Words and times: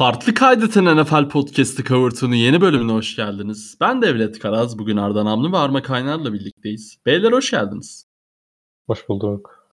Farklı 0.00 0.34
Kaydeten 0.34 0.96
NFL 0.96 1.28
Podcast'ı 1.28 1.84
Covertoon'un 1.84 2.34
yeni 2.34 2.60
bölümüne 2.60 2.92
hoş 2.92 3.16
geldiniz. 3.16 3.76
Ben 3.80 4.02
Devlet 4.02 4.38
Karaz. 4.38 4.78
Bugün 4.78 4.96
Arda 4.96 5.24
Namlı 5.24 5.52
ve 5.52 5.56
Arma 5.56 5.82
Kaynar'la 5.82 6.32
birlikteyiz. 6.32 6.98
Beyler 7.06 7.32
hoş 7.32 7.50
geldiniz. 7.50 8.06
Hoş 8.86 9.08
bulduk. 9.08 9.70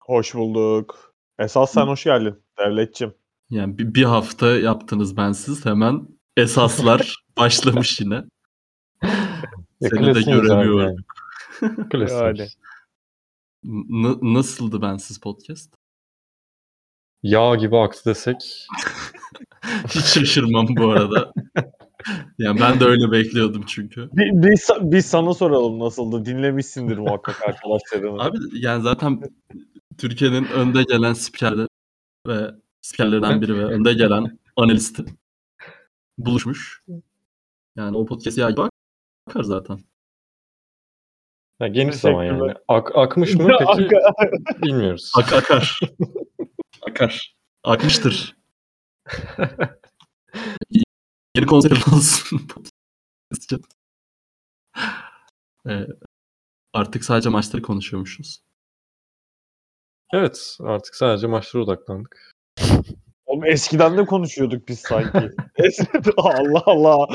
Hoş 0.00 0.34
bulduk. 0.34 1.14
Esas 1.38 1.72
sen 1.72 1.86
hoş 1.86 2.04
geldin 2.04 2.42
Devletçim. 2.58 3.14
Yani 3.50 3.78
bir, 3.78 3.94
bir 3.94 4.04
hafta 4.04 4.46
yaptınız 4.46 5.16
bensiz. 5.16 5.66
Hemen 5.66 6.08
esaslar 6.36 7.24
başlamış 7.36 8.00
yine. 8.00 8.24
Seni 9.82 10.14
de 10.14 10.22
göremiyorum. 10.22 11.04
Yani. 11.92 12.10
yani. 12.10 12.48
N- 13.64 14.34
nasıldı 14.34 14.82
bensiz 14.82 15.20
podcast? 15.20 15.74
Yağ 17.22 17.56
gibi 17.56 17.76
aktı 17.76 18.04
desek. 18.04 18.66
Hiç 19.88 20.04
şaşırmam 20.04 20.66
bu 20.68 20.90
arada. 20.90 21.32
yani 22.38 22.60
ben 22.60 22.80
de 22.80 22.84
öyle 22.84 23.12
bekliyordum 23.12 23.64
çünkü. 23.66 24.08
Bir, 24.12 24.48
biz, 24.50 24.68
biz 24.80 25.06
sana 25.06 25.34
soralım 25.34 25.78
nasıldı. 25.78 26.24
Dinlemişsindir 26.24 26.98
muhakkak 26.98 27.42
arkadaşlarını. 27.48 28.22
Abi 28.22 28.38
yani 28.52 28.82
zaten 28.82 29.20
Türkiye'nin 29.98 30.44
önde 30.44 30.82
gelen 30.82 31.12
spikerleri 31.12 31.68
ve 32.26 32.50
spikerlerden 32.80 33.42
biri 33.42 33.58
ve 33.58 33.64
önde 33.64 33.92
gelen 33.92 34.38
analisti 34.56 35.04
buluşmuş. 36.18 36.82
Yani 37.76 37.96
o 37.96 38.06
podcast'e 38.06 38.40
ya 38.40 38.56
bakar 38.56 39.42
zaten. 39.42 39.78
Ya 41.60 41.68
geniş 41.68 41.96
zaman 41.96 42.24
yani. 42.24 42.54
Ak, 42.68 42.96
akmış 42.96 43.34
mı 43.34 43.48
peki 43.76 43.90
bilmiyoruz. 44.62 45.12
Ak 45.16 45.32
akar. 45.32 45.80
akar. 46.90 47.36
Akmıştır. 47.64 48.37
Yeni 51.36 51.46
konser 51.46 51.70
olsun. 51.92 52.40
ee, 55.68 55.86
artık 56.72 57.04
sadece 57.04 57.28
maçları 57.28 57.62
konuşuyormuşuz. 57.62 58.40
Evet 60.12 60.56
artık 60.60 60.94
sadece 60.94 61.26
maçlara 61.26 61.62
odaklandık. 61.62 62.34
Oğlum 63.26 63.44
eskiden 63.44 63.98
de 63.98 64.04
konuşuyorduk 64.04 64.68
biz 64.68 64.80
sanki. 64.80 65.30
Allah 66.16 66.62
Allah. 66.66 67.06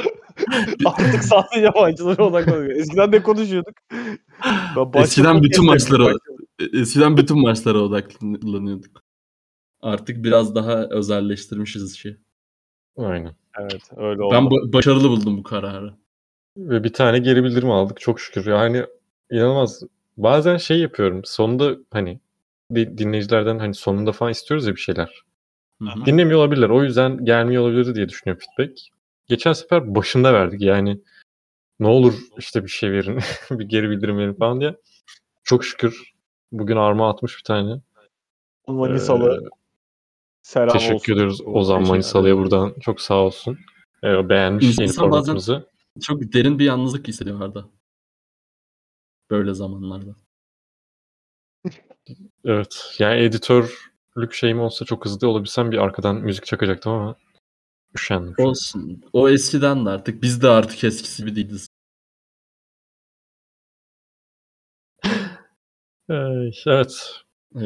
Artık 0.86 1.24
sadece 1.24 1.70
maçlara 1.70 2.26
odaklanıyoruz. 2.26 2.80
Eskiden 2.80 3.12
de 3.12 3.24
konuşuyorduk. 3.24 3.74
Eskiden 4.96 5.44
bütün 5.44 5.66
maçlara 5.66 6.14
eskiden 6.74 7.18
bütün 7.18 7.42
maçlara 7.42 7.80
odaklanıyorduk. 7.80 9.04
Artık 9.84 10.24
biraz 10.24 10.56
daha 10.56 10.88
özelleştirmişiz 10.90 11.94
işi. 11.94 12.18
Aynen. 12.98 13.36
Evet 13.60 13.90
öyle 13.98 14.22
oldu. 14.22 14.34
Ben 14.34 14.44
ba- 14.44 14.74
başarılı 14.74 15.10
buldum 15.10 15.38
bu 15.38 15.44
kararı. 15.44 15.94
Ve 16.58 16.84
bir 16.84 16.94
tane 16.94 17.20
geri 17.20 17.44
bildirim 17.44 17.72
aldık 17.72 18.00
çok 18.00 18.20
şükür. 18.20 18.46
Yani 18.46 18.86
inanılmaz. 19.32 19.84
Bazen 20.18 20.58
şey 20.58 20.80
yapıyorum. 20.80 21.22
Sonunda 21.26 21.76
hani 21.92 22.20
dinleyicilerden 22.76 23.60
hani 23.60 23.74
sonunda 23.74 24.12
falan 24.12 24.32
istiyoruz 24.32 24.68
ya 24.68 24.76
bir 24.76 24.80
şeyler. 24.80 25.24
Hı-hı. 25.82 26.06
Dinlemiyor 26.06 26.40
olabilirler. 26.40 26.70
O 26.70 26.84
yüzden 26.84 27.26
gelmiyor 27.26 27.64
olabilir 27.64 27.96
diye 27.96 28.10
düşünüyorum 28.10 28.46
feedback. 28.46 28.80
Geçen 29.28 29.54
sefer 29.54 29.96
başında 29.96 30.34
verdik 30.34 30.62
yani. 30.62 31.02
Ne 31.80 31.88
olur 31.88 32.14
işte 32.38 32.64
bir 32.64 32.70
şey 32.70 32.92
verin. 32.92 33.20
bir 33.52 33.66
geri 33.66 33.90
bildirim 33.90 34.18
verin 34.18 34.34
falan 34.34 34.60
diye. 34.60 34.76
Çok 35.44 35.66
şükür 35.66 36.14
bugün 36.52 36.78
arma 36.78 37.10
atmış 37.10 37.38
bir 37.38 37.44
tane. 37.44 37.82
Manisalı. 38.68 39.44
Ee, 39.46 39.63
Selam 40.44 40.70
teşekkür 40.70 40.96
olsun. 40.96 41.14
ediyoruz 41.14 41.42
Ozan 41.46 41.88
Manisalı'ya 41.88 42.38
buradan. 42.38 42.76
Çok 42.82 43.02
sağ 43.02 43.16
olsun. 43.16 43.60
Ee, 44.04 44.30
beğenmiş 44.30 44.66
İnsan 44.66 44.84
yeni 44.84 44.94
formatımızı. 44.94 45.70
Çok 46.02 46.34
derin 46.34 46.60
bir 46.60 46.66
yalnızlık 46.66 47.08
hissediyor 47.08 47.42
Arda. 47.42 47.70
Böyle 49.30 49.54
zamanlarda. 49.54 50.16
evet. 52.46 52.96
Yani 53.00 53.22
editörlük 53.22 54.34
şeyim 54.34 54.60
olsa 54.60 54.86
çok 54.86 55.06
hızlı 55.06 55.28
olabilsem 55.28 55.72
bir 55.72 55.78
arkadan 55.78 56.16
müzik 56.16 56.46
çakacaktım 56.46 56.92
ama 56.92 57.16
üşendim. 57.96 58.36
Olsun. 58.38 59.04
O 59.14 59.30
eskiden 59.30 59.86
de 59.86 59.90
artık. 59.90 60.22
Biz 60.22 60.42
de 60.42 60.50
artık 60.50 60.84
eskisi 60.84 61.26
gibi 61.26 61.36
değiliz. 61.36 61.68
evet. 66.66 67.22
Ee, 67.56 67.62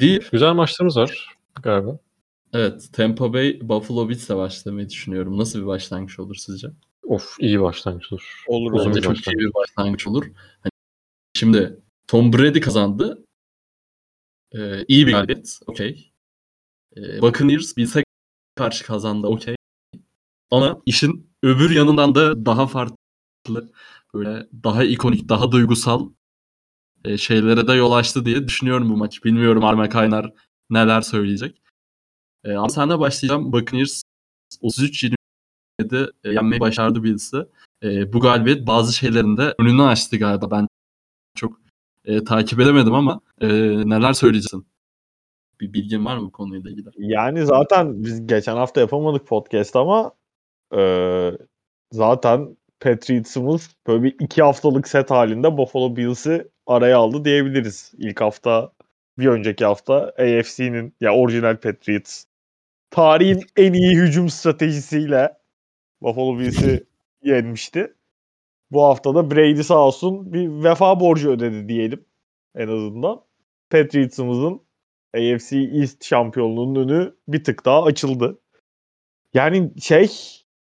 değil. 0.00 0.28
Güzel 0.32 0.52
maçlarımız 0.52 0.96
var 0.96 1.36
galiba. 1.62 1.98
Evet. 2.52 2.88
Tampa 2.92 3.32
Bay 3.32 3.58
Buffalo 3.62 4.08
Bills'le 4.08 4.30
başlamayı 4.30 4.88
düşünüyorum. 4.88 5.38
Nasıl 5.38 5.60
bir 5.60 5.66
başlangıç 5.66 6.18
olur 6.18 6.34
sizce? 6.34 6.68
Of 7.02 7.36
iyi 7.40 7.60
başlangıç 7.60 8.12
olur. 8.12 8.44
Olur. 8.46 8.72
Uzun 8.72 8.88
bence 8.88 9.00
çok 9.00 9.26
iyi 9.26 9.38
bir 9.38 9.54
başlangıç 9.54 10.06
olur. 10.06 10.24
Hani 10.60 10.70
şimdi 11.36 11.80
Tom 12.06 12.32
Brady 12.32 12.60
kazandı. 12.60 13.24
Ee, 14.54 14.84
iyi 14.88 15.06
bir 15.06 15.12
galibiyet. 15.12 15.60
Okey. 15.66 16.12
Ee, 16.96 17.22
Buccaneers 17.22 17.76
Bills'e 17.76 18.04
karşı 18.54 18.84
kazandı. 18.84 19.26
Okey. 19.26 19.56
Ama 20.50 20.82
işin 20.86 21.30
öbür 21.42 21.70
yanından 21.70 22.14
da 22.14 22.46
daha 22.46 22.66
farklı 22.66 23.72
böyle 24.14 24.46
daha 24.64 24.84
ikonik, 24.84 25.28
daha 25.28 25.52
duygusal 25.52 26.10
e, 27.04 27.18
şeylere 27.18 27.66
de 27.66 27.72
yol 27.72 27.92
açtı 27.92 28.24
diye 28.24 28.48
düşünüyorum 28.48 28.90
bu 28.90 28.96
maç. 28.96 29.24
Bilmiyorum 29.24 29.64
Arma 29.64 29.88
Kaynar 29.88 30.32
neler 30.70 31.00
söyleyecek. 31.00 31.61
E, 32.44 32.52
ama 32.52 32.68
senle 32.68 32.98
başlayacağım. 32.98 33.52
Buccaneers 33.52 34.02
33-27 34.62 35.16
e, 36.24 36.30
yenmeyi 36.30 36.60
başardı 36.60 37.02
birisi. 37.02 37.36
E, 37.82 38.12
bu 38.12 38.20
galibiyet 38.20 38.66
bazı 38.66 38.92
şeylerin 38.92 39.36
de 39.36 39.54
önünü 39.58 39.82
açtı 39.82 40.16
galiba. 40.16 40.50
Ben 40.50 40.68
çok 41.34 41.60
e, 42.04 42.24
takip 42.24 42.60
edemedim 42.60 42.94
ama 42.94 43.20
e, 43.40 43.48
neler 43.88 44.12
söyleyeceksin? 44.12 44.66
Bir 45.60 45.72
bilgin 45.72 46.04
var 46.04 46.16
mı 46.16 46.26
bu 46.26 46.32
konuyla 46.32 46.70
ilgili? 46.70 46.88
Yani 46.98 47.46
zaten 47.46 48.04
biz 48.04 48.26
geçen 48.26 48.56
hafta 48.56 48.80
yapamadık 48.80 49.26
podcast 49.26 49.76
ama 49.76 50.12
e, 50.76 50.80
zaten 51.92 52.56
Patriots'ımız 52.80 53.76
böyle 53.86 54.02
bir 54.02 54.16
iki 54.20 54.42
haftalık 54.42 54.88
set 54.88 55.10
halinde 55.10 55.56
Buffalo 55.56 55.96
Bills'i 55.96 56.48
araya 56.66 56.98
aldı 56.98 57.24
diyebiliriz. 57.24 57.92
İlk 57.98 58.20
hafta 58.20 58.72
bir 59.18 59.26
önceki 59.26 59.64
hafta 59.64 59.94
AFC'nin 60.18 60.94
ya 61.00 61.14
orijinal 61.14 61.56
Patriots 61.56 62.24
tarihin 62.92 63.42
en 63.56 63.72
iyi 63.72 63.96
hücum 63.96 64.30
stratejisiyle 64.30 65.32
Buffalo 66.02 66.38
Bills'i 66.38 66.86
yenmişti. 67.22 67.94
Bu 68.70 68.84
hafta 68.84 69.14
da 69.14 69.30
Brady 69.30 69.62
sağ 69.62 69.78
olsun 69.78 70.32
bir 70.32 70.64
vefa 70.64 71.00
borcu 71.00 71.30
ödedi 71.30 71.68
diyelim 71.68 72.04
en 72.54 72.68
azından. 72.68 73.20
Patriots'ımızın 73.70 74.60
AFC 75.14 75.56
East 75.56 76.04
şampiyonluğunun 76.04 76.88
önü 76.88 77.14
bir 77.28 77.44
tık 77.44 77.64
daha 77.64 77.82
açıldı. 77.84 78.38
Yani 79.34 79.70
şey 79.82 80.10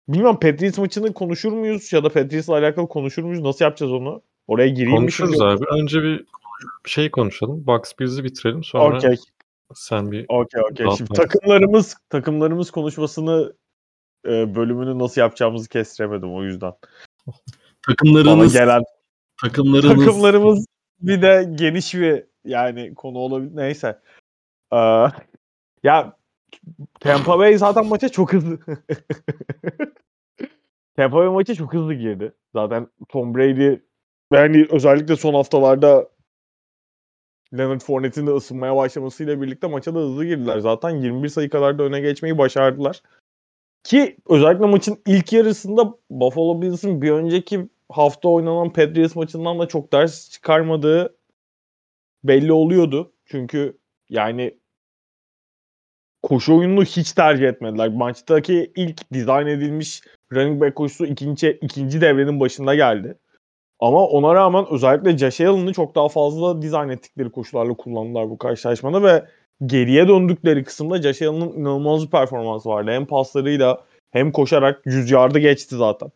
bilmem 0.08 0.38
Patriots 0.40 0.78
maçını 0.78 1.12
konuşur 1.14 1.52
muyuz 1.52 1.92
ya 1.92 2.04
da 2.04 2.08
Patriots'la 2.08 2.54
alakalı 2.54 2.88
konuşur 2.88 3.22
muyuz? 3.22 3.42
Nasıl 3.42 3.64
yapacağız 3.64 3.92
onu? 3.92 4.22
Oraya 4.46 4.68
gireyim 4.68 4.96
Konuşuruz 4.96 5.40
mi? 5.40 5.44
abi. 5.44 5.64
Önce 5.70 6.02
bir 6.02 6.24
şey 6.84 7.10
konuşalım. 7.10 7.66
Bucks 7.66 7.92
Bills'i 8.00 8.24
bitirelim 8.24 8.64
sonra 8.64 8.96
okay. 8.96 9.16
Sen 9.74 10.12
bir 10.12 10.26
Okey 10.28 10.62
okey. 10.70 10.86
Şimdi 10.96 11.12
takımlarımız 11.12 11.96
takımlarımız 12.08 12.70
konuşmasını 12.70 13.52
e, 14.26 14.54
bölümünü 14.54 14.98
nasıl 14.98 15.20
yapacağımızı 15.20 15.68
kestiremedim 15.68 16.34
o 16.34 16.42
yüzden. 16.42 16.72
Takımlarımız 17.86 18.52
gelen 18.52 18.82
takımlarımız 19.42 20.04
takımlarımız 20.06 20.66
bir 21.00 21.22
de 21.22 21.50
geniş 21.54 21.94
bir 21.94 22.24
yani 22.44 22.94
konu 22.94 23.18
olabilir. 23.18 23.56
Neyse. 23.56 23.98
Ee, 24.72 25.06
ya 25.82 26.16
Tampa 27.00 27.38
Bay 27.38 27.58
zaten 27.58 27.86
maça 27.86 28.08
çok 28.08 28.32
hızlı. 28.32 28.58
Tampa 30.96 31.16
Bay 31.16 31.28
maça 31.28 31.54
çok 31.54 31.74
hızlı 31.74 31.94
girdi. 31.94 32.32
Zaten 32.52 32.88
Tom 33.08 33.34
Brady 33.34 33.78
yani 34.32 34.66
özellikle 34.70 35.16
son 35.16 35.34
haftalarda 35.34 36.08
Leonard 37.54 37.80
Fournette'in 37.80 38.26
de 38.26 38.30
ısınmaya 38.30 38.76
başlamasıyla 38.76 39.42
birlikte 39.42 39.66
maça 39.66 39.94
da 39.94 39.98
hızlı 39.98 40.24
girdiler. 40.24 40.58
Zaten 40.58 40.90
21 40.90 41.28
sayı 41.28 41.50
kadar 41.50 41.78
da 41.78 41.82
öne 41.82 42.00
geçmeyi 42.00 42.38
başardılar. 42.38 43.02
Ki 43.84 44.16
özellikle 44.28 44.66
maçın 44.66 45.02
ilk 45.06 45.32
yarısında 45.32 45.94
Buffalo 46.10 46.62
Bills'in 46.62 47.02
bir 47.02 47.10
önceki 47.10 47.68
hafta 47.88 48.28
oynanan 48.28 48.72
Patriots 48.72 49.16
maçından 49.16 49.58
da 49.58 49.68
çok 49.68 49.92
ders 49.92 50.30
çıkarmadığı 50.30 51.16
belli 52.24 52.52
oluyordu. 52.52 53.12
Çünkü 53.26 53.78
yani 54.10 54.58
koşu 56.22 56.56
oyununu 56.58 56.84
hiç 56.84 57.12
tercih 57.12 57.48
etmediler. 57.48 57.88
Maçtaki 57.88 58.72
ilk 58.76 59.12
dizayn 59.12 59.46
edilmiş 59.46 60.02
running 60.32 60.60
back 60.60 60.76
koşusu 60.76 61.06
ikinci, 61.06 61.58
ikinci 61.62 62.00
devrenin 62.00 62.40
başında 62.40 62.74
geldi. 62.74 63.18
Ama 63.80 64.06
ona 64.06 64.34
rağmen 64.34 64.66
özellikle 64.70 65.18
Josh 65.18 65.40
Allen'ı 65.40 65.72
çok 65.72 65.94
daha 65.94 66.08
fazla 66.08 66.62
dizayn 66.62 66.88
ettikleri 66.88 67.30
koşularla 67.30 67.74
kullandılar 67.74 68.30
bu 68.30 68.38
karşılaşmada 68.38 69.02
ve 69.02 69.24
geriye 69.66 70.08
döndükleri 70.08 70.64
kısımda 70.64 71.02
Josh 71.02 71.22
Allen'ın 71.22 71.52
inanılmaz 71.52 72.04
bir 72.04 72.10
performansı 72.10 72.68
vardı. 72.68 72.90
Hem 72.90 73.06
paslarıyla 73.06 73.84
hem 74.10 74.32
koşarak 74.32 74.82
100 74.86 75.10
yardı 75.10 75.38
geçti 75.38 75.76
zaten. 75.76 76.10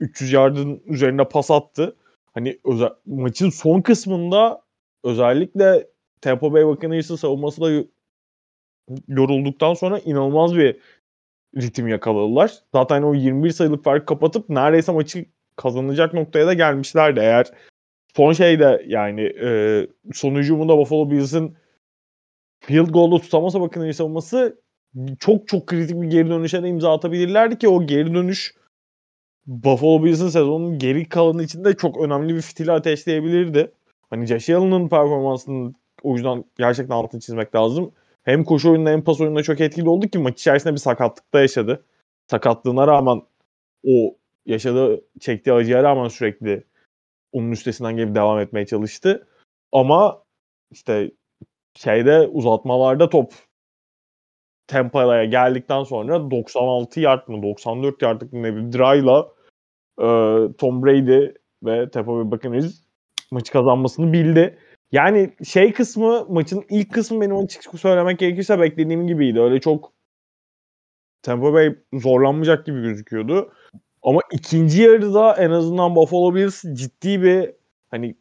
300 0.00 0.32
yardın 0.32 0.82
üzerinde 0.86 1.28
pas 1.28 1.50
attı. 1.50 1.96
Hani 2.34 2.58
özel, 2.64 2.90
maçın 3.06 3.50
son 3.50 3.80
kısmında 3.80 4.62
özellikle 5.04 5.86
Tampa 6.20 6.52
Bay 6.52 6.66
Buccaneers'ın 6.66 7.16
savunması 7.16 7.60
da 7.60 7.84
yorulduktan 9.08 9.74
sonra 9.74 9.98
inanılmaz 9.98 10.56
bir 10.56 10.76
ritim 11.56 11.88
yakaladılar. 11.88 12.54
Zaten 12.72 13.02
o 13.02 13.14
21 13.14 13.50
sayılık 13.50 13.84
farkı 13.84 14.06
kapatıp 14.06 14.48
neredeyse 14.48 14.92
maçı 14.92 15.24
kazanacak 15.56 16.14
noktaya 16.14 16.46
da 16.46 16.54
gelmişlerdi. 16.54 17.20
Eğer 17.20 17.46
son 18.16 18.32
şeyde 18.32 18.84
yani 18.86 19.20
e, 19.20 19.86
son 20.12 20.34
hücumunda 20.34 20.78
Buffalo 20.78 21.10
Bills'in 21.10 21.56
field 22.60 22.88
goal'da 22.88 23.18
tutamasa 23.18 23.60
bakın 23.60 23.90
savunması 23.90 24.60
çok 25.20 25.48
çok 25.48 25.66
kritik 25.66 26.02
bir 26.02 26.06
geri 26.06 26.28
dönüşe 26.30 26.62
de 26.62 26.68
imza 26.68 26.92
atabilirlerdi 26.92 27.58
ki 27.58 27.68
o 27.68 27.86
geri 27.86 28.14
dönüş 28.14 28.54
Buffalo 29.46 30.04
Bills'in 30.04 30.28
sezonun 30.28 30.78
geri 30.78 31.08
kalanı 31.08 31.42
içinde 31.42 31.76
çok 31.76 32.00
önemli 32.00 32.34
bir 32.34 32.40
fitili 32.42 32.72
ateşleyebilirdi. 32.72 33.72
Hani 34.10 34.26
Josh 34.26 34.50
Allen'ın 34.50 34.88
performansının 34.88 35.74
o 36.02 36.14
yüzden 36.14 36.44
gerçekten 36.58 36.94
altını 36.94 37.20
çizmek 37.20 37.54
lazım. 37.54 37.92
Hem 38.22 38.44
koşu 38.44 38.70
oyununda 38.70 38.90
hem 38.90 39.04
pas 39.04 39.20
oyununda 39.20 39.42
çok 39.42 39.60
etkili 39.60 39.88
oldu 39.88 40.08
ki 40.08 40.18
maç 40.18 40.40
içerisinde 40.40 40.72
bir 40.72 40.78
sakatlıkta 40.78 41.40
yaşadı. 41.40 41.84
Sakatlığına 42.30 42.86
rağmen 42.86 43.22
o 43.86 44.16
yaşadığı, 44.46 45.00
çektiği 45.20 45.52
acıya 45.52 45.82
rağmen 45.82 46.08
sürekli 46.08 46.64
onun 47.32 47.50
üstesinden 47.50 47.96
gelip 47.96 48.14
devam 48.14 48.40
etmeye 48.40 48.66
çalıştı. 48.66 49.28
Ama 49.72 50.24
işte 50.70 51.10
şeyde 51.74 52.20
uzatmalarda 52.20 53.10
top 53.10 53.32
Tampa'ya 54.66 55.24
geldikten 55.24 55.84
sonra 55.84 56.30
96 56.30 57.00
yard 57.00 57.28
mı 57.28 57.42
94 57.42 58.02
yardlık 58.02 58.32
ne 58.32 58.56
bir 58.56 58.72
drive'la 58.72 59.32
e, 59.98 60.06
Tom 60.58 60.84
Brady 60.84 61.34
ve 61.62 61.90
Tampa 61.90 62.12
Bay 62.12 62.30
Buccaneers 62.30 62.84
maçı 63.30 63.52
kazanmasını 63.52 64.12
bildi. 64.12 64.58
Yani 64.92 65.34
şey 65.44 65.72
kısmı 65.72 66.26
maçın 66.28 66.64
ilk 66.70 66.92
kısmı 66.92 67.20
benim 67.20 67.36
açık 67.36 67.80
söylemek 67.80 68.18
gerekirse 68.18 68.60
beklediğim 68.60 69.06
gibiydi. 69.06 69.40
Öyle 69.40 69.60
çok 69.60 69.92
Tampa 71.22 71.52
Bay 71.52 71.76
zorlanmayacak 71.92 72.66
gibi 72.66 72.82
gözüküyordu. 72.82 73.52
Ama 74.04 74.20
ikinci 74.32 74.82
yarıda 74.82 75.36
en 75.36 75.50
azından 75.50 75.96
Buffalo 75.96 76.34
Bills 76.34 76.64
ciddi 76.72 77.22
bir 77.22 77.50
hani 77.90 78.14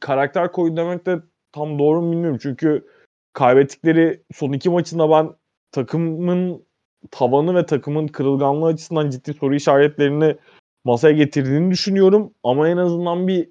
karakter 0.00 0.52
koydu 0.52 0.76
demek 0.76 1.06
de 1.06 1.20
tam 1.52 1.78
doğru 1.78 2.02
mu 2.02 2.12
bilmiyorum. 2.12 2.38
Çünkü 2.42 2.86
kaybettikleri 3.32 4.22
son 4.34 4.52
iki 4.52 4.70
maçında 4.70 5.10
ben 5.10 5.30
takımın 5.72 6.66
tavanı 7.10 7.54
ve 7.54 7.66
takımın 7.66 8.06
kırılganlığı 8.06 8.66
açısından 8.66 9.10
ciddi 9.10 9.34
soru 9.34 9.54
işaretlerini 9.54 10.36
masaya 10.84 11.12
getirdiğini 11.12 11.70
düşünüyorum. 11.70 12.34
Ama 12.42 12.68
en 12.68 12.76
azından 12.76 13.28
bir 13.28 13.48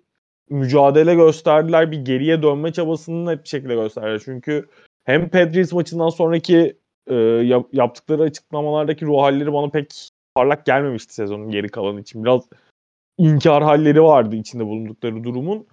mücadele 0.49 1.15
gösterdiler. 1.15 1.91
Bir 1.91 1.99
geriye 1.99 2.43
dönme 2.43 2.73
çabasını 2.73 3.25
net 3.25 3.43
bir 3.43 3.49
şekilde 3.49 3.75
gösterdiler. 3.75 4.21
Çünkü 4.25 4.67
hem 5.03 5.29
Patriots 5.29 5.73
maçından 5.73 6.09
sonraki 6.09 6.77
e, 7.07 7.15
yaptıkları 7.73 8.23
açıklamalardaki 8.23 9.05
ruh 9.05 9.21
halleri 9.21 9.53
bana 9.53 9.69
pek 9.69 10.09
parlak 10.35 10.65
gelmemişti 10.65 11.13
sezonun 11.13 11.51
geri 11.51 11.69
kalanı 11.69 12.01
için. 12.01 12.23
Biraz 12.23 12.49
inkar 13.17 13.63
halleri 13.63 14.03
vardı 14.03 14.35
içinde 14.35 14.65
bulundukları 14.65 15.23
durumun. 15.23 15.67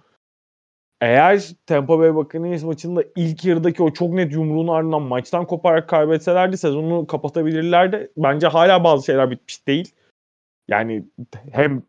Eğer 1.01 1.51
Tampa 1.65 1.99
Bay 1.99 2.15
Buccaneers 2.15 2.63
maçında 2.63 3.03
ilk 3.15 3.45
yarıdaki 3.45 3.83
o 3.83 3.93
çok 3.93 4.09
net 4.09 4.31
yumruğun 4.33 4.67
ardından 4.67 5.01
maçtan 5.01 5.45
koparak 5.45 5.89
kaybetselerdi 5.89 6.57
sezonu 6.57 7.07
kapatabilirlerdi. 7.07 8.11
Bence 8.17 8.47
hala 8.47 8.83
bazı 8.83 9.05
şeyler 9.05 9.31
bitmiş 9.31 9.67
değil. 9.67 9.91
Yani 10.67 11.05
hem 11.51 11.83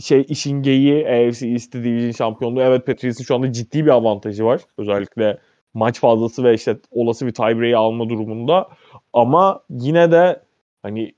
şey 0.00 0.26
işin 0.28 0.62
geyiği 0.62 1.08
AFC 1.08 1.48
East 1.48 1.72
Division 1.72 2.10
şampiyonluğu. 2.12 2.62
Evet 2.62 2.86
Patriots'ın 2.86 3.24
şu 3.24 3.34
anda 3.34 3.52
ciddi 3.52 3.84
bir 3.84 3.90
avantajı 3.90 4.44
var. 4.44 4.60
Özellikle 4.78 5.38
maç 5.74 6.00
fazlası 6.00 6.44
ve 6.44 6.54
işte 6.54 6.76
olası 6.90 7.26
bir 7.26 7.34
tiebreak'i 7.34 7.76
alma 7.76 8.08
durumunda. 8.08 8.68
Ama 9.12 9.64
yine 9.70 10.12
de 10.12 10.42
hani 10.82 11.14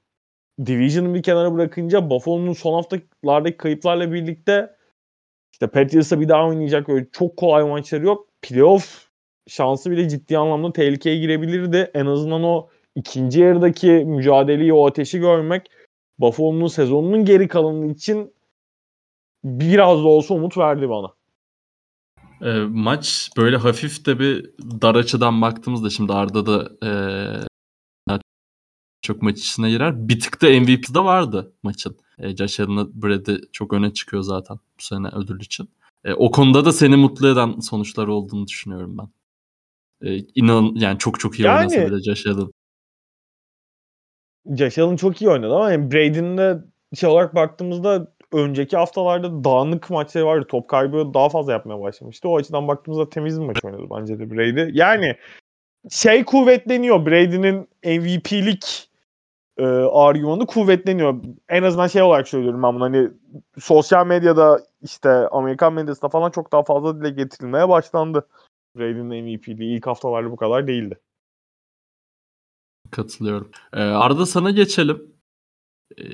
Division'ı 0.67 1.15
bir 1.15 1.23
kenara 1.23 1.55
bırakınca 1.55 2.11
Buffalo'nun 2.11 2.53
son 2.53 2.75
haftalardaki 2.75 3.57
kayıplarla 3.57 4.13
birlikte 4.13 4.77
işte 5.53 5.67
Patriots'a 5.67 6.21
bir 6.21 6.29
daha 6.29 6.47
oynayacak 6.47 6.89
öyle 6.89 7.07
çok 7.13 7.37
kolay 7.37 7.65
maçları 7.65 8.05
yok. 8.05 8.29
Playoff 8.43 9.09
şansı 9.49 9.91
bile 9.91 10.09
ciddi 10.09 10.39
anlamda 10.39 10.73
tehlikeye 10.73 11.19
girebilirdi. 11.19 11.91
En 11.95 12.07
azından 12.07 12.43
o 12.43 12.69
ikinci 12.95 13.41
yarıdaki 13.41 13.91
mücadeleyi, 13.91 14.73
o 14.73 14.87
ateşi 14.87 15.19
görmek 15.19 15.71
Buffalo'nun 16.19 16.67
sezonunun 16.67 17.25
geri 17.25 17.49
kalanı 17.49 17.93
için 17.93 18.35
biraz 19.45 19.99
da 19.99 20.09
olsa 20.09 20.35
umut 20.35 20.59
verdi 20.59 20.89
bana. 20.89 21.09
E, 22.43 22.51
maç 22.71 23.31
böyle 23.37 23.57
hafif 23.57 24.07
de 24.07 24.19
bir 24.19 24.51
dar 24.83 24.95
açıdan 24.95 25.43
baktığımızda 25.43 25.91
şimdi 25.91 26.13
Arda 26.13 26.47
da 26.47 26.87
e, 26.87 26.91
çok 29.03 29.23
maç 29.23 29.39
içine 29.39 29.71
girer. 29.71 30.09
Bir 30.09 30.21
tık 30.21 30.43
da 30.43 30.47
MVP'de 30.47 30.99
vardı 30.99 31.53
maçın. 31.63 31.97
E, 32.19 32.37
Josh 32.37 32.61
Allen'ı 32.61 33.03
Brady 33.03 33.37
çok 33.53 33.73
öne 33.73 33.93
çıkıyor 33.93 34.23
zaten 34.23 34.57
bu 34.57 34.83
sene 34.83 35.09
ödül 35.09 35.41
için. 35.41 35.69
E, 36.05 36.13
o 36.13 36.31
konuda 36.31 36.65
da 36.65 36.73
seni 36.73 36.97
mutlu 36.97 37.29
eden 37.29 37.61
sonuçlar 37.61 38.07
olduğunu 38.09 38.47
düşünüyorum 38.47 38.99
ben. 38.99 39.09
E, 40.09 40.19
inan 40.35 40.73
yani 40.75 40.99
çok 40.99 41.21
çok 41.21 41.39
iyi 41.39 41.43
yani, 41.43 41.59
oynasa 41.59 41.87
bile 41.87 42.03
Josh 42.03 42.27
Allen. 42.27 42.51
Josh 44.57 44.79
Allen 44.79 44.97
çok 44.97 45.23
iyi 45.23 45.31
oynadı 45.31 45.55
ama 45.55 45.73
yani 45.73 45.93
Brady'nin 45.93 46.39
de 46.39 46.59
şey 46.95 47.09
olarak 47.09 47.35
baktığımızda 47.35 48.13
önceki 48.33 48.77
haftalarda 48.77 49.45
dağınık 49.45 49.91
maçları 49.91 50.27
vardı. 50.27 50.47
Top 50.49 50.69
kaybı 50.69 51.11
daha 51.15 51.29
fazla 51.29 51.53
yapmaya 51.53 51.81
başlamıştı. 51.81 52.29
O 52.29 52.37
açıdan 52.37 52.69
baktığımızda 52.69 53.09
temiz 53.11 53.41
bir 53.41 53.47
maç 53.47 53.65
oynadı 53.65 53.83
bence 53.91 54.19
de 54.19 54.31
Brady. 54.31 54.79
Yani 54.79 55.17
şey 55.91 56.25
kuvvetleniyor. 56.25 57.07
Brady'nin 57.07 57.69
MVP'lik 57.85 58.92
e, 59.57 59.65
argümanı 59.93 60.47
kuvvetleniyor. 60.47 61.23
En 61.49 61.63
azından 61.63 61.87
şey 61.87 62.03
olarak 62.03 62.29
söylüyorum 62.29 62.63
ben 62.63 62.75
bunu 62.75 62.85
hani 62.85 63.11
sosyal 63.61 64.07
medyada 64.07 64.61
işte 64.83 65.09
Amerikan 65.29 65.73
medyasında 65.73 66.09
falan 66.09 66.31
çok 66.31 66.53
daha 66.53 66.63
fazla 66.63 67.01
dile 67.01 67.11
getirilmeye 67.11 67.69
başlandı. 67.69 68.29
Brady'nin 68.77 69.25
MVP'liği 69.25 69.77
ilk 69.77 69.87
haftalarda 69.87 70.31
bu 70.31 70.37
kadar 70.37 70.67
değildi. 70.67 71.01
Katılıyorum. 72.91 73.51
Ee, 73.73 73.81
Arda 73.81 74.27
sana 74.27 74.51
geçelim. 74.51 75.15
Ee, 75.99 76.05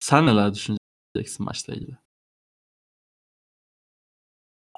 sen 0.00 0.26
neler 0.26 0.54
düşüneceksin 0.54 1.46
maçla 1.46 1.74
ilgili? 1.74 1.96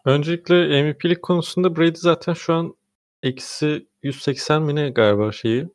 Öncelikle 0.05 0.83
MVP'lik 0.83 1.23
konusunda 1.23 1.77
Brady 1.77 1.97
zaten 1.97 2.33
şu 2.33 2.55
an 2.55 2.75
eksi 3.23 3.87
180 4.03 4.63
mi 4.63 4.95
galiba 4.95 5.33
şeyi 5.33 5.69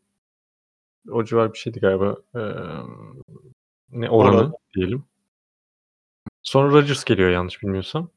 o 1.09 1.23
civar 1.23 1.53
bir 1.53 1.57
şeydi 1.57 1.79
galiba. 1.79 2.17
Ee, 2.35 2.39
ne 3.89 4.09
oranı 4.09 4.37
Orada. 4.37 4.51
diyelim. 4.75 5.03
Sonra 6.43 6.71
Rodgers 6.71 7.03
geliyor 7.03 7.29
yanlış 7.29 7.63
bilmiyorsam. 7.63 8.09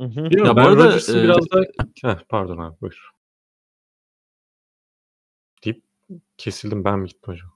Hı 0.00 0.04
hı. 0.04 0.20
Ya 0.20 0.56
ben 0.56 0.64
arada, 0.64 0.84
Rodgers'ı 0.84 1.18
e, 1.18 1.22
biraz 1.22 1.50
da 1.50 1.64
Heh, 2.02 2.18
pardon 2.28 2.58
abi 2.58 2.80
buyur. 2.80 3.10
Deyip 5.64 5.82
kesildim 6.38 6.84
ben 6.84 6.98
mi 6.98 7.08
gittim 7.08 7.32
hocam? 7.32 7.50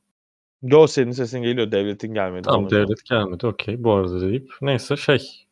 Yo 0.63 0.87
senin 0.87 1.13
sesin 1.13 1.43
geliyor. 1.43 1.73
Devletin 1.73 2.15
gelmedi. 2.15 2.43
Tamam 2.43 2.71
devlet 2.71 3.05
gelmedi. 3.05 3.47
Okey. 3.47 3.85
Bu 3.85 3.93
arada 3.93 4.21
deyip. 4.21 4.53
Neyse 4.63 4.97
şey. 4.97 5.47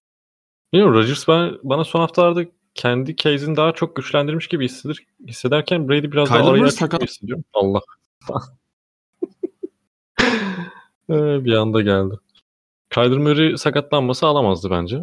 Bilmiyorum 0.73 0.97
Rodgers 0.97 1.29
ben, 1.29 1.59
bana 1.63 1.85
son 1.85 2.01
haftalarda 2.01 2.45
kendi 2.75 3.17
case'ini 3.17 3.57
daha 3.57 3.73
çok 3.73 3.97
güçlendirmiş 3.97 4.49
gibi 4.49 4.65
hisseder, 4.65 4.97
hissederken 5.27 5.89
Brady 5.89 6.13
biraz 6.13 6.29
Kyler 6.29 6.41
daha 6.41 6.51
araya 6.51 6.71
sakat 6.71 7.03
hissediyorum. 7.03 7.45
Allah. 7.53 7.81
Bir 11.09 11.53
anda 11.53 11.81
geldi. 11.81 12.15
Kyler 12.91 13.19
Murray 13.19 13.57
sakatlanması 13.57 14.27
alamazdı 14.27 14.71
bence. 14.71 15.01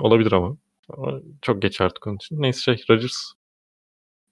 Olabilir 0.00 0.32
ama. 0.32 0.56
ama 0.88 1.20
çok 1.42 1.62
geç 1.62 1.80
artık 1.80 2.06
onun 2.06 2.16
için. 2.16 2.42
Neyse 2.42 2.60
şey 2.60 2.84
Rodgers 2.90 3.32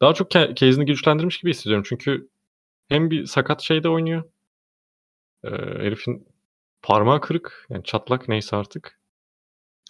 daha 0.01 0.15
çok 0.15 0.31
case'ini 0.31 0.85
güçlendirmiş 0.85 1.39
gibi 1.39 1.51
hissediyorum. 1.51 1.85
Çünkü 1.89 2.29
hem 2.89 3.11
bir 3.11 3.27
sakat 3.27 3.63
şeyde 3.63 3.89
oynuyor. 3.89 4.23
Ee, 5.45 5.49
herifin 5.51 6.29
parmağı 6.83 7.21
kırık. 7.21 7.67
Yani 7.71 7.85
çatlak 7.85 8.29
neyse 8.29 8.57
artık. 8.57 9.01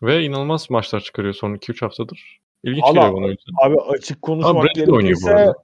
Ve 0.02 0.24
inanılmaz 0.24 0.70
maçlar 0.70 1.00
çıkarıyor 1.00 1.34
son 1.34 1.54
2-3 1.54 1.80
haftadır. 1.80 2.40
İlginç 2.64 2.84
Allah, 2.84 2.92
geliyor 2.92 3.16
bana 3.16 3.26
yüzden. 3.26 3.52
Abi 3.62 3.80
açık 3.80 4.22
konuşmak 4.22 4.64
Brady 4.64 4.84
gerekirse 4.84 5.54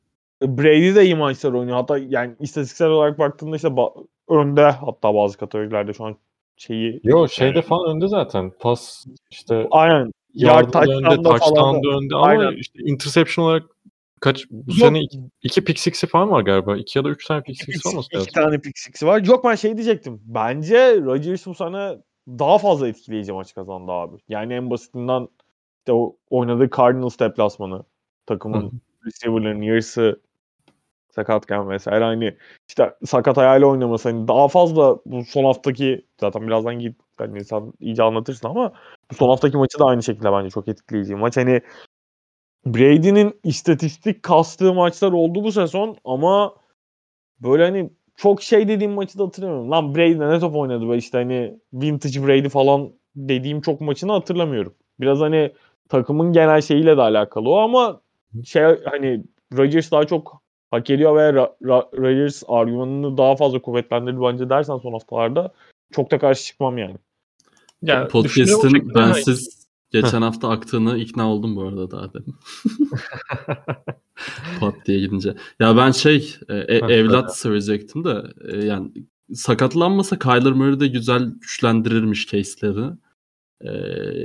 Brady 0.43 0.95
de 0.95 1.05
iyi 1.05 1.15
maçlar 1.15 1.53
oynuyor. 1.53 1.77
Hatta 1.77 1.99
yani 1.99 2.37
istatistiksel 2.41 2.89
olarak 2.89 3.19
baktığında 3.19 3.57
işte 3.57 3.69
ba- 3.69 4.07
önde 4.39 4.63
hatta 4.63 5.15
bazı 5.15 5.39
kategorilerde 5.39 5.93
şu 5.93 6.05
an 6.05 6.17
şeyi. 6.57 7.01
Yo 7.05 7.29
şeyde 7.29 7.59
yani, 7.59 7.67
falan 7.67 7.97
önde 7.97 8.09
zaten. 8.09 8.53
Pas 8.61 9.05
işte 9.31 9.69
aynen. 9.71 10.13
Yard 10.35 10.73
touchdown'da 10.73 11.11
önde, 11.11 11.23
touchdown'da 11.23 11.89
önde 11.89 12.15
ama 12.15 12.27
Aynen. 12.27 12.53
işte 12.57 12.79
interception 12.83 13.45
olarak 13.45 13.63
kaç 14.21 14.51
bu 14.51 14.71
Yok. 14.71 14.79
sene 14.79 15.01
iki, 15.01 15.19
iki 15.43 15.65
pick 15.65 15.79
six'i 15.79 16.07
falan 16.07 16.31
var 16.31 16.43
galiba. 16.43 16.77
İki 16.77 16.99
ya 16.99 17.05
da 17.05 17.09
üç 17.09 17.27
tane 17.27 17.43
pick 17.43 17.63
İki, 17.63 17.73
six 17.73 17.83
pick- 17.83 17.93
olması 17.93 18.07
iki 18.07 18.17
lazım. 18.17 18.33
tane 18.35 18.59
pick 18.61 18.79
six'i 18.79 19.07
var. 19.07 19.25
Yok 19.25 19.45
ben 19.45 19.55
şey 19.55 19.77
diyecektim. 19.77 20.21
Bence 20.25 21.01
Rodgers 21.01 21.47
bu 21.47 21.55
sene 21.55 21.99
daha 22.29 22.59
fazla 22.59 22.89
etkileyici 22.89 23.33
maç 23.33 23.55
kazandı 23.55 23.93
abi. 23.93 24.17
Yani 24.29 24.55
en 24.55 24.71
basitinden 24.71 25.29
işte 25.79 25.93
o 25.93 26.17
oynadığı 26.31 26.71
Cardinals 26.77 27.19
deplasmanı 27.19 27.85
takımın 28.27 28.73
receiver'ların 29.07 29.63
yarısı 29.63 30.21
sakatken 31.15 31.71
vesaire 31.71 32.05
hani 32.05 32.37
işte 32.69 32.95
sakat 33.05 33.39
ayağıyla 33.39 33.67
oynaması 33.67 34.09
hani 34.11 34.29
daha 34.29 34.49
fazla 34.49 34.99
bu 35.07 35.25
son 35.25 35.45
haftaki 35.45 36.07
zaten 36.21 36.47
birazdan 36.47 36.79
git 36.79 36.97
hani 37.19 37.45
sen 37.45 37.73
iyice 37.81 38.03
anlatırsın 38.03 38.49
ama 38.49 38.73
bu 39.11 39.15
son 39.15 39.29
haftaki 39.29 39.57
maçı 39.57 39.79
da 39.79 39.85
aynı 39.85 40.03
şekilde 40.03 40.33
bence 40.33 40.51
çok 40.51 40.69
etkileyici. 40.69 41.15
Maç 41.15 41.37
hani 41.37 41.61
Brady'nin 42.67 43.41
istatistik 43.45 44.23
kastığı 44.23 44.75
maçlar 44.75 45.13
oldu 45.13 45.45
bu 45.45 45.53
sezon 45.53 45.97
ama 46.05 46.55
böyle 47.41 47.65
hani 47.65 47.91
çok 48.17 48.43
şey 48.43 48.69
dediğim 48.69 48.93
maçı 48.93 49.19
da 49.19 49.25
hatırlamıyorum. 49.25 49.71
Lan 49.71 49.95
Brady 49.95 50.19
ne 50.21 50.41
top 50.41 50.57
oynadı 50.57 50.91
be 50.91 50.97
işte 50.97 51.19
hani 51.19 51.61
vintage 51.73 52.27
Brady 52.27 52.49
falan 52.49 52.93
dediğim 53.17 53.61
çok 53.61 53.81
maçını 53.81 54.13
hatırlamıyorum. 54.13 54.75
Biraz 55.01 55.21
hani 55.21 55.53
takımın 55.89 56.33
genel 56.33 56.61
şeyiyle 56.61 56.97
de 56.97 57.03
alakalı 57.03 57.51
o 57.51 57.57
ama 57.59 58.01
şey 58.45 58.63
hani 58.85 59.25
Rodgers 59.57 59.91
daha 59.91 60.07
çok 60.07 60.42
hak 60.73 60.91
ediyor 60.91 61.17
ve 61.17 61.21
Ra- 61.21 61.53
Ra- 61.63 61.99
Rodgers 61.99 62.43
argümanını 62.49 63.17
daha 63.17 63.37
fazla 63.37 63.63
kuvvetlendirdi 63.63 64.21
bence 64.23 64.49
dersen 64.51 64.79
son 64.79 64.93
haftalarda 64.93 65.53
çok 65.93 66.11
da 66.11 66.19
karşı 66.19 66.45
çıkmam 66.45 66.79
yani. 66.79 66.97
Ya, 67.83 68.09
şekilde 68.71 68.93
ama- 69.01 69.09
bensiz 69.09 69.67
geçen 69.91 70.23
hafta 70.23 70.49
aktığını 70.49 70.99
ikna 70.99 71.33
oldum 71.33 71.57
bu 71.57 71.63
arada 71.63 71.91
daha 71.91 72.15
demin. 72.15 72.35
Pat 74.61 74.75
diye 74.87 75.01
gidince. 75.01 75.35
Ya 75.61 75.77
ben 75.77 75.91
şey 75.91 76.37
e, 76.49 76.55
e- 76.57 76.95
evlat 76.95 77.39
söyleyecektim 77.39 78.05
de 78.05 78.23
e, 78.53 78.65
yani 78.65 78.93
sakatlanmasa 79.35 80.19
Kyler 80.19 80.53
Murray 80.53 80.81
de 80.81 80.87
güzel 80.87 81.25
güçlendirirmiş 81.41 82.27
case'leri. 82.27 82.85
E, 83.61 83.71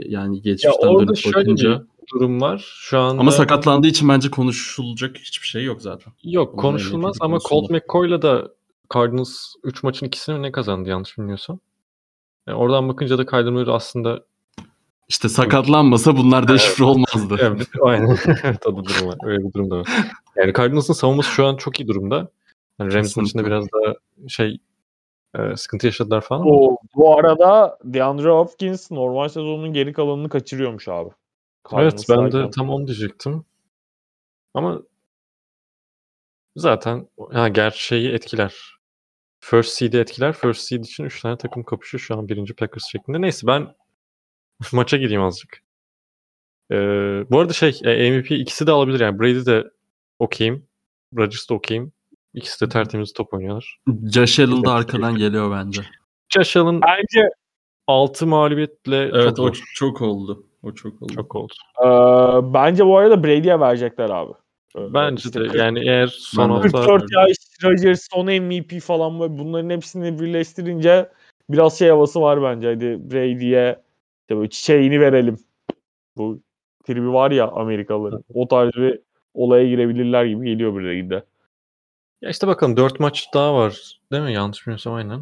yani 0.10 0.36
Ya 0.36 0.42
geçmişten 0.44 0.88
orada 0.88 1.08
dönüp 1.08 1.36
bakınca. 1.36 1.80
bir 1.80 1.97
durum 2.14 2.42
var. 2.42 2.66
Şu 2.78 3.00
anda 3.00 3.22
Ama 3.22 3.32
sakatlandığı 3.32 3.88
için 3.88 4.10
bence 4.10 4.32
konuşulacak 4.32 5.18
hiçbir 5.18 5.48
şey 5.48 5.64
yok 5.64 5.82
zaten. 5.82 6.14
yok 6.24 6.50
Onunla 6.54 6.62
konuşulmaz 6.62 7.18
ama. 7.20 7.40
Colt 7.40 7.70
McCoy'la 7.70 8.22
da 8.22 8.52
Cardinals 8.94 9.54
3 9.64 9.84
maçın 9.84 10.06
ikisini 10.06 10.42
ne 10.42 10.52
kazandı 10.52 10.90
yanlış 10.90 11.18
bilmiyorsam. 11.18 11.60
Yani 12.48 12.58
oradan 12.58 12.90
bakınca 12.90 13.18
da 13.18 13.26
Kyler 13.26 13.52
Murray 13.52 13.76
aslında 13.76 14.24
İşte 15.10 15.30
sakatlanmasa 15.30 16.18
bunlar 16.18 16.48
deşifre 16.48 16.84
olmazdı. 16.84 17.36
Evet, 17.42 17.68
aynen. 17.82 18.18
evet, 18.44 18.68
o 18.68 18.76
durum 18.76 19.08
var. 19.08 19.18
Öyle 19.24 19.44
bir 19.44 19.54
durum 19.54 19.72
da 19.72 19.80
var. 19.80 19.88
Yani 20.36 20.54
Cardinals'ın 20.54 20.94
savunması 20.94 21.30
şu 21.30 21.46
an 21.46 21.56
çok 21.56 21.80
iyi 21.80 21.88
durumda. 21.88 22.16
Yani 22.80 22.94
Rams 22.94 23.08
Kesinlikle. 23.08 23.22
maçında 23.22 23.46
biraz 23.46 23.66
daha 23.74 23.94
şey 24.28 24.58
e, 25.36 25.56
sıkıntı 25.56 25.86
yaşadılar 25.86 26.22
falan. 26.22 26.44
O, 26.48 26.78
bu 26.96 27.18
arada 27.18 27.78
DeAndre 27.84 28.30
Hopkins 28.30 28.92
normal 28.92 29.28
sezonun 29.28 29.74
geri 29.74 29.94
kalanını 29.94 30.30
kaçırıyormuş 30.30 30.88
abi. 30.88 31.10
Evet 31.74 32.05
ben 32.09 32.31
de 32.31 32.50
tam 32.50 32.69
onu 32.69 32.88
diyecektim. 32.88 33.45
Ama 34.53 34.81
zaten 36.55 37.07
ha, 37.31 37.47
gerçeği 37.47 38.09
etkiler. 38.09 38.77
First 39.39 39.69
seed'i 39.69 39.97
etkiler. 39.97 40.33
First 40.33 40.62
seed 40.62 40.83
için 40.83 41.03
3 41.03 41.21
tane 41.21 41.38
takım 41.38 41.63
kapışıyor 41.63 42.01
şu 42.01 42.17
an 42.17 42.29
birinci 42.29 42.53
Packers 42.53 42.91
şeklinde. 42.91 43.21
Neyse 43.21 43.47
ben 43.47 43.75
maça 44.74 44.97
gireyim 44.97 45.21
azıcık. 45.21 45.63
Ee, 46.71 46.75
bu 47.29 47.39
arada 47.39 47.53
şey 47.53 47.79
e, 47.83 48.12
MVP 48.12 48.31
ikisi 48.31 48.67
de 48.67 48.71
alabilir 48.71 49.00
yani. 49.00 49.19
Brady 49.19 49.45
de 49.45 49.71
okeyim. 50.19 50.67
Rodgers 51.17 51.50
da 51.50 51.53
okeyim. 51.53 51.91
İkisi 52.33 52.65
de 52.65 52.69
tertemiz 52.69 53.13
top 53.13 53.33
oynuyorlar. 53.33 53.79
Josh 54.13 54.39
Allen 54.39 54.63
da 54.63 54.74
arkadan 54.74 55.15
geliyor 55.15 55.51
bence. 55.51 55.81
Josh 56.29 56.57
Allen 56.57 56.81
Bence 56.81 57.29
6 57.88 58.27
mağlubiyetle 58.27 58.97
Evet 58.97 59.36
çok 59.36 59.39
o 59.39 59.51
çok 59.74 60.01
oldu. 60.01 60.47
O 60.64 60.72
çok 60.72 61.02
oldu. 61.02 61.14
Çok 61.14 61.36
oldu. 61.36 61.54
e, 61.84 61.88
bence 62.54 62.86
bu 62.86 62.98
arada 62.98 63.24
Brady'ye 63.24 63.60
verecekler 63.60 64.10
abi. 64.10 64.32
E, 64.78 64.94
Bence 64.94 65.22
işte 65.26 65.54
de 65.54 65.58
yani 65.58 65.80
eğer 65.80 66.08
son 66.08 66.50
hafta 66.50 66.70
44 66.70 67.04
yaş 67.12 67.38
Rodgers 67.64 68.08
son 68.12 68.26
MVP 68.26 68.82
falan 68.82 69.20
böyle 69.20 69.38
bunların 69.38 69.70
hepsini 69.70 70.20
birleştirince 70.20 71.10
biraz 71.50 71.80
şey 71.80 71.90
havası 71.90 72.22
var 72.22 72.44
bence. 72.44 72.68
Hadi 72.68 73.12
Brady'ye 73.12 73.82
işte 74.22 74.38
böyle 74.38 74.50
çiçeğini 74.50 75.00
verelim. 75.00 75.38
Bu 76.18 76.40
tribi 76.88 77.14
var 77.14 77.32
ya 77.32 77.48
Amerikalıların. 77.48 78.24
O 78.34 78.48
tarz 78.48 78.72
bir 78.74 79.00
olaya 79.34 79.68
girebilirler 79.68 80.26
gibi 80.26 80.46
geliyor 80.46 80.76
Brady'de. 80.76 81.24
ya 82.22 82.30
işte 82.30 82.48
bakalım 82.48 82.78
4 82.78 83.00
maç 83.00 83.28
daha 83.34 83.56
var. 83.56 84.00
Değil 84.12 84.24
mi? 84.24 84.34
Yanlış 84.34 84.68
bilmiyorsam 84.68 84.94
aynen. 84.94 85.22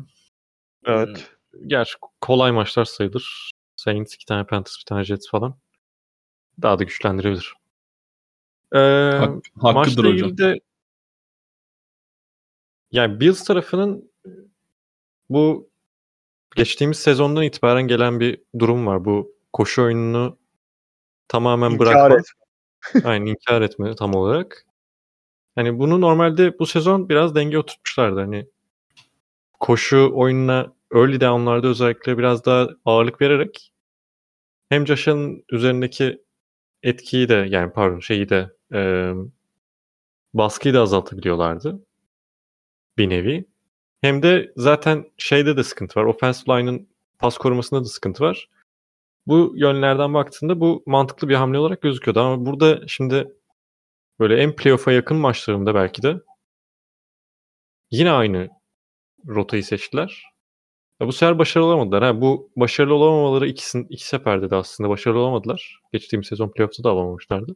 Evet. 0.85 1.31
Gerçi 1.67 1.93
kolay 2.21 2.51
maçlar 2.51 2.85
sayılır. 2.85 3.51
Saints, 3.85 4.15
iki 4.15 4.25
tane 4.25 4.43
Panthers, 4.43 4.79
bir 4.79 4.85
tane 4.85 5.03
Jets 5.03 5.29
falan. 5.29 5.55
Daha 6.61 6.79
da 6.79 6.83
güçlendirebilir. 6.83 7.53
Ee, 8.73 8.77
Hak- 8.79 9.43
hakkıdır 9.61 10.05
hocam. 10.05 10.37
de 10.37 10.59
yani 12.91 13.19
Bills 13.19 13.43
tarafının 13.43 14.11
bu 15.29 15.69
geçtiğimiz 16.55 16.99
sezondan 16.99 17.43
itibaren 17.43 17.87
gelen 17.87 18.19
bir 18.19 18.41
durum 18.59 18.87
var. 18.87 19.05
Bu 19.05 19.35
koşu 19.53 19.83
oyununu 19.83 20.37
tamamen 21.27 21.71
İnkar 21.71 21.87
bırakmak. 21.87 22.19
et. 22.19 22.25
Aynen 23.05 23.25
inkar 23.25 23.61
etme 23.61 23.95
tam 23.95 24.15
olarak. 24.15 24.65
Hani 25.55 25.79
bunu 25.79 26.01
normalde 26.01 26.59
bu 26.59 26.65
sezon 26.65 27.09
biraz 27.09 27.35
denge 27.35 27.57
oturtmuşlardı. 27.57 28.19
Hani 28.19 28.47
koşu 29.59 30.11
oyununa 30.13 30.73
early 30.93 31.21
down'larda 31.21 31.67
özellikle 31.67 32.17
biraz 32.17 32.45
daha 32.45 32.69
ağırlık 32.85 33.21
vererek 33.21 33.71
hem 34.69 34.87
Josh 34.87 35.07
Allen 35.07 35.43
üzerindeki 35.51 36.23
etkiyi 36.83 37.29
de 37.29 37.45
yani 37.49 37.73
pardon 37.73 37.99
şeyi 37.99 38.29
de 38.29 38.51
e, 38.73 39.11
baskıyı 40.33 40.73
da 40.73 40.81
azaltabiliyorlardı 40.81 41.85
bir 42.97 43.09
nevi. 43.09 43.45
Hem 44.01 44.23
de 44.23 44.53
zaten 44.57 45.11
şeyde 45.17 45.57
de 45.57 45.63
sıkıntı 45.63 45.99
var. 45.99 46.05
Offensive 46.05 46.57
line'ın 46.59 46.89
pas 47.19 47.37
korumasında 47.37 47.81
da 47.81 47.85
sıkıntı 47.85 48.23
var. 48.23 48.49
Bu 49.27 49.53
yönlerden 49.55 50.13
baktığında 50.13 50.59
bu 50.59 50.83
mantıklı 50.85 51.29
bir 51.29 51.35
hamle 51.35 51.59
olarak 51.59 51.81
gözüküyordu 51.81 52.19
ama 52.19 52.45
burada 52.45 52.87
şimdi 52.87 53.27
böyle 54.19 54.37
en 54.37 54.55
playoff'a 54.55 54.91
yakın 54.91 55.17
maçlarında 55.17 55.75
belki 55.75 56.03
de 56.03 56.21
yine 57.91 58.11
aynı 58.11 58.49
rotayı 59.27 59.63
seçtiler. 59.63 60.34
Ya 61.01 61.07
bu 61.07 61.11
sefer 61.11 61.39
başarılı 61.39 61.67
olamadılar. 61.67 62.03
Ha, 62.03 62.21
bu 62.21 62.51
başarılı 62.55 62.93
olamamaları 62.93 63.47
ikisinin, 63.47 63.87
iki 63.89 64.07
seferde 64.07 64.49
de 64.49 64.55
aslında 64.55 64.89
başarılı 64.89 65.19
olamadılar. 65.19 65.79
Geçtiğimiz 65.93 66.27
sezon 66.27 66.49
playoff'ta 66.49 66.83
da 66.83 66.89
alamamışlardı. 66.89 67.55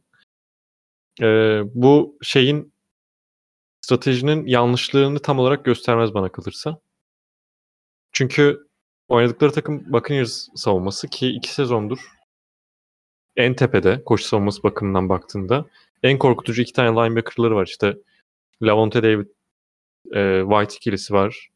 Ee, 1.22 1.62
bu 1.74 2.18
şeyin 2.22 2.72
stratejinin 3.80 4.46
yanlışlığını 4.46 5.18
tam 5.18 5.38
olarak 5.38 5.64
göstermez 5.64 6.14
bana 6.14 6.32
kalırsa. 6.32 6.80
Çünkü 8.12 8.68
oynadıkları 9.08 9.52
takım 9.52 9.92
Buccaneers 9.92 10.48
savunması 10.54 11.08
ki 11.08 11.28
iki 11.28 11.54
sezondur 11.54 11.98
en 13.36 13.54
tepede 13.54 14.04
koşu 14.04 14.24
savunması 14.24 14.62
bakımından 14.62 15.08
baktığında 15.08 15.66
en 16.02 16.18
korkutucu 16.18 16.62
iki 16.62 16.72
tane 16.72 16.88
linebacker'ları 16.88 17.54
var. 17.56 17.66
İşte 17.66 17.96
Lavonte 18.62 19.02
David 19.02 19.26
e, 20.14 20.42
White 20.50 20.76
ikilisi 20.76 21.14
var. 21.14 21.48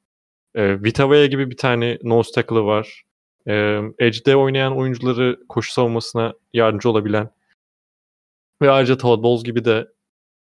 E, 0.55 0.83
Vitavea 0.85 1.27
gibi 1.27 1.51
bir 1.51 1.57
tane 1.57 1.99
nose 2.03 2.33
tackle'ı 2.33 2.65
var. 2.65 3.03
E, 3.49 3.81
Edge'de 3.99 4.37
oynayan 4.37 4.77
oyuncuları 4.77 5.41
koşu 5.49 5.73
savunmasına 5.73 6.35
yardımcı 6.53 6.91
olabilen 6.91 7.31
ve 8.63 8.71
ayrıca 8.71 8.99
Todd 8.99 9.23
Bowles 9.23 9.45
gibi 9.45 9.65
de 9.65 9.93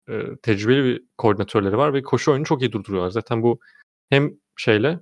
e, 0.10 0.36
tecrübeli 0.44 0.84
bir 0.84 1.04
koordinatörleri 1.18 1.78
var 1.78 1.94
ve 1.94 2.02
koşu 2.04 2.32
oyunu 2.32 2.46
çok 2.46 2.62
iyi 2.62 2.72
durduruyorlar. 2.72 3.10
Zaten 3.10 3.44
bu 3.44 3.60
hem 4.10 4.34
şeyle 4.58 5.00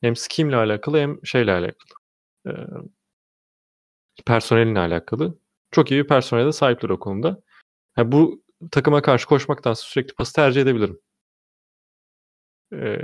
hem 0.00 0.16
scheme'le 0.16 0.56
alakalı 0.56 0.98
hem 0.98 1.26
şeyle 1.26 1.52
alakalı. 1.52 1.92
E, 2.46 2.50
personelinle 4.26 4.78
alakalı. 4.78 5.38
Çok 5.70 5.90
iyi 5.90 6.02
bir 6.02 6.08
personele 6.08 6.46
de 6.46 6.52
sahipler 6.52 6.90
o 6.90 6.98
konuda. 6.98 7.42
Ha, 7.94 8.12
bu 8.12 8.42
takıma 8.70 9.02
karşı 9.02 9.26
koşmaktansa 9.26 9.82
sürekli 9.82 10.14
pası 10.14 10.32
tercih 10.34 10.62
edebilirim. 10.62 11.00
E, 12.72 12.98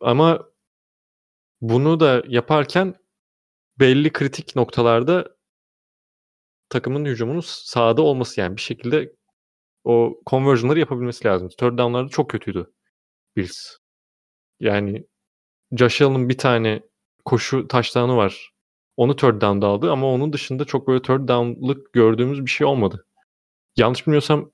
ama 0.00 0.48
bunu 1.60 2.00
da 2.00 2.22
yaparken 2.28 2.94
belli 3.80 4.12
kritik 4.12 4.56
noktalarda 4.56 5.36
takımın 6.68 7.04
hücumunun 7.04 7.40
sahada 7.44 8.02
olması 8.02 8.40
yani 8.40 8.56
bir 8.56 8.62
şekilde 8.62 9.12
o 9.84 10.20
conversion'ları 10.26 10.80
yapabilmesi 10.80 11.24
lazım. 11.28 11.48
Third 11.48 11.78
down'larda 11.78 12.08
çok 12.08 12.30
kötüydü 12.30 12.72
Bills. 13.36 13.76
Yani 14.60 15.06
Josh 15.72 16.02
Allen'ın 16.02 16.28
bir 16.28 16.38
tane 16.38 16.82
koşu 17.24 17.68
taştanı 17.68 18.16
var. 18.16 18.52
Onu 18.96 19.16
third 19.16 19.42
down'da 19.42 19.66
aldı 19.66 19.92
ama 19.92 20.06
onun 20.12 20.32
dışında 20.32 20.64
çok 20.64 20.88
böyle 20.88 21.02
third 21.02 21.28
down'lık 21.28 21.92
gördüğümüz 21.92 22.44
bir 22.46 22.50
şey 22.50 22.66
olmadı. 22.66 23.06
Yanlış 23.76 24.06
bilmiyorsam 24.06 24.52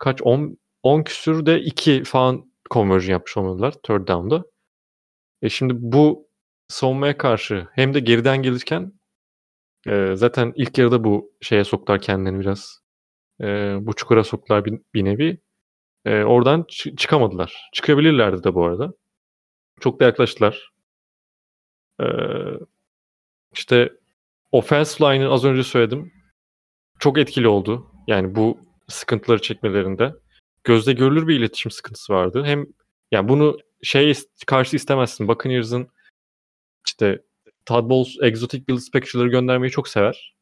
kaç 0.00 0.22
10 0.22 0.58
10 0.82 1.02
küsürde 1.02 1.60
2 1.60 2.04
falan 2.04 2.52
conversion 2.70 3.12
yapmış 3.12 3.36
olmalılar 3.36 3.72
third 3.72 4.08
down'da. 4.08 4.44
E 5.42 5.48
şimdi 5.48 5.74
bu 5.76 6.28
savunmaya 6.68 7.18
karşı 7.18 7.68
hem 7.72 7.94
de 7.94 8.00
geriden 8.00 8.42
gelirken 8.42 8.92
e, 9.86 10.16
zaten 10.16 10.52
ilk 10.56 10.78
yarıda 10.78 11.04
bu 11.04 11.32
şeye 11.40 11.64
soktular 11.64 12.00
kendilerini 12.00 12.40
biraz. 12.40 12.80
E, 13.40 13.46
bu 13.80 13.92
çukura 13.94 14.24
soktular 14.24 14.64
bir, 14.64 14.80
bir 14.94 15.04
nevi. 15.04 15.40
E, 16.04 16.22
oradan 16.24 16.60
çı- 16.62 16.96
çıkamadılar. 16.96 17.70
Çıkabilirlerdi 17.72 18.44
de 18.44 18.54
bu 18.54 18.64
arada. 18.64 18.92
Çok 19.80 20.00
da 20.00 20.04
yaklaştılar. 20.04 20.72
E, 22.00 22.06
işte 23.54 23.92
offense 24.52 25.04
line'ı 25.04 25.30
az 25.30 25.44
önce 25.44 25.62
söyledim. 25.62 26.12
Çok 26.98 27.18
etkili 27.18 27.48
oldu. 27.48 27.90
Yani 28.06 28.34
bu 28.34 28.58
sıkıntıları 28.88 29.42
çekmelerinde. 29.42 30.14
Gözde 30.64 30.92
görülür 30.92 31.28
bir 31.28 31.38
iletişim 31.38 31.70
sıkıntısı 31.70 32.12
vardı. 32.12 32.42
Hem 32.44 32.66
yani 33.12 33.28
bunu 33.28 33.58
şey 33.82 34.14
karşı 34.46 34.76
istemezsin. 34.76 35.28
Buccaneers'ın 35.28 35.88
işte 36.86 37.22
Todd 37.66 37.90
Bowles 37.90 38.16
exotic 38.22 38.68
build 38.68 38.80
package'ları 38.92 39.28
göndermeyi 39.28 39.70
çok 39.70 39.88
sever. 39.88 40.34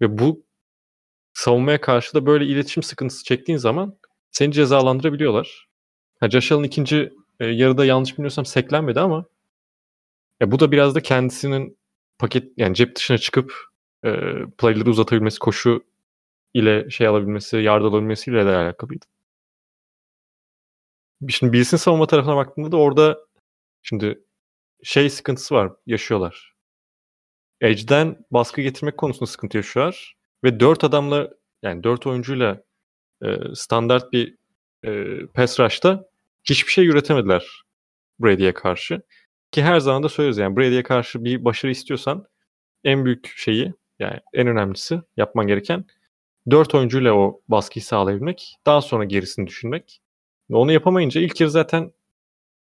Ve 0.00 0.18
bu 0.18 0.44
savunmaya 1.34 1.80
karşı 1.80 2.14
da 2.14 2.26
böyle 2.26 2.46
iletişim 2.46 2.82
sıkıntısı 2.82 3.24
çektiğin 3.24 3.58
zaman 3.58 3.98
seni 4.30 4.52
cezalandırabiliyorlar. 4.52 5.68
Ha, 6.20 6.30
Josh 6.30 6.52
ikinci 6.52 7.12
e, 7.40 7.46
yarıda 7.46 7.84
yanlış 7.84 8.12
bilmiyorsam 8.12 8.44
seklenmedi 8.44 9.00
ama 9.00 9.24
ya 10.40 10.50
bu 10.50 10.60
da 10.60 10.72
biraz 10.72 10.94
da 10.94 11.00
kendisinin 11.02 11.78
paket 12.18 12.52
yani 12.56 12.74
cep 12.74 12.96
dışına 12.96 13.18
çıkıp 13.18 13.54
e, 14.04 14.10
playları 14.58 14.90
uzatabilmesi, 14.90 15.38
koşu 15.38 15.84
ile 16.54 16.90
şey 16.90 17.06
alabilmesi, 17.06 17.56
yard 17.56 17.82
alabilmesiyle 17.82 18.46
de 18.46 18.56
alakalıydı. 18.56 19.06
Şimdi 21.28 21.52
Bills'in 21.52 21.76
savunma 21.76 22.06
tarafına 22.06 22.36
baktığında 22.36 22.72
da 22.72 22.76
orada 22.76 23.18
şimdi 23.82 24.24
şey 24.82 25.10
sıkıntısı 25.10 25.54
var, 25.54 25.72
yaşıyorlar. 25.86 26.54
Edge'den 27.60 28.16
baskı 28.30 28.60
getirmek 28.60 28.96
konusunda 28.96 29.26
sıkıntı 29.26 29.56
yaşıyorlar. 29.56 30.16
Ve 30.44 30.60
dört 30.60 30.84
adamla 30.84 31.30
yani 31.62 31.84
dört 31.84 32.06
oyuncuyla 32.06 32.62
e, 33.22 33.36
standart 33.54 34.12
bir 34.12 34.36
e, 34.84 35.20
pass 35.26 35.60
rush'ta 35.60 36.04
hiçbir 36.44 36.72
şey 36.72 36.86
üretemediler 36.86 37.62
Brady'ye 38.20 38.54
karşı. 38.54 39.02
Ki 39.50 39.62
her 39.62 39.80
zaman 39.80 40.02
da 40.02 40.08
söylüyoruz 40.08 40.38
yani 40.38 40.56
Brady'ye 40.56 40.82
karşı 40.82 41.24
bir 41.24 41.44
başarı 41.44 41.72
istiyorsan 41.72 42.26
en 42.84 43.04
büyük 43.04 43.32
şeyi 43.36 43.74
yani 43.98 44.20
en 44.32 44.46
önemlisi 44.46 45.00
yapman 45.16 45.46
gereken 45.46 45.84
dört 46.50 46.74
oyuncuyla 46.74 47.14
o 47.14 47.40
baskıyı 47.48 47.84
sağlayabilmek. 47.84 48.56
Daha 48.66 48.80
sonra 48.80 49.04
gerisini 49.04 49.46
düşünmek. 49.46 50.02
Onu 50.50 50.72
yapamayınca 50.72 51.20
ilk 51.20 51.40
yarı 51.40 51.50
zaten 51.50 51.92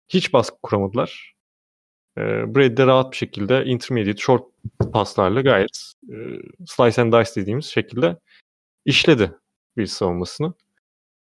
hiç 0.09 0.33
baskı 0.33 0.57
kuramadılar. 0.63 1.35
E, 2.17 2.21
Brady 2.55 2.77
de 2.77 2.87
rahat 2.87 3.11
bir 3.11 3.17
şekilde 3.17 3.65
intermediate 3.65 4.21
short 4.21 4.43
paslarla 4.93 5.41
gayet 5.41 5.93
e, 6.09 6.15
slice 6.65 7.01
and 7.01 7.13
dice 7.13 7.41
dediğimiz 7.41 7.65
şekilde 7.65 8.17
işledi 8.85 9.31
bir 9.77 9.85
savunmasını. 9.85 10.53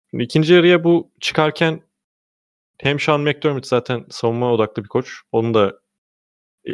Şimdi 0.09 0.23
ikinci 0.23 0.53
yarıya 0.53 0.83
bu 0.83 1.11
çıkarken 1.19 1.81
hem 2.77 2.99
Sean 2.99 3.21
McDermott 3.21 3.67
zaten 3.67 4.05
savunma 4.09 4.53
odaklı 4.53 4.83
bir 4.83 4.89
koç. 4.89 5.21
Onun 5.31 5.53
da 5.53 5.79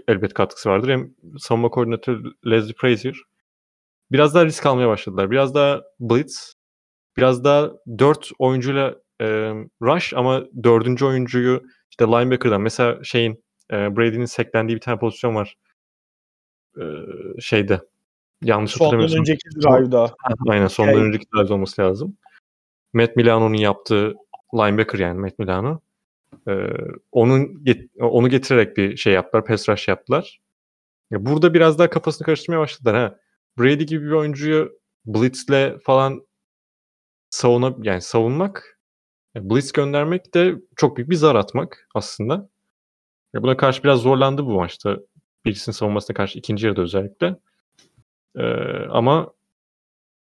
elbet 0.08 0.34
katkısı 0.34 0.70
vardır. 0.70 0.90
Hem 0.90 1.16
savunma 1.38 1.70
koordinatörü 1.70 2.34
Leslie 2.46 2.74
Frazier. 2.78 3.16
Biraz 4.12 4.36
daha 4.36 4.46
risk 4.46 4.66
almaya 4.66 4.88
başladılar. 4.88 5.32
Biraz 5.32 5.56
daha 5.56 5.84
blitz. 6.00 6.54
Biraz 7.18 7.44
daha 7.44 7.72
dört 8.00 8.32
oyuncuyla 8.40 8.96
e, 9.22 9.26
rush 9.82 10.14
ama 10.14 10.44
dördüncü 10.64 11.06
oyuncuyu 11.06 11.64
işte 11.90 12.06
linebacker'dan 12.06 12.62
mesela 12.62 13.04
şeyin 13.04 13.44
e, 13.72 13.98
Brady'nin 13.98 14.26
seklendiği 14.26 14.76
bir 14.76 14.82
tane 14.82 15.00
pozisyon 15.00 15.36
var. 15.36 15.58
E, 16.78 16.84
şeyde 17.42 17.82
yanlış 18.44 18.72
Sondan 18.72 18.86
hatırlamıyorsam. 18.86 19.20
önceki 19.20 19.50
drive'da. 19.50 20.16
Aynen 20.50 20.68
sondan 20.68 20.94
Şey- 20.94 21.02
önceki 21.02 21.26
drive 21.36 21.54
olması 21.54 21.82
lazım. 21.82 22.18
Matt 22.94 23.16
Milano'nun 23.16 23.54
yaptığı 23.58 24.14
linebacker 24.54 25.00
yani 25.00 25.20
Matt 25.20 25.40
Milano. 25.40 25.80
Ee, 26.48 26.68
onun 27.12 27.64
get- 27.64 27.90
onu 28.02 28.30
getirerek 28.30 28.78
bir 28.78 28.98
şey 28.98 29.14
yaptılar. 29.14 29.46
Pass 29.46 29.70
rush 29.70 29.88
yaptılar. 29.88 30.40
Ya 31.12 31.26
burada 31.26 31.54
biraz 31.54 31.80
daha 31.80 31.90
kafasını 31.90 32.26
karıştırmaya 32.26 32.60
başladılar 32.60 32.96
ha. 32.96 33.16
Brady 33.60 33.84
gibi 33.84 34.06
bir 34.06 34.12
oyuncuyu 34.12 34.80
blitzle 35.06 35.78
falan 35.84 36.28
savuna 37.30 37.76
yani 37.84 38.02
savunmak 38.02 38.75
blitz 39.36 39.72
göndermek 39.72 40.34
de 40.34 40.56
çok 40.76 40.98
büyük 40.98 41.10
bir 41.10 41.16
zar 41.16 41.36
atmak 41.36 41.88
aslında. 41.96 42.50
Ya 43.34 43.44
buna 43.44 43.58
karşı 43.58 43.84
biraz 43.84 44.00
zorlandı 44.00 44.46
bu 44.46 44.52
maçta. 44.52 44.98
Birisinin 45.46 45.74
savunmasına 45.74 46.14
karşı 46.14 46.40
ikinci 46.40 46.66
yarıda 46.66 46.82
özellikle. 46.82 47.36
Ee, 48.36 48.44
ama 48.90 49.34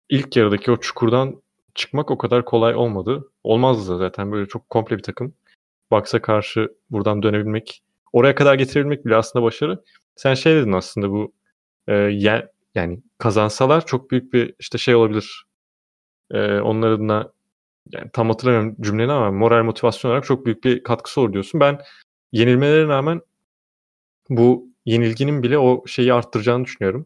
ilk 0.09 0.37
yarıdaki 0.37 0.71
o 0.71 0.77
çukurdan 0.77 1.41
çıkmak 1.75 2.11
o 2.11 2.17
kadar 2.17 2.45
kolay 2.45 2.75
olmadı. 2.75 3.31
Olmazdı 3.43 3.97
zaten 3.97 4.31
böyle 4.31 4.47
çok 4.47 4.69
komple 4.69 4.97
bir 4.97 5.03
takım. 5.03 5.33
Bucks'a 5.91 6.21
karşı 6.21 6.73
buradan 6.89 7.23
dönebilmek, 7.23 7.83
oraya 8.13 8.35
kadar 8.35 8.55
getirebilmek 8.55 9.05
bile 9.05 9.15
aslında 9.15 9.45
başarı. 9.45 9.83
Sen 10.15 10.33
şey 10.33 10.55
dedin 10.55 10.71
aslında 10.71 11.11
bu 11.11 11.33
e, 11.87 11.93
yani 12.75 12.99
kazansalar 13.17 13.85
çok 13.85 14.11
büyük 14.11 14.33
bir 14.33 14.53
işte 14.59 14.77
şey 14.77 14.95
olabilir. 14.95 15.45
E, 16.31 16.59
onlar 16.59 16.91
adına 16.91 17.31
yani 17.91 18.09
tam 18.13 18.29
hatırlamıyorum 18.29 18.75
cümleni 18.81 19.11
ama 19.11 19.31
moral 19.31 19.63
motivasyon 19.63 20.11
olarak 20.11 20.25
çok 20.25 20.45
büyük 20.45 20.63
bir 20.63 20.83
katkısı 20.83 21.21
olur 21.21 21.33
diyorsun. 21.33 21.59
Ben 21.59 21.79
yenilmelerine 22.31 22.87
rağmen 22.87 23.21
bu 24.29 24.67
yenilginin 24.85 25.43
bile 25.43 25.57
o 25.57 25.87
şeyi 25.87 26.13
arttıracağını 26.13 26.65
düşünüyorum. 26.65 27.05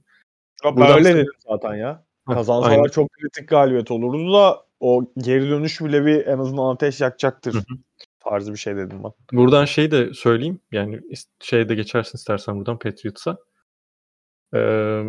Ya 0.64 0.76
Buradan 0.76 0.98
öyle 0.98 1.16
dedim 1.16 1.34
zaten 1.50 1.76
ya. 1.76 2.06
Kazansalar 2.28 2.72
aynen. 2.72 2.84
çok 2.84 3.12
kritik 3.12 3.50
galibiyet 3.50 3.92
olurdu 3.92 4.34
da 4.34 4.66
o 4.80 5.04
geri 5.18 5.50
dönüş 5.50 5.82
bile 5.82 6.06
bir 6.06 6.28
en 6.28 6.38
azından 6.38 6.74
ateş 6.74 7.02
yakacaktır. 7.02 7.54
Hı 7.54 7.58
hı. 7.58 7.78
Tarzı 8.20 8.54
bir 8.54 8.58
şey 8.58 8.76
dedim 8.76 9.04
ben. 9.04 9.12
Buradan 9.34 9.66
şeyi 9.66 9.92
de 9.92 10.14
söyleyeyim. 10.14 10.60
Yani 10.72 11.02
şeye 11.40 11.70
de 11.70 11.76
geçersin 11.76 12.18
istersen 12.18 12.58
buradan 12.58 12.80
Patriots'a. 12.80 13.38
Ee, 14.56 15.04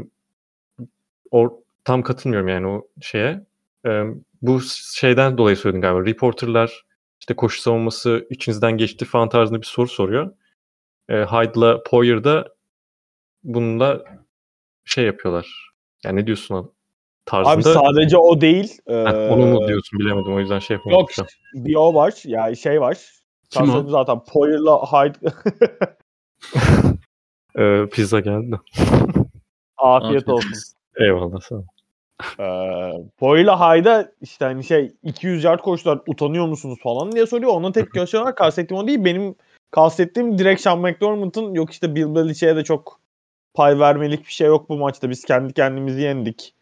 or, 1.30 1.50
tam 1.84 2.02
katılmıyorum 2.02 2.48
yani 2.48 2.66
o 2.66 2.88
şeye. 3.00 3.46
Ee, 3.86 4.04
bu 4.42 4.60
şeyden 4.94 5.38
dolayı 5.38 5.56
söyledim 5.56 5.80
galiba. 5.80 6.06
Reporterlar 6.06 6.84
işte 7.20 7.34
koşu 7.36 7.60
savunması 7.62 8.26
içinizden 8.30 8.72
geçti 8.72 9.04
falan 9.04 9.28
tarzında 9.28 9.60
bir 9.60 9.66
soru 9.66 9.88
soruyor. 9.88 10.32
Ee, 11.08 11.14
Hyde'la 11.14 11.82
Poyer 11.82 12.24
da 12.24 12.48
bununla 13.44 14.04
şey 14.84 15.04
yapıyorlar. 15.04 15.72
Yani 16.04 16.20
ne 16.20 16.26
diyorsun 16.26 16.54
abi? 16.54 16.68
Tarzında. 17.26 17.54
Abi 17.54 17.62
sadece 17.62 18.16
o 18.18 18.40
değil. 18.40 18.78
Heh, 18.88 18.94
Ee, 18.94 19.28
onu 19.30 19.46
mu 19.46 19.68
diyorsun 19.68 19.98
bilemedim 19.98 20.34
o 20.34 20.40
yüzden 20.40 20.58
şey 20.58 20.74
yapamadım 20.76 21.00
Yok 21.00 21.12
şu 21.12 21.22
an. 21.22 21.28
bir 21.54 21.74
o 21.76 21.94
var. 21.94 22.14
Yani 22.24 22.56
şey 22.56 22.80
var. 22.80 22.98
Kim 23.50 23.62
o? 23.62 23.66
söyledin 23.66 23.88
zaten 23.90 24.20
Poyer'la 24.32 24.78
Hyde 24.78 25.18
Ee, 27.58 27.88
pizza 27.92 28.20
geldi. 28.20 28.60
afiyet 29.76 30.28
olsun. 30.28 30.52
Eyvallah 30.96 31.40
sağ 31.40 31.54
ol. 31.54 31.64
Ee, 32.40 32.92
Poyer'la 33.18 33.60
Hyde'a 33.60 34.12
işte 34.20 34.44
hani 34.44 34.64
şey 34.64 34.92
200 35.02 35.44
yard 35.44 35.60
koştular 35.60 36.00
utanıyor 36.06 36.46
musunuz 36.46 36.78
falan 36.82 37.12
diye 37.12 37.26
soruyor. 37.26 37.52
Ona 37.52 37.72
tepki 37.72 37.92
gösteriyorlar. 38.00 38.34
Kastettiğim 38.34 38.84
o 38.84 38.86
değil. 38.86 39.04
Benim 39.04 39.34
kastettiğim 39.70 40.38
direkt 40.38 40.60
Sean 40.60 40.78
McDermott'ın 40.78 41.54
yok 41.54 41.70
işte 41.70 41.94
Bill 41.94 42.14
Belichick'e 42.14 42.56
de 42.56 42.64
çok 42.64 43.00
pay 43.54 43.78
vermelik 43.78 44.26
bir 44.26 44.32
şey 44.32 44.46
yok 44.46 44.68
bu 44.68 44.76
maçta. 44.76 45.10
Biz 45.10 45.24
kendi 45.24 45.52
kendimizi 45.52 46.00
yendik. 46.00 46.54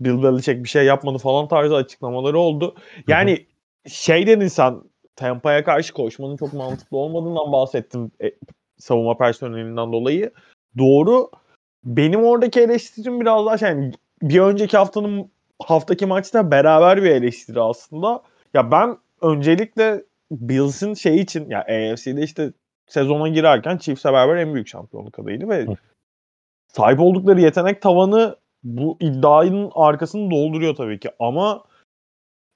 Bill 0.00 0.22
Belichick 0.22 0.64
bir 0.64 0.68
şey 0.68 0.84
yapmadı 0.84 1.18
falan 1.18 1.48
tarzı 1.48 1.76
açıklamaları 1.76 2.38
oldu. 2.38 2.74
Yani 3.06 3.46
şey 3.86 4.26
dedin 4.26 4.48
sen 4.48 4.82
Tampa'ya 5.16 5.64
karşı 5.64 5.92
koşmanın 5.92 6.36
çok 6.36 6.52
mantıklı 6.52 6.96
olmadığından 6.96 7.52
bahsettim 7.52 8.10
e, 8.22 8.32
savunma 8.78 9.16
personelinden 9.16 9.92
dolayı. 9.92 10.32
Doğru. 10.78 11.30
Benim 11.84 12.24
oradaki 12.24 12.60
eleştirim 12.60 13.20
biraz 13.20 13.46
daha 13.46 13.58
şey 13.58 13.68
yani 13.68 13.92
bir 14.22 14.40
önceki 14.40 14.76
haftanın 14.76 15.30
haftaki 15.62 16.06
maçta 16.06 16.50
beraber 16.50 17.02
bir 17.02 17.10
eleştiri 17.10 17.60
aslında. 17.60 18.22
Ya 18.54 18.70
ben 18.70 18.96
öncelikle 19.22 20.04
Bills'in 20.30 20.94
şey 20.94 21.16
için 21.16 21.50
ya 21.50 21.60
AFC'de 21.60 22.22
işte 22.22 22.52
sezona 22.86 23.28
girerken 23.28 23.76
Chiefs'le 23.76 24.04
beraber 24.04 24.36
en 24.36 24.54
büyük 24.54 24.68
şampiyonluk 24.68 25.18
adayıydı 25.18 25.48
ve 25.48 25.66
Hı. 25.66 25.74
sahip 26.68 27.00
oldukları 27.00 27.40
yetenek 27.40 27.82
tavanı 27.82 28.36
bu 28.62 28.96
iddianın 29.00 29.70
arkasını 29.74 30.30
dolduruyor 30.30 30.74
tabii 30.74 31.00
ki 31.00 31.10
ama 31.18 31.64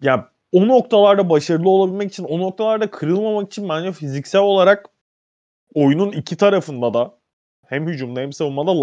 ya 0.03 0.29
o 0.53 0.69
noktalarda 0.69 1.31
başarılı 1.31 1.71
olabilmek 1.71 2.13
için, 2.13 2.25
o 2.25 2.39
noktalarda 2.39 2.91
kırılmamak 2.91 3.47
için 3.47 3.69
bence 3.69 3.93
fiziksel 3.93 4.41
olarak 4.41 4.87
oyunun 5.75 6.13
iki 6.13 6.37
tarafında 6.37 6.95
da 6.95 7.15
hem 7.67 7.87
hücumda 7.87 8.21
hem 8.21 8.33
savunmada 8.33 8.81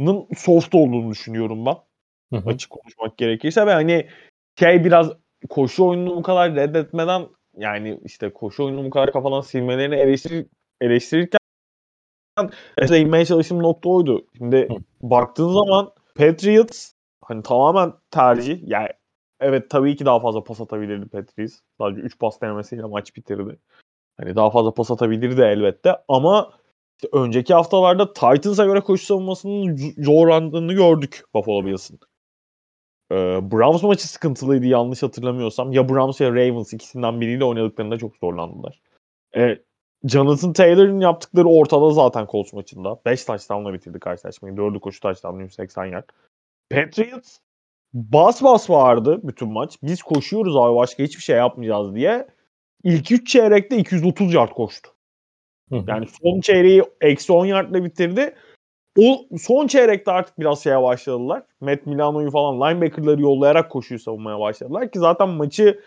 line'larının 0.00 0.28
soft 0.36 0.74
olduğunu 0.74 1.10
düşünüyorum 1.10 1.66
ben. 1.66 1.76
Hı 2.32 2.36
hı. 2.36 2.50
Açık 2.50 2.70
konuşmak 2.70 3.18
gerekirse 3.18 3.66
ve 3.66 3.72
hani 3.72 4.08
şey 4.58 4.84
biraz 4.84 5.12
koşu 5.48 5.86
oyununu 5.86 6.16
bu 6.16 6.22
kadar 6.22 6.54
reddetmeden 6.54 7.26
yani 7.56 8.00
işte 8.04 8.32
koşu 8.32 8.64
oyununu 8.64 8.86
bu 8.86 8.90
kadar 8.90 9.12
kafadan 9.12 9.40
silmelerini 9.40 9.94
eleştir, 9.94 10.46
eleştirirken 10.80 11.40
mesela 12.78 12.98
inmeye 12.98 13.24
çalıştığım 13.24 13.62
nokta 13.62 13.88
oydu. 13.88 14.26
Şimdi 14.38 14.68
baktığın 15.02 15.52
zaman 15.52 15.90
Patriots 16.14 16.92
hani 17.24 17.42
tamamen 17.42 17.92
tercih. 18.10 18.68
Yani 18.68 18.88
evet 19.40 19.70
tabii 19.70 19.96
ki 19.96 20.04
daha 20.04 20.20
fazla 20.20 20.44
pas 20.44 20.60
atabilirdi 20.60 21.08
Patriots. 21.08 21.60
Sadece 21.78 22.00
3 22.00 22.18
pas 22.18 22.40
denemesiyle 22.42 22.82
maç 22.82 23.16
bitirdi. 23.16 23.58
Hani 24.20 24.36
daha 24.36 24.50
fazla 24.50 24.74
pas 24.74 24.90
atabilirdi 24.90 25.40
elbette 25.40 25.96
ama 26.08 26.52
önceki 27.12 27.54
haftalarda 27.54 28.12
Titans'a 28.12 28.64
göre 28.64 28.80
koşu 28.80 29.06
savunmasının 29.06 29.76
zorlandığını 29.98 30.72
gördük 30.72 31.24
Buffalo 31.34 31.66
Bills'in. 31.66 32.00
Ee, 33.12 33.14
Browns 33.52 33.82
maçı 33.82 34.08
sıkıntılıydı 34.08 34.66
yanlış 34.66 35.02
hatırlamıyorsam. 35.02 35.72
Ya 35.72 35.88
Browns 35.88 36.20
ya 36.20 36.30
Ravens 36.30 36.72
ikisinden 36.72 37.20
biriyle 37.20 37.44
oynadıklarında 37.44 37.98
çok 37.98 38.16
zorlandılar. 38.16 38.80
Ee, 39.36 39.58
Jonathan 40.04 40.52
Taylor'ın 40.52 41.00
yaptıkları 41.00 41.48
ortada 41.48 41.90
zaten 41.90 42.26
Colts 42.26 42.52
maçında. 42.52 43.00
5 43.06 43.24
touchdown'la 43.24 43.72
bitirdi 43.72 43.98
karşılaşmayı. 43.98 44.54
4'ü 44.54 44.80
koşu 44.80 45.00
touchdown'la 45.00 45.42
180 45.42 45.84
yard. 45.84 46.08
Patriots 46.70 47.38
bas 47.92 48.42
bas 48.42 48.70
vardı 48.70 49.20
bütün 49.22 49.52
maç. 49.52 49.78
Biz 49.82 50.02
koşuyoruz 50.02 50.56
abi 50.56 50.76
başka 50.76 51.02
hiçbir 51.02 51.22
şey 51.22 51.36
yapmayacağız 51.36 51.94
diye. 51.94 52.26
İlk 52.84 53.12
3 53.12 53.28
çeyrekte 53.28 53.76
230 53.76 54.34
yard 54.34 54.50
koştu. 54.50 54.90
Yani 55.70 56.06
son 56.22 56.40
çeyreği 56.40 56.82
eksi 57.00 57.32
10 57.32 57.46
yardla 57.46 57.84
bitirdi. 57.84 58.34
O 58.98 59.26
son 59.38 59.66
çeyrekte 59.66 60.10
artık 60.10 60.38
biraz 60.38 60.62
şeye 60.62 60.82
başladılar. 60.82 61.42
Matt 61.60 61.86
Milano'yu 61.86 62.30
falan 62.30 62.60
linebacker'ları 62.60 63.22
yollayarak 63.22 63.70
koşuyu 63.70 64.00
savunmaya 64.00 64.40
başladılar 64.40 64.90
ki 64.90 64.98
zaten 64.98 65.28
maçı 65.28 65.80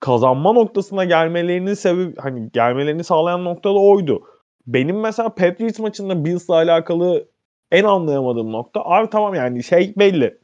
kazanma 0.00 0.52
noktasına 0.52 1.04
gelmelerinin 1.04 1.74
sebebi 1.74 2.16
hani 2.16 2.50
gelmelerini 2.52 3.04
sağlayan 3.04 3.44
nokta 3.44 3.70
da 3.70 3.78
oydu. 3.78 4.22
Benim 4.66 5.00
mesela 5.00 5.28
Patriots 5.28 5.78
maçında 5.78 6.24
Bills'la 6.24 6.54
alakalı 6.54 7.28
en 7.70 7.84
anlayamadığım 7.84 8.52
nokta 8.52 8.80
abi 8.84 9.10
tamam 9.10 9.34
yani 9.34 9.62
şey 9.62 9.94
belli. 9.96 10.38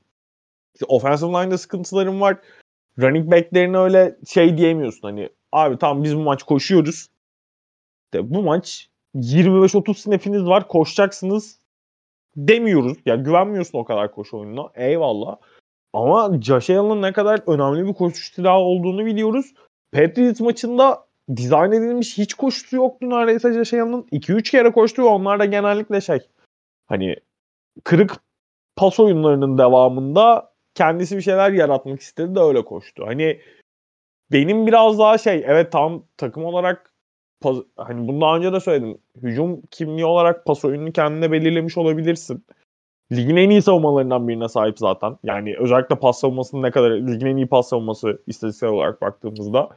İşte 0.75 0.87
offensive 0.89 1.31
line'da 1.31 1.59
sıkıntılarım 1.59 2.21
var. 2.21 2.37
Running 2.99 3.31
back'lerine 3.31 3.79
öyle 3.79 4.17
şey 4.27 4.59
diyemiyorsun 4.59 5.03
hani 5.03 5.29
abi 5.53 5.79
tamam 5.79 6.05
biz 6.05 6.17
bu 6.17 6.21
maç 6.21 6.43
koşuyoruz. 6.43 7.09
İşte 8.09 8.35
bu 8.35 8.43
maç 8.43 8.91
25-30 9.15 9.95
snap'iniz 9.95 10.45
var 10.45 10.69
koşacaksınız 10.69 11.59
demiyoruz. 12.37 12.97
Ya 13.07 13.15
yani 13.15 13.25
güvenmiyorsun 13.25 13.79
o 13.79 13.85
kadar 13.85 14.13
koşu 14.13 14.39
oyununa. 14.39 14.69
Eyvallah. 14.75 15.37
Ama 15.93 16.41
Josh 16.43 16.71
Allen'ın 16.71 17.03
ne 17.03 17.13
kadar 17.13 17.41
önemli 17.47 17.89
bir 17.89 17.95
koşu 17.95 18.35
silahı 18.35 18.59
olduğunu 18.59 19.07
biliyoruz. 19.07 19.55
Patriots 19.93 20.41
maçında 20.41 21.07
dizayn 21.37 21.73
edilmiş 21.73 22.19
hiç 22.19 22.35
koşusu 22.35 22.77
yoktu 22.77 23.11
neredeyse 23.11 23.53
Josh 23.53 23.75
Allen'ın. 23.75 24.03
2-3 24.03 24.51
kere 24.51 24.73
koştu 24.73 25.03
ve 25.03 25.07
onlar 25.07 25.39
da 25.39 25.45
genellikle 25.45 26.01
şey 26.01 26.19
hani 26.87 27.17
kırık 27.85 28.17
pas 28.77 29.01
oyunlarının 29.01 29.59
devamında 29.59 30.53
kendisi 30.75 31.17
bir 31.17 31.23
şeyler 31.23 31.53
yaratmak 31.53 32.01
istedi 32.01 32.35
de 32.35 32.41
öyle 32.41 32.65
koştu. 32.65 33.07
Hani 33.07 33.41
benim 34.33 34.67
biraz 34.67 34.99
daha 34.99 35.19
şey 35.19 35.45
evet 35.47 35.73
tam 35.73 36.05
takım 36.17 36.45
olarak 36.45 36.93
pas, 37.41 37.57
hani 37.77 38.09
bunu 38.09 38.21
daha 38.21 38.37
önce 38.37 38.53
de 38.53 38.61
söyledim. 38.61 38.99
Hücum 39.23 39.63
kimliği 39.71 40.05
olarak 40.05 40.45
pas 40.45 40.65
oyununu 40.65 40.93
kendine 40.93 41.33
belirlemiş 41.33 41.79
olabilirsin. 41.79 42.45
Ligin 43.13 43.37
en 43.37 43.51
iyi 43.51 43.63
savunmalarından 43.63 44.29
birine 44.29 44.49
sahip 44.49 44.79
zaten. 44.79 45.19
Yani 45.25 45.57
özellikle 45.59 45.97
pas 45.97 46.21
savunmasının 46.21 46.63
ne 46.63 46.71
kadar 46.71 46.91
ligin 46.91 47.27
en 47.27 47.37
iyi 47.37 47.47
pas 47.47 47.69
savunması 47.69 48.23
istatistiksel 48.27 48.71
olarak 48.71 49.03
baktığımızda. 49.03 49.69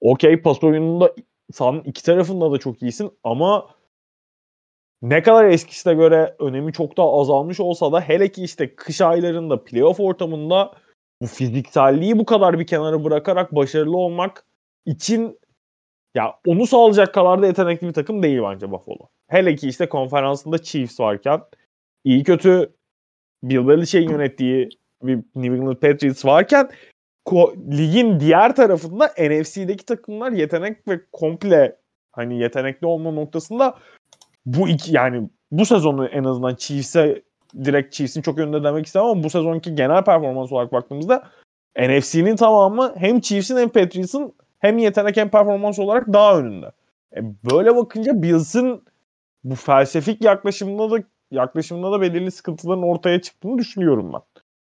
Okey 0.00 0.42
pas 0.42 0.64
oyununda 0.64 1.14
sahanın 1.52 1.80
iki 1.80 2.04
tarafında 2.04 2.52
da 2.52 2.58
çok 2.58 2.82
iyisin 2.82 3.10
ama 3.24 3.66
ne 5.02 5.22
kadar 5.22 5.44
eskisine 5.44 5.94
göre 5.94 6.36
önemi 6.38 6.72
çok 6.72 6.96
daha 6.96 7.20
azalmış 7.20 7.60
olsa 7.60 7.92
da 7.92 8.00
hele 8.00 8.32
ki 8.32 8.44
işte 8.44 8.74
kış 8.74 9.00
aylarında 9.00 9.64
playoff 9.64 10.00
ortamında 10.00 10.72
bu 11.22 11.26
fizikselliği 11.26 12.18
bu 12.18 12.24
kadar 12.24 12.58
bir 12.58 12.66
kenara 12.66 13.04
bırakarak 13.04 13.54
başarılı 13.54 13.96
olmak 13.96 14.46
için 14.86 15.39
ya 16.14 16.34
onu 16.46 16.66
sağlayacak 16.66 17.14
kadar 17.14 17.42
da 17.42 17.46
yetenekli 17.46 17.88
bir 17.88 17.92
takım 17.92 18.22
değil 18.22 18.40
bence 18.42 18.70
Buffalo. 18.70 19.08
Hele 19.28 19.54
ki 19.54 19.68
işte 19.68 19.88
konferansında 19.88 20.58
Chiefs 20.58 21.00
varken 21.00 21.40
iyi 22.04 22.24
kötü 22.24 22.72
Bill 23.42 23.68
Belichick'in 23.68 24.10
yönettiği 24.10 24.68
bir 25.02 25.16
New 25.34 25.56
England 25.56 25.76
Patriots 25.76 26.24
varken 26.24 26.70
ligin 27.70 28.20
diğer 28.20 28.56
tarafında 28.56 29.06
NFC'deki 29.06 29.84
takımlar 29.84 30.32
yetenek 30.32 30.88
ve 30.88 31.00
komple 31.12 31.76
hani 32.12 32.38
yetenekli 32.40 32.86
olma 32.86 33.10
noktasında 33.10 33.78
bu 34.46 34.68
iki 34.68 34.94
yani 34.94 35.28
bu 35.50 35.66
sezonu 35.66 36.06
en 36.06 36.24
azından 36.24 36.54
Chiefs'e 36.54 37.22
direkt 37.64 37.94
Chiefs'in 37.94 38.22
çok 38.22 38.38
önünde 38.38 38.64
demek 38.64 38.86
istemem 38.86 39.08
ama 39.08 39.22
bu 39.22 39.30
sezonki 39.30 39.74
genel 39.74 40.04
performans 40.04 40.52
olarak 40.52 40.72
baktığımızda 40.72 41.28
NFC'nin 41.78 42.36
tamamı 42.36 42.94
hem 42.96 43.20
Chiefs'in 43.20 43.56
hem 43.56 43.68
Patriots'ın 43.68 44.32
hem 44.60 44.78
yetenek 44.78 45.16
hem 45.16 45.30
performans 45.30 45.78
olarak 45.78 46.12
daha 46.12 46.38
önünde. 46.38 46.72
E 47.16 47.20
böyle 47.50 47.76
bakınca 47.76 48.22
Bills'in 48.22 48.84
bu 49.44 49.54
felsefik 49.54 50.24
yaklaşımında 50.24 50.90
da 50.90 51.04
yaklaşımında 51.30 51.92
da 51.92 52.00
belirli 52.00 52.30
sıkıntıların 52.30 52.82
ortaya 52.82 53.20
çıktığını 53.20 53.58
düşünüyorum 53.58 54.12
ben. 54.12 54.20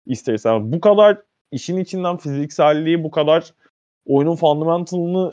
İstersen 0.07 0.73
bu 0.73 0.81
kadar 0.81 1.23
işin 1.53 1.77
içinden 1.77 2.17
fizikselliği 2.17 3.05
bu 3.05 3.11
kadar 3.11 3.55
oyunun 4.07 4.37
fundamentalını 4.37 5.33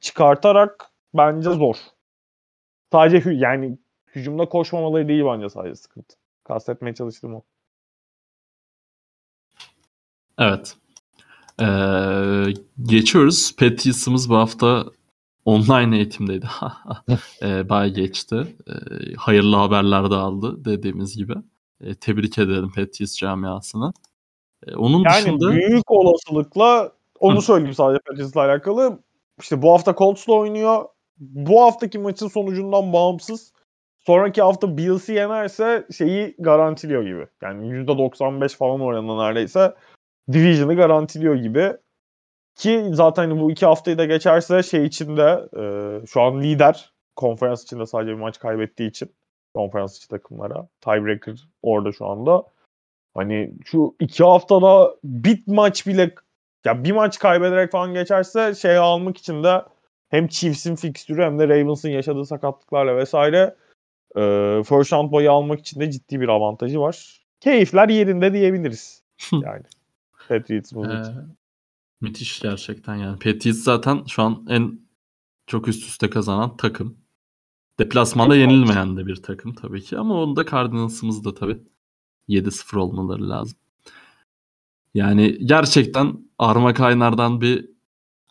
çıkartarak 0.00 0.90
bence 1.14 1.50
zor. 1.50 1.76
Sadece 2.92 3.30
yani 3.30 3.78
hücumda 4.14 4.48
koşmamaları 4.48 5.08
değil 5.08 5.24
bence 5.24 5.48
sadece 5.48 5.74
sıkıntı. 5.74 6.16
Kastetmeye 6.44 6.94
çalıştım 6.94 7.34
o. 7.34 7.42
Evet. 10.38 10.76
Ee, 11.60 12.54
geçiyoruz. 12.82 13.56
Patriots'ımız 13.56 14.30
bu 14.30 14.36
hafta 14.36 14.84
online 15.44 15.96
eğitimdeydi. 15.96 16.46
e, 17.42 17.68
bay 17.68 17.90
geçti. 17.90 18.56
E, 18.68 18.72
hayırlı 19.16 19.56
haberler 19.56 20.10
de 20.10 20.14
aldı 20.14 20.64
dediğimiz 20.64 21.16
gibi. 21.16 21.34
E, 21.80 21.94
tebrik 21.94 22.38
ederim 22.38 22.68
Patriots 22.68 23.16
camiasını. 23.18 23.92
E, 24.66 24.74
onun 24.74 25.04
yani 25.04 25.14
dışında... 25.14 25.52
büyük 25.52 25.90
olasılıkla 25.90 26.92
onu 27.20 27.42
söyleyeyim 27.42 27.74
sadece 27.74 28.00
Patriots'la 28.06 28.40
alakalı. 28.40 28.98
İşte 29.40 29.62
bu 29.62 29.72
hafta 29.72 29.94
Colts'la 29.94 30.32
oynuyor. 30.32 30.84
Bu 31.18 31.62
haftaki 31.62 31.98
maçın 31.98 32.28
sonucundan 32.28 32.92
bağımsız 32.92 33.52
sonraki 34.06 34.42
hafta 34.42 34.76
Bills'i 34.76 35.12
yenerse 35.12 35.86
şeyi 35.98 36.34
garantiliyor 36.38 37.02
gibi. 37.02 37.26
Yani 37.42 37.66
%95 37.66 38.56
falan 38.56 38.80
oranında 38.80 39.24
neredeyse 39.24 39.74
Division'ı 40.32 40.76
garantiliyor 40.76 41.34
gibi. 41.34 41.72
Ki 42.56 42.84
zaten 42.92 43.40
bu 43.40 43.50
iki 43.50 43.66
haftayı 43.66 43.98
da 43.98 44.04
geçerse 44.04 44.62
şey 44.62 44.84
içinde 44.84 45.48
e, 45.56 45.62
şu 46.06 46.20
an 46.20 46.42
lider 46.42 46.92
konferans 47.16 47.62
içinde 47.62 47.86
sadece 47.86 48.12
bir 48.12 48.20
maç 48.20 48.38
kaybettiği 48.38 48.90
için 48.90 49.12
konferans 49.54 49.96
içi 49.96 50.08
takımlara. 50.08 50.68
Tiebreaker 50.80 51.48
orada 51.62 51.92
şu 51.92 52.06
anda. 52.06 52.44
Hani 53.14 53.52
şu 53.64 53.96
iki 54.00 54.24
haftada 54.24 54.94
bit 55.04 55.46
maç 55.46 55.86
bile 55.86 56.14
ya 56.64 56.84
bir 56.84 56.92
maç 56.92 57.18
kaybederek 57.18 57.72
falan 57.72 57.94
geçerse 57.94 58.54
şey 58.54 58.76
almak 58.76 59.18
için 59.18 59.44
de 59.44 59.62
hem 60.10 60.28
Chiefs'in 60.28 60.76
fikstürü 60.76 61.22
hem 61.22 61.38
de 61.38 61.48
Ravens'ın 61.48 61.88
yaşadığı 61.88 62.26
sakatlıklarla 62.26 62.96
vesaire 62.96 63.54
e, 64.16 64.20
first 64.64 64.92
round 64.92 65.12
boyu 65.12 65.32
almak 65.32 65.60
için 65.60 65.80
de 65.80 65.90
ciddi 65.90 66.20
bir 66.20 66.28
avantajı 66.28 66.80
var. 66.80 67.26
Keyifler 67.40 67.88
yerinde 67.88 68.32
diyebiliriz. 68.32 69.02
Yani 69.32 69.62
Bu 70.74 70.86
ee, 70.86 71.02
Müthiş 72.00 72.40
gerçekten 72.40 72.96
yani. 72.96 73.18
Patriots 73.18 73.58
zaten 73.58 74.04
şu 74.04 74.22
an 74.22 74.46
en 74.48 74.80
çok 75.46 75.68
üst 75.68 75.88
üste 75.88 76.10
kazanan 76.10 76.56
takım. 76.56 76.96
Deplasmanda 77.78 78.36
yenilmeyen 78.36 78.96
de 78.96 79.06
bir 79.06 79.16
takım 79.16 79.54
tabii 79.54 79.82
ki 79.82 79.98
ama 79.98 80.22
onda 80.22 80.46
Cardinals'ımız 80.46 81.24
da 81.24 81.34
tabii 81.34 81.58
7-0 82.28 82.78
olmaları 82.78 83.28
lazım. 83.28 83.58
Yani 84.94 85.38
gerçekten 85.46 86.18
Arma 86.38 86.74
Kaynar'dan 86.74 87.40
bir 87.40 87.70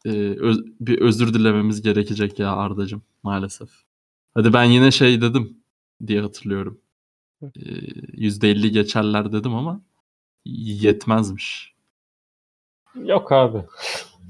e, 0.05 0.09
öz, 0.39 0.59
bir 0.79 1.01
özür 1.01 1.33
dilememiz 1.33 1.81
gerekecek 1.81 2.39
ya 2.39 2.51
Ardacım 2.51 3.01
maalesef. 3.23 3.69
Hadi 4.33 4.53
ben 4.53 4.63
yine 4.63 4.91
şey 4.91 5.21
dedim 5.21 5.57
diye 6.07 6.21
hatırlıyorum. 6.21 6.81
E, 7.41 7.47
%50 7.47 8.67
geçerler 8.67 9.31
dedim 9.31 9.55
ama 9.55 9.81
yetmezmiş. 10.45 11.78
Yok 13.05 13.31
abi. 13.31 13.57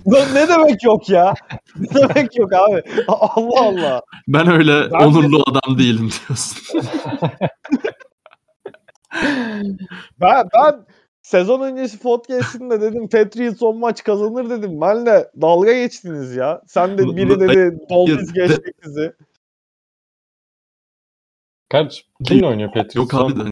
ne 0.06 0.48
demek 0.48 0.84
yok 0.84 1.10
ya? 1.10 1.34
Ne 1.76 1.88
demek 1.90 2.38
yok 2.38 2.54
abi? 2.54 2.84
Allah 3.08 3.62
Allah. 3.62 4.02
Ben 4.28 4.52
öyle 4.52 4.92
ben 4.92 5.06
onurlu 5.06 5.38
de... 5.38 5.44
adam 5.48 5.80
değilim 5.80 6.10
diyorsun. 6.28 6.58
ben, 10.22 10.50
ben 10.54 10.86
sezon 11.22 11.62
öncesi 11.62 12.00
podcast'inde 12.00 12.82
dedim 12.82 13.10
Patriots 13.10 13.60
son 13.60 13.78
maç 13.78 14.04
kazanır 14.04 14.50
dedim. 14.50 14.82
Benle 14.82 15.32
dalga 15.42 15.74
geçtiniz 15.74 16.36
ya. 16.36 16.62
Sen 16.68 16.98
de 16.98 17.04
biri 17.16 17.40
dedi 17.40 17.80
Dolphins 17.90 18.34
geçecek 18.34 18.76
sizi. 18.84 19.14
Kaç? 21.70 22.06
Kimle 22.24 22.48
oynuyor 22.48 22.70
Patriots? 22.70 22.96
Yok 22.96 23.14
abi 23.14 23.40
de 23.40 23.44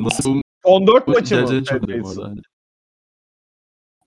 nasıl 0.00 0.40
14 0.64 1.08
maçı 1.08 1.40
mı? 1.40 1.64
çok 1.64 1.82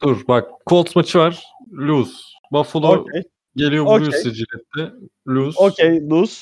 Dur 0.03 0.21
bak 0.27 0.49
Colts 0.69 0.95
maçı 0.95 1.19
var. 1.19 1.43
Lose. 1.71 2.11
Buffalo 2.51 2.87
Okey. 2.95 3.21
geliyor 3.55 3.85
Okey. 3.85 4.11
sizi 4.11 4.29
Jillet'te. 4.35 4.95
Lose. 5.27 5.59
Okey. 5.59 6.09
Lose. 6.09 6.41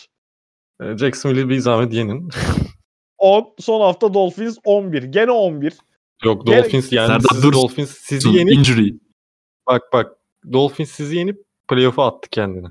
Ee, 0.82 0.98
Jacksonville'i 0.98 1.50
bir 1.50 1.60
zahmet 1.60 1.94
yenin. 1.94 2.30
10. 3.18 3.54
Son 3.60 3.82
hafta 3.82 4.14
Dolphins 4.14 4.58
11. 4.66 5.04
Gene 5.04 5.32
11. 5.32 5.74
Yok 6.26 6.48
Gene- 6.48 6.58
Dolphins 6.64 6.92
yani 6.92 7.08
Serdar 7.08 7.30
sizi 7.32 7.44
dur. 7.48 7.54
Dolphins 7.54 7.90
sizi 7.98 8.30
yenip 8.30 8.54
Injury. 8.54 8.94
bak 9.68 9.82
bak 9.94 10.12
Dolphins 10.54 10.92
sizi 10.92 11.16
yenip 11.18 11.38
playoff'a 11.68 12.08
attı 12.08 12.30
kendini. 12.30 12.68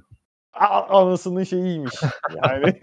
Anasının 0.88 1.44
şeyiymiş. 1.44 1.94
Yani 2.44 2.74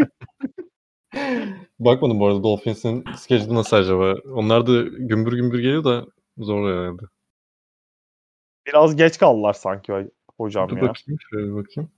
Bakmadım 1.79 2.19
bu 2.19 2.27
arada 2.27 2.43
Dolphins'in 2.43 3.03
schedule'ı 3.17 3.55
nasıl 3.55 3.77
acaba? 3.77 4.15
Onlar 4.33 4.67
da 4.67 4.81
gümbür 4.81 5.33
gümbür 5.33 5.59
geliyor 5.59 5.83
da 5.83 6.05
zor 6.37 6.71
herhalde. 6.71 7.01
Biraz 8.67 8.95
geç 8.95 9.17
kaldılar 9.17 9.53
sanki 9.53 9.91
ho- 9.91 10.11
hocam 10.37 10.69
Dur 10.69 10.77
ya. 10.77 10.81
bakayım 10.81 11.19
şöyle 11.29 11.55
bakayım. 11.55 11.91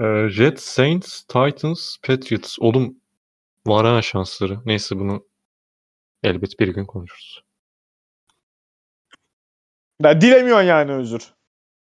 Ee, 0.00 0.28
Jets, 0.28 0.64
Saints, 0.64 1.22
Titans, 1.22 1.96
Patriots. 2.02 2.56
Oğlum 2.60 2.96
var 3.66 3.86
ha 3.86 4.02
şansları. 4.02 4.58
Neyse 4.64 4.98
bunu 4.98 5.26
elbet 6.22 6.60
bir 6.60 6.68
gün 6.68 6.84
konuşuruz. 6.84 7.44
Ya, 10.02 10.20
dilemiyorsun 10.20 10.66
yani 10.66 10.92
özür. 10.92 11.34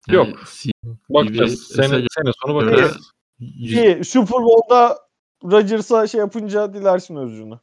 Yok. 0.08 0.26
Yani, 0.26 0.96
Bakacağız. 1.08 1.62
Sene, 1.62 1.88
sene 1.88 2.32
sonu 2.42 2.54
bakacağız. 2.54 3.12
İyi. 3.40 4.04
Super 4.04 4.38
Bowl'da 4.38 4.98
Rodgers'a 5.44 6.06
şey 6.06 6.18
yapınca 6.18 6.74
dilersin 6.74 7.16
özrünü. 7.16 7.60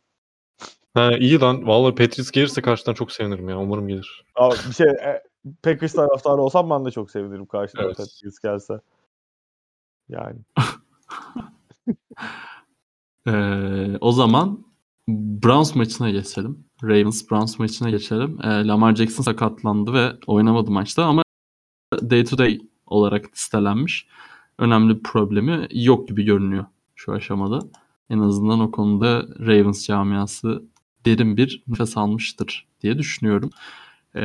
Ha, 0.94 1.18
iyi 1.18 1.40
lan. 1.40 1.68
Vallahi 1.68 1.96
Patriots 1.96 2.32
gelirse 2.32 2.62
karşıdan 2.62 2.94
çok 2.94 3.12
sevinirim 3.12 3.50
ya. 3.50 3.60
Umarım 3.60 3.88
gelir. 3.88 4.26
Abi 4.36 4.56
bir 4.70 4.74
şey 4.74 4.88
e, 4.88 5.24
Packers 5.64 5.94
taraftarı 5.94 6.42
olsam 6.42 6.70
ben 6.70 6.86
de 6.86 6.92
çok 6.92 7.12
sevinirim 7.12 7.46
karşıdan 7.46 7.86
Evet. 7.86 7.98
Patriots 7.98 8.40
gelse. 8.40 8.82
Yani. 10.10 10.40
Ee, 13.28 13.98
o 14.02 14.12
zaman 14.12 14.66
Browns 15.08 15.76
maçına 15.76 16.10
geçelim. 16.10 16.66
Ravens 16.84 17.32
Browns 17.32 17.60
maçına 17.60 17.90
geçelim. 17.90 18.38
Ee, 18.44 18.68
Lamar 18.68 18.96
Jackson 18.96 19.24
sakatlandı 19.24 19.94
ve 19.94 20.12
oynamadı 20.28 20.72
maçta 20.72 21.06
ama 21.06 21.24
day 22.02 22.26
to 22.26 22.38
day 22.38 22.62
olarak 22.86 23.32
listelenmiş. 23.34 24.08
Önemli 24.58 24.98
bir 24.98 25.04
problemi 25.04 25.68
yok 25.72 26.08
gibi 26.08 26.24
görünüyor 26.24 26.66
şu 26.96 27.14
aşamada. 27.14 27.60
En 28.10 28.20
azından 28.20 28.60
o 28.60 28.72
konuda 28.72 29.26
Ravens 29.40 29.88
camiası 29.88 30.64
derin 31.10 31.38
bir 31.38 31.64
nefes 31.68 31.98
almıştır 31.98 32.68
diye 32.82 32.98
düşünüyorum. 32.98 33.50
Ee, 34.16 34.20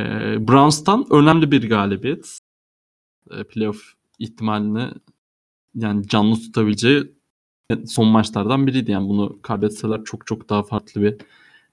Browns'tan 0.47 1.05
önemli 1.11 1.51
bir 1.51 1.69
galibiyet. 1.69 2.39
Ee, 3.31 3.43
playoff 3.43 3.93
ihtimalini 4.19 4.91
yani 5.75 6.07
canlı 6.07 6.35
tutabileceği 6.35 7.11
son 7.87 8.07
maçlardan 8.07 8.67
biriydi. 8.67 8.91
Yani 8.91 9.09
bunu 9.09 9.41
kaybetseler 9.41 10.03
çok 10.03 10.27
çok 10.27 10.49
daha 10.49 10.63
farklı 10.63 11.01
bir 11.01 11.17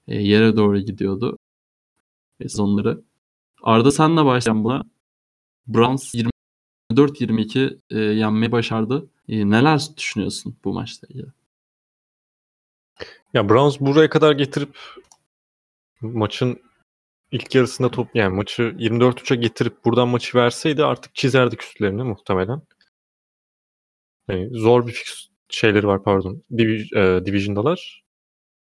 e, 0.07 0.21
yere 0.21 0.57
doğru 0.57 0.79
gidiyordu 0.79 1.37
e, 2.39 2.49
sezonları. 2.49 3.03
Arda 3.63 3.91
senle 3.91 4.25
başlayan 4.25 4.63
buna 4.63 4.83
Browns 5.67 6.15
24-22 6.93 7.79
e, 7.89 7.99
yenmeyi 7.99 8.51
başardı. 8.51 9.09
E, 9.29 9.49
neler 9.49 9.81
düşünüyorsun 9.97 10.55
bu 10.63 10.73
maçla 10.73 11.07
ilgili? 11.07 11.42
Ya 13.33 13.49
Browns 13.49 13.79
buraya 13.79 14.09
kadar 14.09 14.31
getirip 14.31 14.77
maçın 16.01 16.59
ilk 17.31 17.55
yarısında 17.55 17.91
top 17.91 18.15
yani 18.15 18.35
maçı 18.35 18.63
24-3'e 18.63 19.35
getirip 19.35 19.85
buradan 19.85 20.07
maçı 20.07 20.37
verseydi 20.37 20.85
artık 20.85 21.15
çizerdik 21.15 21.63
üstlerini 21.63 22.03
muhtemelen. 22.03 22.61
Yani 24.29 24.49
zor 24.51 24.87
bir 24.87 24.91
fix 24.91 25.27
şeyleri 25.49 25.87
var 25.87 26.03
pardon. 26.03 26.43
Divi, 26.57 26.87
e, 26.95 27.25
Division'dalar. 27.25 28.03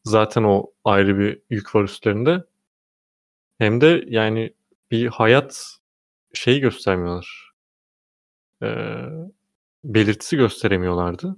Zaten 0.04 0.42
o 0.42 0.72
ayrı 0.84 1.18
bir 1.18 1.42
yük 1.50 1.74
var 1.74 1.84
üstlerinde. 1.84 2.44
Hem 3.58 3.80
de 3.80 4.04
yani 4.06 4.54
bir 4.90 5.06
hayat 5.06 5.78
şeyi 6.34 6.60
göstermiyorlar. 6.60 7.52
Ee, 8.62 9.06
belirtisi 9.84 10.36
gösteremiyorlardı. 10.36 11.36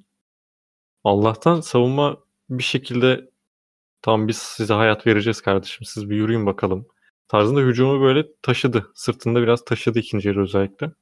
Allah'tan 1.05 1.61
savunma 1.61 2.24
bir 2.51 2.63
şekilde 2.63 3.31
tam 4.03 4.29
biz 4.29 4.37
size 4.39 4.75
hayat 4.75 5.07
vereceğiz 5.07 5.41
kardeşim 5.41 5.87
siz 5.87 6.11
bir 6.11 6.17
yürüyün 6.17 6.47
bakalım 6.47 6.87
tarzında 7.29 7.61
hücumu 7.61 8.01
böyle 8.01 8.27
taşıdı. 8.43 8.93
Sırtında 8.95 9.43
biraz 9.43 9.65
taşıdı 9.65 9.99
ikinci 9.99 10.29
yarı 10.29 10.43
özellikle. 10.43 10.93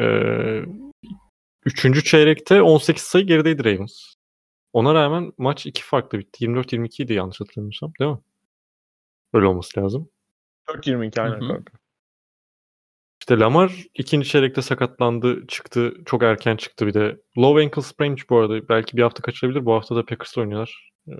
Ee, 0.00 0.64
üçüncü 1.64 2.04
çeyrekte 2.04 2.62
18 2.62 3.02
sayı 3.02 3.26
gerideydi 3.26 3.64
Ravens. 3.64 4.14
Ona 4.72 4.94
rağmen 4.94 5.32
maç 5.38 5.66
iki 5.66 5.82
farklı 5.84 6.18
bitti. 6.18 6.44
24-22 6.44 7.02
idi 7.02 7.12
yanlış 7.12 7.40
hatırlamıyorsam 7.40 7.92
değil 8.00 8.10
mi? 8.10 8.18
Öyle 9.32 9.46
olması 9.46 9.80
lazım. 9.80 10.10
4-22 10.68 11.20
aynen 11.20 11.40
kanka. 11.40 11.72
İşte 13.30 13.40
Lamar 13.40 13.84
ikinci 13.94 14.28
çeyrekte 14.28 14.62
sakatlandı, 14.62 15.46
çıktı. 15.46 15.94
Çok 16.06 16.22
erken 16.22 16.56
çıktı 16.56 16.86
bir 16.86 16.94
de. 16.94 17.16
Low 17.38 17.62
ankle 17.64 17.82
sprain'miş 17.82 18.30
bu 18.30 18.38
arada. 18.38 18.68
Belki 18.68 18.96
bir 18.96 19.02
hafta 19.02 19.22
kaçırabilir. 19.22 19.64
Bu 19.66 19.74
hafta 19.74 19.96
da 19.96 20.04
Packers 20.04 20.38
oynuyorlar. 20.38 20.92
Ee, 21.08 21.12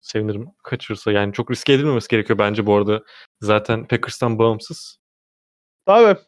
sevinirim 0.00 0.46
kaçırırsa. 0.64 1.12
Yani 1.12 1.32
çok 1.32 1.50
riske 1.50 1.72
edilmemesi 1.72 2.08
gerekiyor 2.08 2.38
bence 2.38 2.66
bu 2.66 2.74
arada. 2.74 3.02
Zaten 3.40 3.86
Packers'tan 3.86 4.38
bağımsız. 4.38 4.98
Tabii. 5.86 6.18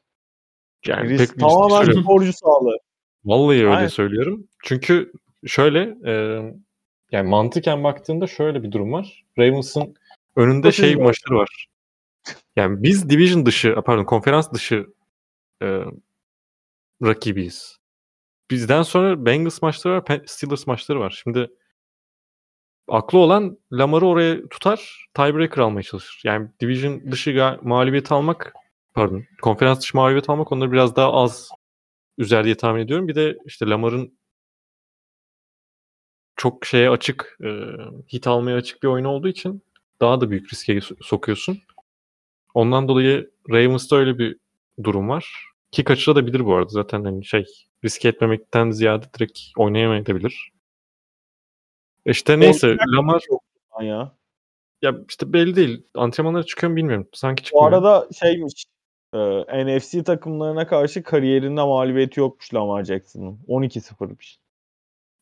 Yani 0.87 1.09
Risk 1.09 1.35
pek 1.35 1.41
tamamen 1.41 1.93
sporcu 2.03 2.33
sağlığı. 2.33 2.77
Vallahi 3.25 3.57
öyle 3.57 3.77
Aynen. 3.77 3.89
söylüyorum. 3.89 4.49
Çünkü 4.65 5.13
şöyle 5.47 5.97
e, 6.07 6.13
yani 7.13 7.29
mantıken 7.29 7.85
baktığında 7.85 8.27
şöyle 8.27 8.63
bir 8.63 8.73
durum 8.73 8.93
var. 8.93 9.25
Ravens'ın 9.39 9.95
önünde 10.37 10.73
şey 10.73 10.97
maçları 10.97 11.39
var. 11.39 11.67
Yani 12.57 12.83
biz 12.83 13.11
division 13.11 13.47
dışı, 13.47 13.75
pardon 13.85 14.05
konferans 14.05 14.53
dışı 14.53 14.87
e, 15.65 15.85
rakibiyiz. 17.03 17.79
Bizden 18.51 18.83
sonra 18.83 19.27
Bengals 19.27 19.63
maçları 19.63 19.95
var, 19.95 20.23
Steelers 20.27 20.67
maçları 20.67 21.01
var. 21.01 21.21
Şimdi 21.23 21.51
aklı 22.89 23.19
olan 23.19 23.59
Lamar'ı 23.73 24.07
oraya 24.07 24.49
tutar, 24.49 25.07
tiebreaker 25.15 25.63
almaya 25.63 25.83
çalışır. 25.83 26.21
Yani 26.25 26.49
division 26.61 27.13
dışı 27.13 27.59
mağlubiyet 27.63 28.13
almak, 28.13 28.55
pardon, 28.95 29.25
konferans 29.43 29.81
dışı 29.81 29.97
mağlubiyet 29.97 30.31
almak 30.31 30.53
onları 30.53 30.73
biraz 30.73 30.97
daha 30.97 31.13
az 31.13 31.51
üzer 32.19 32.45
diye 32.45 32.57
tahmin 32.57 32.81
ediyorum. 32.81 33.09
Bir 33.09 33.15
de 33.15 33.39
işte 33.47 33.67
Lamar'ın 33.67 34.19
çok 36.37 36.67
şeye 36.67 36.91
açık, 36.91 37.39
e, 37.45 37.49
hit 38.13 38.27
almaya 38.27 38.57
açık 38.57 38.83
bir 38.83 38.89
oyun 38.89 39.05
olduğu 39.05 39.29
için 39.29 39.63
daha 40.01 40.21
da 40.21 40.31
büyük 40.31 40.53
riske 40.53 40.73
so- 40.73 41.05
sokuyorsun. 41.05 41.59
Ondan 42.55 42.89
dolayı 42.89 43.31
Ravens'ta 43.51 43.97
öyle 43.97 44.19
bir 44.19 44.37
durum 44.83 45.09
var. 45.09 45.54
Ki 45.75 45.85
kaçırabilir 45.85 46.45
bu 46.45 46.55
arada 46.55 46.69
zaten 46.69 47.05
hani 47.05 47.25
şey 47.25 47.45
riske 47.85 48.09
etmemekten 48.09 48.71
ziyade 48.71 49.07
direkt 49.19 49.41
oynayamayabilir. 49.57 50.53
İşte 52.07 52.41
neyse 52.41 52.67
Oynayacak 52.67 52.89
Lamar 52.89 53.23
Ya. 53.83 54.17
ya 54.83 54.95
işte 55.09 55.33
belli 55.33 55.57
değil. 55.57 55.87
Antrenmanlara 55.95 56.43
çıkıyor 56.43 56.71
mu 56.71 56.77
bilmiyorum. 56.77 57.09
Sanki 57.13 57.43
Bu 57.43 57.45
çıkmıyor. 57.45 57.69
arada 57.69 58.09
şeymiş. 58.21 58.65
E, 59.15 59.19
NFC 59.67 60.05
takımlarına 60.05 60.67
karşı 60.67 61.03
kariyerinde 61.03 61.63
mağlubiyeti 61.63 62.21
yokmuş 62.21 62.55
Lamar 62.55 62.85
Jackson'ın. 62.85 63.39
12-0'mış. 63.49 64.37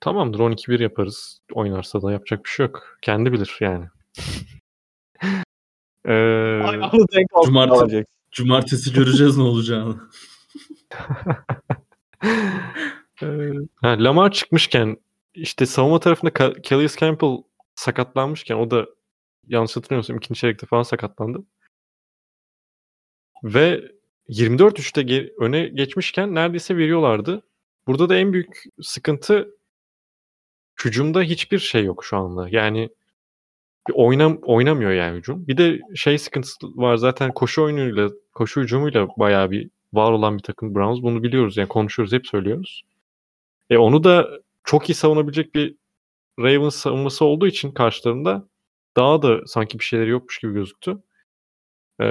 Tamamdır 0.00 0.38
12-1 0.38 0.82
yaparız. 0.82 1.40
Oynarsa 1.52 2.02
da 2.02 2.12
yapacak 2.12 2.44
bir 2.44 2.50
şey 2.50 2.66
yok. 2.66 2.98
Kendi 3.02 3.32
bilir 3.32 3.56
yani. 3.60 3.86
ee, 6.06 6.62
Cumartesi-. 7.44 8.04
Cumartesi 8.32 8.92
göreceğiz 8.92 9.36
ne 9.36 9.42
olacağını. 9.42 9.96
Ha, 13.82 13.96
Lamar 13.98 14.32
çıkmışken 14.32 14.96
işte 15.34 15.66
savunma 15.66 16.00
tarafında 16.00 16.62
Calais 16.62 16.96
Campbell 16.96 17.36
sakatlanmışken 17.74 18.56
o 18.56 18.70
da 18.70 18.86
yanlış 19.48 19.76
hatırlamıyorsam 19.76 20.16
ikinci 20.16 20.40
çeyrekte 20.40 20.66
falan 20.66 20.82
sakatlandı. 20.82 21.44
Ve 23.44 23.80
24-3'te 24.28 25.00
ge- 25.02 25.32
öne 25.40 25.68
geçmişken 25.68 26.34
neredeyse 26.34 26.76
veriyorlardı. 26.76 27.42
Burada 27.86 28.08
da 28.08 28.16
en 28.16 28.32
büyük 28.32 28.64
sıkıntı 28.82 29.48
hücumda 30.84 31.22
hiçbir 31.22 31.58
şey 31.58 31.84
yok 31.84 32.04
şu 32.04 32.16
anda. 32.16 32.48
Yani 32.50 32.90
bir 33.88 33.94
oynam 33.96 34.38
oynamıyor 34.42 34.90
yani 34.90 35.18
hücum. 35.18 35.46
Bir 35.48 35.56
de 35.56 35.80
şey 35.94 36.18
sıkıntısı 36.18 36.56
var 36.76 36.96
zaten 36.96 37.32
koşu 37.34 37.62
oyunuyla, 37.62 38.10
koşu 38.34 38.60
hücumuyla 38.62 39.08
bayağı 39.18 39.50
bir 39.50 39.70
var 39.92 40.12
olan 40.12 40.38
bir 40.38 40.42
takım 40.42 40.74
Browns. 40.74 41.02
Bunu 41.02 41.22
biliyoruz 41.22 41.56
yani 41.56 41.68
konuşuyoruz, 41.68 42.12
hep 42.12 42.26
söylüyoruz. 42.26 42.82
E 43.70 43.76
onu 43.78 44.04
da 44.04 44.28
çok 44.64 44.90
iyi 44.90 44.94
savunabilecek 44.94 45.54
bir 45.54 45.76
Ravens 46.38 46.76
savunması 46.76 47.24
olduğu 47.24 47.46
için 47.46 47.72
karşılarında 47.72 48.48
daha 48.96 49.22
da 49.22 49.46
sanki 49.46 49.78
bir 49.78 49.84
şeyleri 49.84 50.10
yokmuş 50.10 50.38
gibi 50.38 50.52
gözüktü. 50.52 51.02
Ee, 52.00 52.04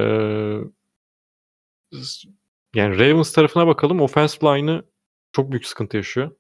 yani 2.76 3.00
Ravens 3.00 3.34
tarafına 3.34 3.68
bakalım. 3.68 4.02
Offensive 4.02 4.58
line'ı 4.58 4.84
çok 5.32 5.52
büyük 5.52 5.66
sıkıntı 5.68 5.98
yaşıyor. 5.98 6.32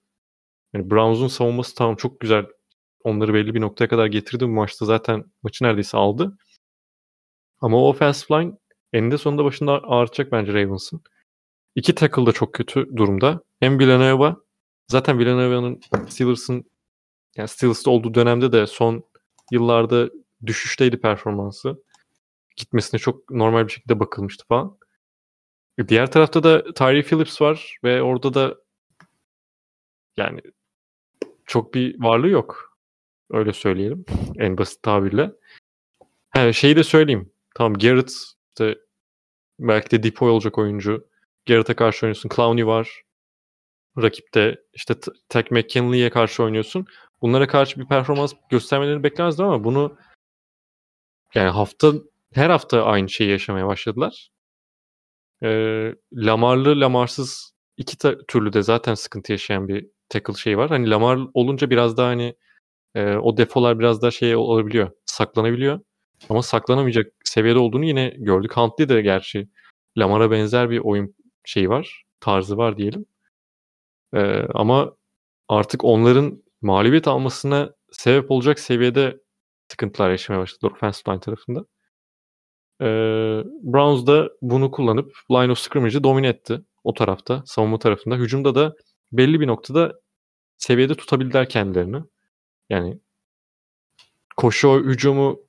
Yani 0.73 0.91
Browns'un 0.91 1.27
savunması 1.27 1.75
tamam 1.75 1.95
çok 1.95 2.19
güzel. 2.19 2.45
Onları 3.04 3.34
belli 3.34 3.56
bir 3.56 3.62
noktaya 3.62 3.88
kadar 3.88 4.08
getirdi 4.08 4.45
bu 4.45 4.49
maçta. 4.51 4.86
Zaten 4.86 5.25
maçı 5.43 5.63
neredeyse 5.63 5.97
aldı. 5.97 6.38
Ama 7.62 7.77
o 7.77 7.89
offensive 7.89 8.39
line 8.39 8.58
eninde 8.93 9.17
sonunda 9.17 9.45
başında 9.45 9.71
ağırtacak 9.71 10.32
bence 10.32 10.54
Ravens'ın. 10.54 11.01
İki 11.75 11.95
tackle 11.95 12.25
da 12.25 12.31
çok 12.31 12.53
kötü 12.53 12.95
durumda. 12.95 13.41
Hem 13.60 13.79
Villanova 13.79 14.38
zaten 14.88 15.19
Villanova'nın 15.19 15.81
Steelers'ın 16.10 16.65
yani 17.36 17.47
Steelers'ta 17.47 17.91
olduğu 17.91 18.13
dönemde 18.13 18.51
de 18.51 18.67
son 18.67 19.03
yıllarda 19.51 20.10
düşüşteydi 20.45 21.01
performansı. 21.01 21.84
Gitmesine 22.57 22.99
çok 22.99 23.31
normal 23.31 23.67
bir 23.67 23.71
şekilde 23.71 23.99
bakılmıştı 23.99 24.45
falan. 24.47 24.77
Diğer 25.88 26.12
tarafta 26.12 26.43
da 26.43 26.73
Tyree 26.73 27.03
Phillips 27.03 27.41
var 27.41 27.77
ve 27.84 28.01
orada 28.01 28.34
da 28.34 28.55
yani 30.17 30.41
çok 31.45 31.73
bir 31.73 32.01
varlığı 32.03 32.29
yok. 32.29 32.77
Öyle 33.31 33.53
söyleyelim. 33.53 34.05
En 34.38 34.57
basit 34.57 34.84
tabirle. 34.84 35.31
He, 36.29 36.53
şeyi 36.53 36.75
de 36.75 36.84
söyleyeyim. 36.84 37.31
Tamam 37.55 37.73
Garrett 37.73 38.12
işte 38.49 38.77
belki 39.60 39.91
de 39.91 40.03
Depoy 40.03 40.29
olacak 40.29 40.57
oyuncu. 40.57 41.11
Garrett'a 41.47 41.75
karşı 41.75 42.06
oynuyorsun. 42.06 42.30
Clowney 42.36 42.65
var. 42.65 43.01
Rakipte 43.97 44.56
işte 44.73 44.95
Tek 45.30 45.51
McKinley'e 45.51 46.10
karşı 46.10 46.43
oynuyorsun. 46.43 46.86
Bunlara 47.21 47.47
karşı 47.47 47.80
bir 47.80 47.88
performans 47.88 48.34
göstermelerini 48.49 49.04
beklemezdim 49.04 49.45
ama 49.45 49.63
bunu 49.63 49.97
yani 51.36 51.49
hafta 51.49 51.93
her 52.34 52.49
hafta 52.49 52.84
aynı 52.84 53.10
şeyi 53.10 53.30
yaşamaya 53.30 53.67
başladılar. 53.67 54.32
Ee, 55.43 55.95
Lamarlı, 56.13 56.80
Lamarsız 56.80 57.54
iki 57.77 57.97
türlü 58.27 58.54
de 58.54 58.62
zaten 58.62 58.93
sıkıntı 58.93 59.32
yaşayan 59.32 59.67
bir 59.67 59.88
tackle 60.10 60.34
şey 60.34 60.58
var. 60.58 60.69
Hani 60.69 60.89
Lamar 60.89 61.19
olunca 61.34 61.69
biraz 61.69 61.97
daha 61.97 62.08
hani 62.08 62.36
e, 62.95 63.15
o 63.15 63.38
defolar 63.38 63.80
biraz 63.80 64.01
daha 64.01 64.12
şey 64.12 64.36
olabiliyor. 64.36 64.91
Saklanabiliyor. 65.06 65.80
Ama 66.30 66.41
saklanamayacak 66.43 67.13
seviyede 67.23 67.60
olduğunu 67.60 67.86
yine 67.86 68.13
gördük. 68.17 68.58
Huntley 68.58 68.89
de 68.89 69.01
gerçi 69.01 69.49
Lamar'a 69.97 70.32
benzer 70.32 70.69
bir 70.69 70.80
oyun 70.80 71.15
şeyi 71.45 71.69
var. 71.69 72.04
Tarzı 72.19 72.58
var 72.58 72.77
diyelim. 72.77 73.06
Ee, 74.13 74.45
ama 74.54 74.95
artık 75.47 75.84
onların 75.84 76.43
mağlubiyet 76.62 77.08
almasına 77.08 77.73
sebep 77.91 78.32
olacak 78.32 78.60
seviyede 78.60 79.21
sıkıntılar 79.71 80.10
yaşamaya 80.12 80.41
başladı 80.41 80.73
offensive 80.73 81.13
line 81.13 81.19
tarafında. 81.21 81.65
Ee, 82.82 82.86
Browns 83.63 84.08
da 84.08 84.30
bunu 84.41 84.71
kullanıp 84.71 85.13
line 85.32 85.51
of 85.51 85.60
scrimmage'ı 85.60 86.04
domine 86.04 86.27
etti 86.27 86.62
o 86.84 86.93
tarafta, 86.93 87.43
savunma 87.45 87.80
tarafında. 87.80 88.15
Hücumda 88.15 88.56
da 88.56 88.75
belli 89.12 89.39
bir 89.39 89.47
noktada 89.47 90.01
seviyede 90.58 90.95
tutabildiler 90.95 91.49
kendilerini. 91.49 92.04
Yani 92.69 92.99
koşu 94.38 94.84
hücumu 94.86 95.39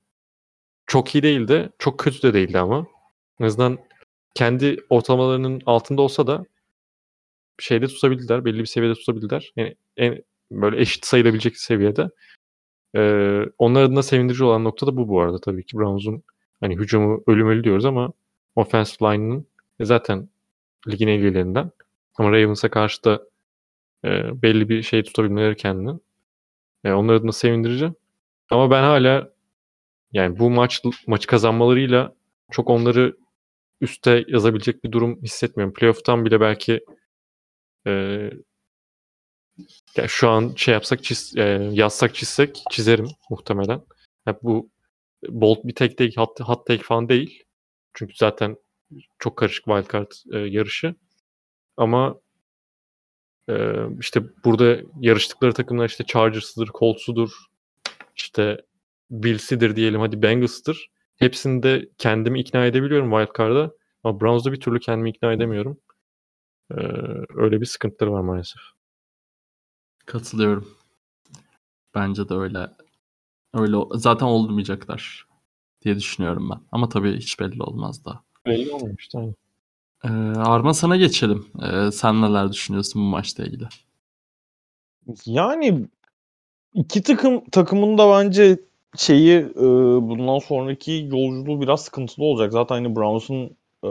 çok 0.87 1.15
iyi 1.15 1.23
değildi, 1.23 1.73
çok 1.79 1.99
kötü 1.99 2.23
de 2.23 2.35
değildi 2.35 2.59
ama. 2.59 2.87
En 3.41 3.45
azından 3.45 3.79
kendi 4.35 4.77
ortalamalarının 4.91 5.63
altında 5.67 6.03
olsa 6.03 6.27
da 6.27 6.45
şeyde 7.59 7.87
tutabildiler, 7.87 8.45
belli 8.45 8.59
bir 8.59 8.67
seviyede 8.67 8.95
tutabildiler. 8.95 9.53
Yani 9.57 9.75
en 9.97 10.23
böyle 10.51 10.81
eşit 10.81 11.07
sayılabilecek 11.07 11.57
seviyede. 11.57 12.11
Ee, 12.97 13.45
onlar 13.59 13.83
adına 13.83 14.03
sevindirici 14.03 14.45
olan 14.45 14.65
nokta 14.65 14.87
da 14.87 14.97
bu 14.97 15.09
bu 15.09 15.21
arada 15.21 15.39
tabii 15.41 15.65
ki. 15.67 15.79
Browns'un 15.79 16.23
hani 16.61 16.77
hücumu 16.77 17.23
ölüm 17.27 17.49
ölü 17.49 17.65
diyoruz 17.65 17.85
ama 17.85 18.13
offensive 18.57 19.13
line'ın 19.13 19.47
zaten 19.81 20.29
ligin 20.89 21.09
en 21.09 21.21
iyilerinden. 21.21 21.71
Ama 22.15 22.33
Ravens'a 22.33 22.71
karşı 22.71 23.05
da 23.05 23.23
e, 24.05 24.43
belli 24.43 24.69
bir 24.69 24.83
şey 24.83 25.03
tutabilmeleri 25.03 25.57
kendini. 25.57 25.99
E, 26.85 26.93
onlar 26.93 27.15
adına 27.15 27.33
sevindirici. 27.33 27.93
Ama 28.51 28.71
ben 28.71 28.83
hala 28.83 29.33
yani 30.13 30.39
bu 30.39 30.51
maç 30.51 30.83
maçı 31.07 31.27
kazanmalarıyla 31.27 32.15
çok 32.51 32.71
onları 32.71 33.17
üste 33.83 34.25
yazabilecek 34.29 34.85
bir 34.85 34.93
durum 34.93 35.23
hissetmiyorum. 35.23 35.75
Playoff'tan 35.75 36.25
bile 36.25 36.41
belki 36.41 36.81
e, 37.87 37.91
yani 39.97 40.09
şu 40.09 40.29
an 40.29 40.55
şey 40.57 40.75
yapsak 40.75 41.05
çiz, 41.05 41.37
e, 41.37 41.71
yazsak 41.73 42.15
çizsek 42.15 42.63
çizerim 42.71 43.09
muhtemelen. 43.31 43.83
Yani 44.27 44.37
bu 44.43 44.71
bold 45.29 45.65
bir 45.65 45.75
tek 45.75 45.99
değil, 45.99 46.17
hot, 46.17 46.41
hot 46.41 46.67
take 46.67 46.83
falan 46.83 47.09
değil. 47.09 47.45
Çünkü 47.95 48.15
zaten 48.17 48.57
çok 49.19 49.37
karışık 49.37 49.65
wildcard 49.65 50.13
e, 50.33 50.39
yarışı. 50.39 50.95
Ama 51.77 52.21
e, 53.49 53.55
işte 54.01 54.23
burada 54.45 54.81
yarıştıkları 55.01 55.53
takımlar 55.53 55.89
işte 55.89 56.05
Chargers'ıdır, 56.05 56.71
Colts'udur, 56.79 57.31
işte 58.17 58.57
Bills'idir 59.11 59.77
diyelim 59.77 60.01
hadi 60.01 60.23
Bengals'tır. 60.23 60.91
Hepsini 61.19 61.63
de 61.63 61.89
kendimi 61.99 62.41
ikna 62.41 62.67
edebiliyorum 62.67 63.11
wildcard'a. 63.11 63.71
Ama 64.05 64.21
Browns'da 64.21 64.53
bir 64.53 64.61
türlü 64.61 64.81
kendimi 64.81 65.11
ikna 65.11 65.33
edemiyorum. 65.33 65.81
Ee, 66.71 66.75
öyle 67.37 67.61
bir 67.61 67.67
sıkıntıları 67.67 68.13
var 68.13 68.21
maalesef. 68.21 68.63
Katılıyorum. 70.07 70.69
Bence 71.95 72.29
de 72.29 72.35
öyle. 72.35 72.71
Öyle 73.55 73.77
zaten 73.95 74.27
olmayacaklar 74.27 75.27
diye 75.83 75.97
düşünüyorum 75.97 76.51
ben. 76.51 76.61
Ama 76.73 76.89
tabii 76.89 77.17
hiç 77.17 77.41
belli 77.41 77.63
olmaz 77.63 78.05
da. 78.05 78.23
Belli 78.47 78.73
olmamış 78.73 79.09
tamam. 79.09 79.35
Ee, 80.05 80.09
Arma 80.39 80.75
sana 80.75 80.97
geçelim. 80.97 81.47
Ee, 81.63 81.91
sen 81.91 82.23
neler 82.23 82.53
düşünüyorsun 82.53 83.03
bu 83.03 83.07
maçla 83.07 83.45
ilgili? 83.45 83.69
Yani 85.27 85.89
iki 86.75 87.03
takım 87.03 87.45
takımın 87.51 87.99
da 87.99 88.11
bence 88.11 88.61
şeyi 88.97 89.39
e, 89.39 89.65
bundan 90.03 90.39
sonraki 90.39 91.09
yolculuğu 91.11 91.61
biraz 91.61 91.85
sıkıntılı 91.85 92.25
olacak. 92.25 92.53
Zaten 92.53 92.75
hani 92.75 92.97
Browns'un 92.97 93.57
e, 93.85 93.91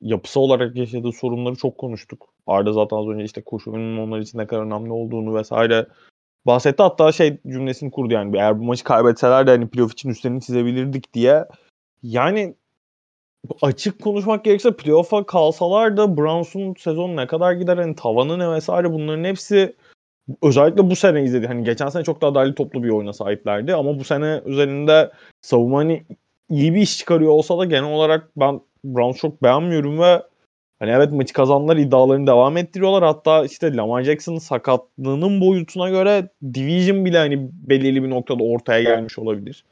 yapısı 0.00 0.40
olarak 0.40 0.76
yaşadığı 0.76 1.12
sorunları 1.12 1.56
çok 1.56 1.78
konuştuk. 1.78 2.28
Arda 2.46 2.72
zaten 2.72 2.96
az 2.96 3.08
önce 3.08 3.24
işte 3.24 3.42
koşu 3.42 3.70
onlar 3.70 4.18
için 4.18 4.38
ne 4.38 4.46
kadar 4.46 4.62
önemli 4.62 4.92
olduğunu 4.92 5.34
vesaire 5.34 5.86
bahsetti. 6.46 6.82
Hatta 6.82 7.12
şey 7.12 7.38
cümlesini 7.46 7.90
kurdu 7.90 8.14
yani 8.14 8.36
eğer 8.36 8.60
bu 8.60 8.64
maçı 8.64 8.84
kaybetseler 8.84 9.46
de 9.46 9.50
hani 9.50 9.68
playoff 9.68 9.92
için 9.92 10.08
üstlerini 10.08 10.40
çizebilirdik 10.40 11.14
diye. 11.14 11.44
Yani 12.02 12.54
açık 13.62 14.02
konuşmak 14.02 14.44
gerekirse 14.44 14.76
playoff'a 14.76 15.26
kalsalar 15.26 15.96
da 15.96 16.16
Browns'un 16.16 16.74
sezon 16.78 17.16
ne 17.16 17.26
kadar 17.26 17.52
gider 17.52 17.76
hani 17.76 17.94
tavanı 17.94 18.38
ne 18.38 18.50
vesaire 18.50 18.92
bunların 18.92 19.24
hepsi 19.24 19.76
özellikle 20.42 20.90
bu 20.90 20.96
sene 20.96 21.22
izledi. 21.22 21.46
Hani 21.46 21.64
geçen 21.64 21.88
sene 21.88 22.04
çok 22.04 22.22
daha 22.22 22.34
değerli 22.34 22.54
toplu 22.54 22.82
bir 22.82 22.90
oyuna 22.90 23.12
sahiplerdi 23.12 23.74
ama 23.74 23.98
bu 23.98 24.04
sene 24.04 24.42
üzerinde 24.46 25.10
savunma 25.40 25.78
hani 25.78 26.04
iyi 26.50 26.74
bir 26.74 26.80
iş 26.80 26.98
çıkarıyor 26.98 27.30
olsa 27.30 27.58
da 27.58 27.64
genel 27.64 27.92
olarak 27.92 28.28
ben 28.36 28.60
Browns 28.84 29.16
çok 29.16 29.42
beğenmiyorum 29.42 30.00
ve 30.00 30.22
hani 30.78 30.90
evet 30.90 31.12
maçı 31.12 31.32
kazanlar 31.32 31.76
iddialarını 31.76 32.26
devam 32.26 32.56
ettiriyorlar. 32.56 33.04
Hatta 33.04 33.44
işte 33.44 33.76
Lamar 33.76 34.02
Jackson'ın 34.02 34.38
sakatlığının 34.38 35.40
boyutuna 35.40 35.88
göre 35.88 36.28
Division 36.54 37.04
bile 37.04 37.18
hani 37.18 37.48
belirli 37.52 38.02
bir 38.02 38.10
noktada 38.10 38.44
ortaya 38.44 38.82
gelmiş 38.82 39.18
olabilir. 39.18 39.64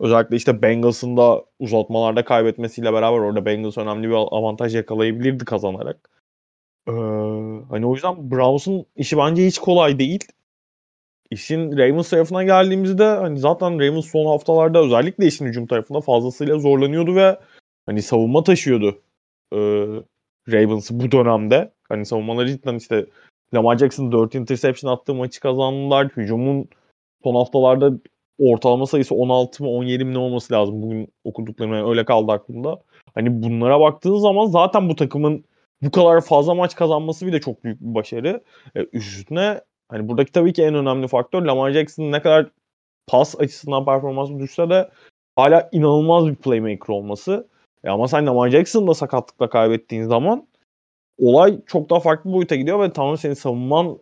Özellikle 0.00 0.36
işte 0.36 0.62
Bengals'ın 0.62 1.16
da 1.16 1.44
uzatmalarda 1.58 2.24
kaybetmesiyle 2.24 2.92
beraber 2.92 3.18
orada 3.18 3.44
Bengals 3.44 3.78
önemli 3.78 4.08
bir 4.08 4.14
avantaj 4.14 4.74
yakalayabilirdi 4.74 5.44
kazanarak. 5.44 6.21
Ee, 6.88 6.92
hani 7.70 7.86
o 7.86 7.94
yüzden 7.94 8.30
Browns'un 8.30 8.86
işi 8.96 9.16
bence 9.16 9.46
hiç 9.46 9.58
kolay 9.58 9.98
değil. 9.98 10.24
İşin 11.30 11.78
Ravens 11.78 12.10
tarafına 12.10 12.44
geldiğimizde 12.44 13.04
hani 13.04 13.38
zaten 13.38 13.80
Ravens 13.80 14.10
son 14.10 14.26
haftalarda 14.26 14.78
özellikle 14.78 15.26
işin 15.26 15.46
hücum 15.46 15.66
tarafında 15.66 16.00
fazlasıyla 16.00 16.58
zorlanıyordu 16.58 17.16
ve 17.16 17.38
hani 17.86 18.02
savunma 18.02 18.44
taşıyordu 18.44 19.02
e, 19.52 19.58
Ravens'ı 20.48 21.00
bu 21.00 21.12
dönemde. 21.12 21.72
Hani 21.88 22.06
savunmaları 22.06 22.48
cidden 22.48 22.76
işte 22.76 23.06
Lamar 23.54 23.78
Jackson 23.78 24.12
4 24.12 24.34
interception 24.34 24.92
attığı 24.92 25.14
maçı 25.14 25.40
kazandılar. 25.40 26.08
Hücumun 26.16 26.68
son 27.24 27.34
haftalarda 27.34 27.92
ortalama 28.38 28.86
sayısı 28.86 29.14
16 29.14 29.62
mı 29.62 29.70
17 29.70 30.04
mi 30.04 30.14
ne 30.14 30.18
olması 30.18 30.54
lazım 30.54 30.82
bugün 30.82 31.08
okuduklarım 31.24 31.90
öyle 31.90 32.04
kaldı 32.04 32.32
aklımda. 32.32 32.82
Hani 33.14 33.42
bunlara 33.42 33.80
baktığın 33.80 34.16
zaman 34.16 34.46
zaten 34.46 34.88
bu 34.88 34.96
takımın 34.96 35.44
bu 35.82 35.90
kadar 35.90 36.20
fazla 36.20 36.54
maç 36.54 36.74
kazanması 36.74 37.26
bir 37.26 37.32
de 37.32 37.40
çok 37.40 37.64
büyük 37.64 37.80
bir 37.80 37.94
başarı. 37.94 38.42
E, 38.76 38.86
üstüne 38.92 39.60
hani 39.88 40.08
buradaki 40.08 40.32
tabii 40.32 40.52
ki 40.52 40.62
en 40.62 40.74
önemli 40.74 41.08
faktör 41.08 41.42
Lamar 41.42 41.70
Jackson'ın 41.70 42.12
ne 42.12 42.22
kadar 42.22 42.50
pas 43.06 43.40
açısından 43.40 43.84
performansı 43.84 44.38
düşse 44.38 44.70
de 44.70 44.90
hala 45.36 45.68
inanılmaz 45.72 46.26
bir 46.26 46.34
playmaker 46.34 46.94
olması. 46.94 47.48
E 47.84 47.90
ama 47.90 48.08
sen 48.08 48.26
Lamar 48.26 48.50
Jackson'ı 48.50 48.86
da 48.86 48.94
sakatlıkla 48.94 49.48
kaybettiğin 49.48 50.04
zaman 50.04 50.46
olay 51.18 51.60
çok 51.66 51.90
daha 51.90 52.00
farklı 52.00 52.32
boyuta 52.32 52.56
gidiyor 52.56 52.80
ve 52.80 52.92
tamam 52.92 53.18
senin 53.18 53.34
savunman 53.34 53.98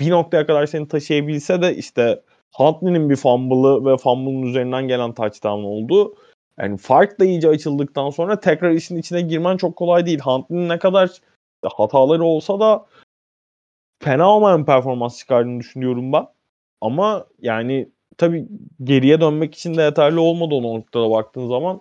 bir 0.00 0.10
noktaya 0.10 0.46
kadar 0.46 0.66
seni 0.66 0.88
taşıyabilse 0.88 1.62
de 1.62 1.76
işte 1.76 2.22
Huntley'nin 2.54 3.10
bir 3.10 3.16
fumble'ı 3.16 3.84
ve 3.84 3.96
fumble'ın 3.96 4.42
üzerinden 4.42 4.88
gelen 4.88 5.14
touchdown 5.14 5.62
oldu. 5.64 6.14
Yani 6.58 6.76
fark 6.76 7.20
da 7.20 7.24
iyice 7.24 7.48
açıldıktan 7.48 8.10
sonra 8.10 8.40
tekrar 8.40 8.70
işin 8.70 8.96
içine 8.96 9.20
girmen 9.20 9.56
çok 9.56 9.76
kolay 9.76 10.06
değil. 10.06 10.20
Huntley'nin 10.20 10.68
ne 10.68 10.78
kadar 10.78 11.10
hataları 11.76 12.24
olsa 12.24 12.60
da 12.60 12.86
fena 14.02 14.30
olmayan 14.30 14.64
performans 14.64 15.18
çıkardığını 15.18 15.60
düşünüyorum 15.60 16.12
ben. 16.12 16.26
Ama 16.80 17.26
yani 17.42 17.88
tabii 18.18 18.48
geriye 18.84 19.20
dönmek 19.20 19.54
için 19.54 19.74
de 19.76 19.82
yeterli 19.82 20.18
olmadı 20.18 20.54
o 20.54 20.62
noktada 20.62 21.10
baktığın 21.10 21.48
zaman. 21.48 21.80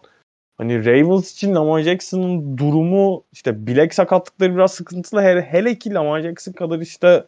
Hani 0.58 0.86
Ravens 0.86 1.34
için 1.34 1.56
Lamar 1.56 1.82
Jackson'ın 1.82 2.58
durumu 2.58 3.24
işte 3.32 3.68
bilek 3.68 3.94
sakatlıkları 3.94 4.56
biraz 4.56 4.72
sıkıntılı. 4.74 5.22
Hele, 5.22 5.42
hele 5.42 5.80
ki 5.80 5.94
Lamar 5.94 6.22
Jackson 6.22 6.52
kadar 6.52 6.80
işte 6.80 7.26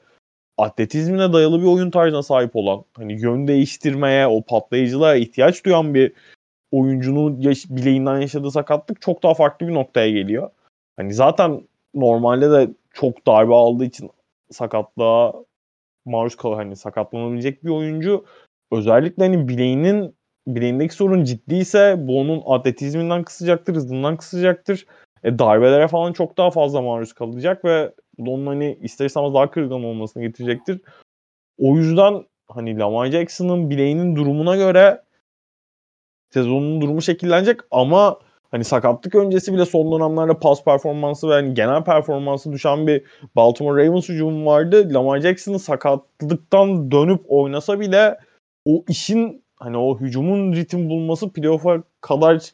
atletizmine 0.58 1.34
dayalı 1.34 1.62
bir 1.62 1.68
oyun 1.68 1.92
tarzına 1.92 2.24
sahip 2.24 2.56
olan, 2.56 2.84
hani 2.98 3.22
yön 3.22 3.48
değiştirmeye, 3.48 4.28
o 4.28 4.42
patlayıcılığa 4.42 5.16
ihtiyaç 5.16 5.66
duyan 5.66 5.94
bir 5.94 6.14
oyuncunun 6.72 7.42
yaş- 7.42 7.70
bileğinden 7.70 8.22
yaşadığı 8.22 8.52
sakatlık 8.52 9.02
çok 9.02 9.24
daha 9.24 9.34
farklı 9.34 9.68
bir 9.68 9.74
noktaya 9.74 10.12
geliyor. 10.12 10.50
Hani 10.98 11.14
zaten 11.14 11.62
normalde 11.94 12.52
de 12.52 12.70
çok 12.94 13.28
darbe 13.28 13.54
aldığı 13.54 13.86
için 13.86 14.10
sakatlığa 14.52 15.34
maruz 16.06 16.36
kalır. 16.36 16.56
Hani 16.56 16.76
sakatlanabilecek 16.76 17.64
bir 17.66 17.70
oyuncu 17.70 18.26
özellikle 18.72 19.24
hani 19.24 19.48
bileğinin 19.48 20.16
bileğindeki 20.48 20.94
sorun 20.94 21.24
ciddiyse 21.24 21.96
bu 22.00 22.20
onun 22.20 22.44
atletizminden 22.46 23.24
kısacaktır, 23.24 23.76
hızından 23.76 24.18
kısacaktır. 24.18 24.86
E, 25.24 25.40
darbelere 25.40 25.88
falan 25.88 26.14
çok 26.14 26.38
daha 26.38 26.52
fazla 26.52 26.82
maruz 26.82 27.14
kalacak 27.14 27.66
ve 27.66 27.92
onun 28.20 28.48
hani 28.48 28.78
ister 28.82 29.06
istemez 29.06 29.34
daha 29.34 29.52
kırılgan 29.52 29.84
olmasını 29.84 30.24
getirecektir. 30.24 30.82
O 31.60 31.78
yüzden 31.78 32.26
hani 32.48 32.80
Lamar 32.80 33.08
Jackson'ın 33.12 33.70
bileğinin 33.70 34.16
durumuna 34.16 34.56
göre 34.56 35.02
sezonun 36.30 36.82
durumu 36.82 37.02
şekillenecek 37.02 37.60
ama 37.72 38.20
hani 38.52 38.64
sakatlık 38.64 39.16
öncesi 39.16 39.54
bile 39.54 39.66
son 39.66 39.92
dönemlerde 39.92 40.40
pas 40.40 40.64
performansı 40.64 41.30
ve 41.30 41.34
hani 41.34 41.54
genel 41.54 41.84
performansı 41.84 42.52
düşen 42.52 42.88
bir 42.88 43.04
Baltimore 43.36 43.86
Ravens 43.86 44.10
hücumu 44.10 44.46
vardı. 44.46 44.94
Lamar 44.94 45.20
Jackson'ın 45.20 45.58
sakatlıktan 45.58 46.92
dönüp 46.92 47.22
oynasa 47.28 47.80
bile 47.80 48.18
o 48.66 48.84
işin 48.90 49.44
hani 49.56 49.78
o 49.78 50.00
hücumun 50.00 50.54
ritim 50.54 50.90
bulması 50.90 51.34
playoff'a 51.34 51.84
kadar 52.02 52.52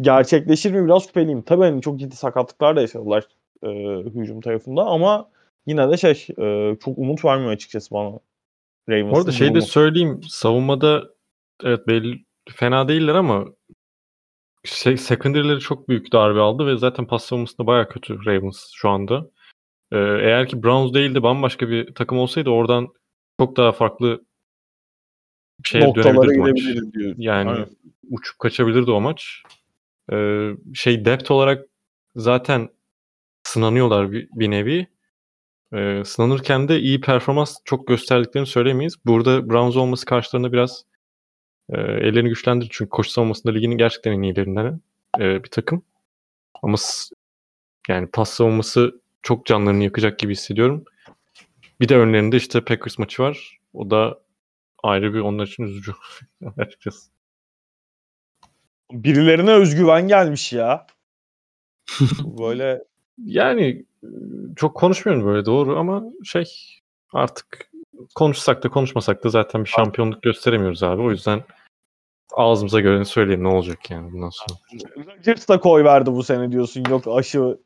gerçekleşir 0.00 0.72
mi 0.72 0.84
biraz 0.84 1.06
şüpheliyim. 1.06 1.42
Tabii 1.42 1.64
hani 1.64 1.82
çok 1.82 1.98
ciddi 1.98 2.16
sakatlıklar 2.16 2.76
da 2.76 2.80
yaşadılar 2.80 3.24
e, 3.62 3.68
hücum 4.14 4.40
tarafında 4.40 4.82
ama 4.82 5.28
yine 5.66 5.90
de 5.90 5.96
şey 5.96 6.26
e, 6.38 6.76
çok 6.84 6.98
umut 6.98 7.24
vermiyor 7.24 7.52
açıkçası 7.52 7.94
bana. 7.94 8.18
Ravens'ın 8.90 9.18
Orada 9.18 9.32
şey 9.32 9.54
de 9.54 9.60
söyleyeyim 9.60 10.20
savunmada 10.28 11.02
evet 11.64 11.86
belli 11.86 12.24
fena 12.50 12.88
değiller 12.88 13.14
ama 13.14 13.46
şey, 14.64 14.96
secondary'leri 14.96 15.60
çok 15.60 15.88
büyük 15.88 16.12
darbe 16.12 16.40
aldı 16.40 16.66
ve 16.66 16.76
zaten 16.76 17.06
pas 17.06 17.24
savunması 17.24 17.58
da 17.58 17.66
baya 17.66 17.88
kötü 17.88 18.26
Ravens 18.26 18.70
şu 18.74 18.88
anda. 18.88 19.30
Ee, 19.92 19.98
eğer 19.98 20.48
ki 20.48 20.62
Browns 20.62 20.94
değil 20.94 21.14
de 21.14 21.22
bambaşka 21.22 21.68
bir 21.68 21.94
takım 21.94 22.18
olsaydı 22.18 22.50
oradan 22.50 22.88
çok 23.40 23.56
daha 23.56 23.72
farklı 23.72 24.24
şeye 25.64 25.94
dönebilirdi 25.94 26.38
maç. 26.38 26.94
Diyor. 26.94 27.14
Yani 27.16 27.50
Aynen. 27.50 27.66
uçup 28.10 28.38
kaçabilirdi 28.38 28.90
o 28.90 29.00
maç. 29.00 29.42
Ee, 30.12 30.50
şey 30.74 31.04
depth 31.04 31.30
olarak 31.30 31.66
zaten 32.16 32.68
sınanıyorlar 33.42 34.12
bir, 34.12 34.28
bir 34.32 34.50
nevi. 34.50 34.86
Ee, 35.74 36.02
sınanırken 36.04 36.68
de 36.68 36.80
iyi 36.80 37.00
performans 37.00 37.56
çok 37.64 37.86
gösterdiklerini 37.86 38.46
söylemeyiz. 38.46 38.96
Burada 39.06 39.50
Browns 39.50 39.76
olması 39.76 40.06
karşılarında 40.06 40.52
biraz 40.52 40.84
e, 41.68 41.80
ellerini 41.80 42.28
güçlendirir. 42.28 42.70
Çünkü 42.72 42.90
koşu 42.90 43.10
savunmasında 43.10 43.52
liginin 43.52 43.78
gerçekten 43.78 44.12
en 44.12 44.22
iyilerinden 44.22 44.80
e, 45.20 45.44
bir 45.44 45.50
takım. 45.50 45.84
Ama 46.62 46.76
yani 47.88 48.06
pas 48.06 48.30
savunması 48.30 49.00
çok 49.22 49.46
canlarını 49.46 49.84
yakacak 49.84 50.18
gibi 50.18 50.32
hissediyorum. 50.32 50.84
Bir 51.80 51.88
de 51.88 51.96
önlerinde 51.96 52.36
işte 52.36 52.60
Packers 52.60 52.98
maçı 52.98 53.22
var. 53.22 53.58
O 53.72 53.90
da 53.90 54.20
ayrı 54.82 55.14
bir 55.14 55.20
onlar 55.20 55.46
için 55.46 55.62
üzücü 55.62 55.92
açıkçası. 56.58 57.10
Birilerine 58.92 59.52
özgüven 59.52 60.08
gelmiş 60.08 60.52
ya. 60.52 60.86
böyle 62.38 62.84
yani 63.18 63.84
çok 64.56 64.76
konuşmuyorum 64.76 65.26
böyle 65.26 65.44
doğru 65.44 65.78
ama 65.78 66.04
şey 66.24 66.44
artık 67.12 67.71
konuşsak 68.14 68.62
da 68.62 68.68
konuşmasak 68.68 69.24
da 69.24 69.28
zaten 69.28 69.64
bir 69.64 69.68
şampiyonluk 69.68 70.22
gösteremiyoruz 70.22 70.82
abi. 70.82 71.02
O 71.02 71.10
yüzden 71.10 71.42
ağzımıza 72.36 72.80
göre 72.80 73.04
söyleyin 73.04 73.44
ne 73.44 73.48
olacak 73.48 73.90
yani 73.90 74.12
bundan 74.12 74.30
sonra. 74.30 74.58
Rodgers 74.96 75.48
da 75.48 75.60
koy 75.60 75.84
verdi 75.84 76.12
bu 76.12 76.22
sene 76.22 76.52
diyorsun. 76.52 76.84
Yok 76.90 77.08
aşı 77.08 77.58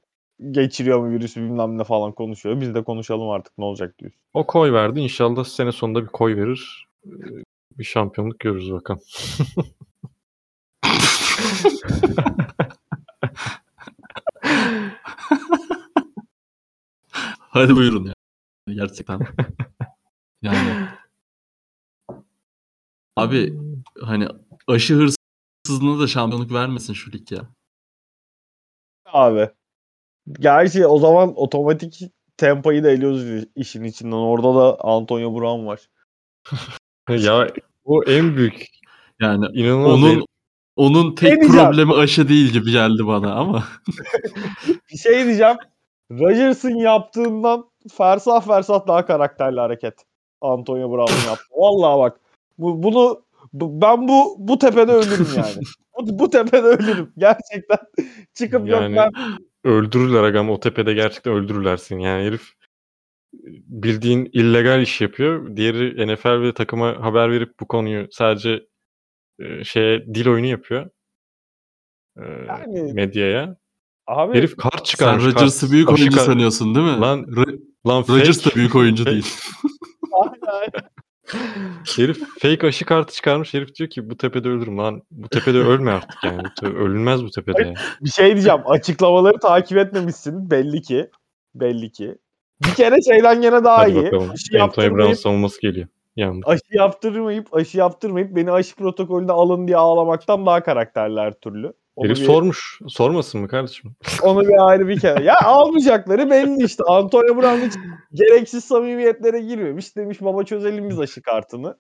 geçiriyor 0.50 1.00
mu 1.00 1.10
virüsü 1.10 1.40
bilmem 1.40 1.78
ne 1.78 1.84
falan 1.84 2.12
konuşuyor. 2.12 2.60
Biz 2.60 2.74
de 2.74 2.84
konuşalım 2.84 3.30
artık 3.30 3.58
ne 3.58 3.64
olacak 3.64 3.98
diyorsun. 3.98 4.20
O 4.34 4.46
koy 4.46 4.72
verdi. 4.72 5.00
İnşallah 5.00 5.44
sene 5.44 5.72
sonunda 5.72 6.02
bir 6.02 6.08
koy 6.08 6.36
verir. 6.36 6.86
Bir 7.78 7.84
şampiyonluk 7.84 8.40
görürüz 8.40 8.72
bakalım. 8.72 9.00
Hadi 17.38 17.76
buyurun 17.76 18.04
ya. 18.04 18.12
Gerçekten. 18.68 19.20
Yani 20.46 20.88
abi 23.16 23.58
hani 24.00 24.28
aşı 24.68 24.94
hırsızlığına 24.94 26.00
da 26.00 26.06
şampiyonluk 26.06 26.52
vermesin 26.52 26.92
şu 26.92 27.12
lig 27.12 27.32
ya. 27.32 27.48
Abi. 29.06 29.50
Gerçi 30.32 30.86
o 30.86 30.98
zaman 30.98 31.32
otomatik 31.36 32.00
tempoyu 32.36 32.84
da 32.84 32.90
eliyoruz 32.90 33.44
işin 33.56 33.84
içinden. 33.84 34.16
Orada 34.16 34.54
da 34.54 34.80
Antonio 34.80 35.40
Brown 35.40 35.66
var. 35.66 35.88
ya 37.08 37.48
o 37.84 38.02
en 38.04 38.36
büyük 38.36 38.66
yani 39.20 39.46
inanılmaz 39.54 39.92
onun 39.92 40.26
onun 40.76 41.14
tek 41.14 41.42
şey 41.42 41.48
problemi 41.48 41.94
aşı 41.94 42.28
değil 42.28 42.52
gibi 42.52 42.70
geldi 42.70 43.06
bana 43.06 43.34
ama. 43.34 43.64
bir 44.92 44.98
şey 44.98 45.24
diyeceğim. 45.24 45.56
Rodgers'ın 46.10 46.74
yaptığından 46.74 47.70
fersah 47.96 48.46
fersah 48.46 48.86
daha 48.86 49.06
karakterli 49.06 49.60
hareket. 49.60 49.94
Antonio 50.40 50.92
Brown'un 50.92 51.30
yaptı. 51.30 51.44
Vallahi 51.50 51.98
bak. 51.98 52.20
Bu, 52.58 52.82
bunu 52.82 53.22
bu, 53.52 53.82
ben 53.82 54.08
bu 54.08 54.36
bu 54.38 54.58
tepede 54.58 54.92
ölürüm 54.92 55.26
yani. 55.36 55.64
bu, 55.98 56.18
bu 56.18 56.30
tepede 56.30 56.66
ölürüm. 56.66 57.12
Gerçekten 57.18 57.78
çıkıp 58.34 58.68
yani, 58.68 58.96
yok 58.96 59.06
ben 59.14 59.36
öldürürler 59.64 60.22
agam 60.22 60.50
o 60.50 60.60
tepede 60.60 60.94
gerçekten 60.94 61.32
öldürürlersin. 61.32 61.98
Yani 61.98 62.24
herif 62.24 62.52
bildiğin 63.66 64.30
illegal 64.32 64.82
iş 64.82 65.00
yapıyor. 65.00 65.56
Diğeri 65.56 66.14
NFL 66.14 66.42
ve 66.42 66.54
takıma 66.54 67.04
haber 67.04 67.30
verip 67.30 67.60
bu 67.60 67.68
konuyu 67.68 68.08
sadece 68.10 68.66
e, 69.38 69.64
şeye 69.64 70.14
dil 70.14 70.28
oyunu 70.28 70.46
yapıyor. 70.46 70.90
E, 72.16 72.22
yani, 72.48 72.92
medyaya. 72.92 73.56
Abi, 74.06 74.38
Herif 74.38 74.56
kart 74.56 74.84
çıkarmış. 74.84 75.24
Sen 75.24 75.32
Rodgers'ı 75.32 75.70
büyük 75.70 75.88
oyuncu 75.88 76.16
kart. 76.16 76.26
sanıyorsun 76.26 76.74
değil 76.74 76.86
mi? 76.86 77.00
Lan, 77.00 77.26
lan 77.86 78.04
Rodgers 78.08 78.46
da 78.46 78.50
büyük 78.54 78.74
oyuncu 78.74 79.06
değil. 79.06 79.26
Herif 81.96 82.18
fake 82.40 82.66
aşı 82.66 82.84
kartı 82.84 83.14
çıkarmış. 83.14 83.54
Herif 83.54 83.74
diyor 83.74 83.90
ki 83.90 84.10
bu 84.10 84.16
tepede 84.16 84.48
ölürüm 84.48 84.78
lan. 84.78 85.02
Bu 85.10 85.28
tepede 85.28 85.58
ölme 85.58 85.90
artık 85.90 86.24
yani. 86.24 86.42
Ölünmez 86.62 87.24
bu 87.24 87.30
tepede. 87.30 87.62
Yani. 87.62 87.74
Bir 88.00 88.10
şey 88.10 88.32
diyeceğim. 88.32 88.60
Açıklamaları 88.66 89.38
takip 89.38 89.78
etmemişsin 89.78 90.50
belli 90.50 90.82
ki. 90.82 91.10
Belli 91.54 91.92
ki. 91.92 92.18
Bir 92.64 92.74
kere 92.74 92.96
şeyden 93.02 93.40
gene 93.40 93.64
daha 93.64 93.78
Hadi 93.78 93.90
iyi. 93.90 94.04
Bakalım. 94.04 94.30
Aşı 94.30 94.62
Anthony 94.62 94.90
Brown 94.90 95.12
savunması 95.12 95.60
geliyor. 95.60 95.88
Yandık. 96.16 96.48
Aşı 96.48 96.62
yaptırmayıp 96.70 97.54
aşı 97.54 97.78
yaptırmayıp 97.78 98.36
beni 98.36 98.52
aşı 98.52 98.76
protokolüne 98.76 99.32
alın 99.32 99.66
diye 99.66 99.76
ağlamaktan 99.76 100.46
daha 100.46 100.62
karakterli 100.62 101.20
her 101.20 101.32
türlü. 101.32 101.72
Onu 101.96 102.06
Herif 102.06 102.20
bir... 102.20 102.24
sormuş. 102.24 102.80
Sormasın 102.88 103.40
mı 103.40 103.48
kardeşim? 103.48 103.96
Onu 104.22 104.40
bir 104.40 104.68
ayrı 104.68 104.88
bir 104.88 105.00
kere. 105.00 105.24
Ya 105.24 105.34
almayacakları 105.44 106.30
belli 106.30 106.64
işte. 106.64 106.84
Antonio 106.84 107.36
Brown 107.36 107.66
hiç 107.66 107.74
gereksiz 108.12 108.64
samimiyetlere 108.64 109.40
girmemiş. 109.40 109.96
Demiş 109.96 110.22
baba 110.22 110.44
çözelim 110.44 110.88
biz 110.90 111.00
aşı 111.00 111.22
kartını. 111.22 111.78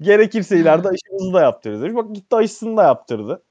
Gerekirse 0.00 0.58
ileride 0.58 0.88
aşımızı 0.88 1.32
da 1.32 1.40
yaptırırız. 1.40 1.96
Bak 1.96 2.14
gitti 2.14 2.36
aşısını 2.36 2.76
da 2.76 2.82
yaptırdı. 2.82 3.42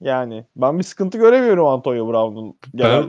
Yani 0.00 0.44
ben 0.56 0.78
bir 0.78 0.84
sıkıntı 0.84 1.18
göremiyorum 1.18 1.66
Antonio 1.66 2.08
Brown'un. 2.08 2.58
Ben 2.74 3.02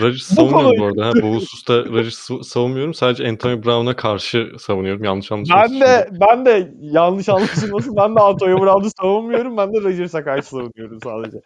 Rodgers 0.00 0.22
savunmuyorum 0.22 0.80
bu 0.80 0.84
arada. 0.84 1.06
Ha, 1.06 1.12
bu 1.22 1.34
hususta 1.34 1.78
Rodgers 1.78 2.28
savunmuyorum. 2.42 2.94
Sadece 2.94 3.28
Antonio 3.28 3.62
Brown'a 3.62 3.96
karşı 3.96 4.52
savunuyorum. 4.58 5.04
Yanlış 5.04 5.32
anlaşılmasın. 5.32 5.80
Ben 5.80 5.88
de 5.88 6.08
ben 6.20 6.46
de 6.46 6.74
yanlış 6.80 7.28
anlaşılmasın. 7.28 7.96
ben 7.96 8.16
de 8.16 8.20
Antonio 8.20 8.60
Brown'u 8.60 8.90
savunmuyorum. 9.00 9.56
Ben 9.56 9.72
de 9.72 9.80
Rodgers'a 9.80 10.24
karşı 10.24 10.48
savunuyorum 10.48 10.98
sadece. 11.04 11.38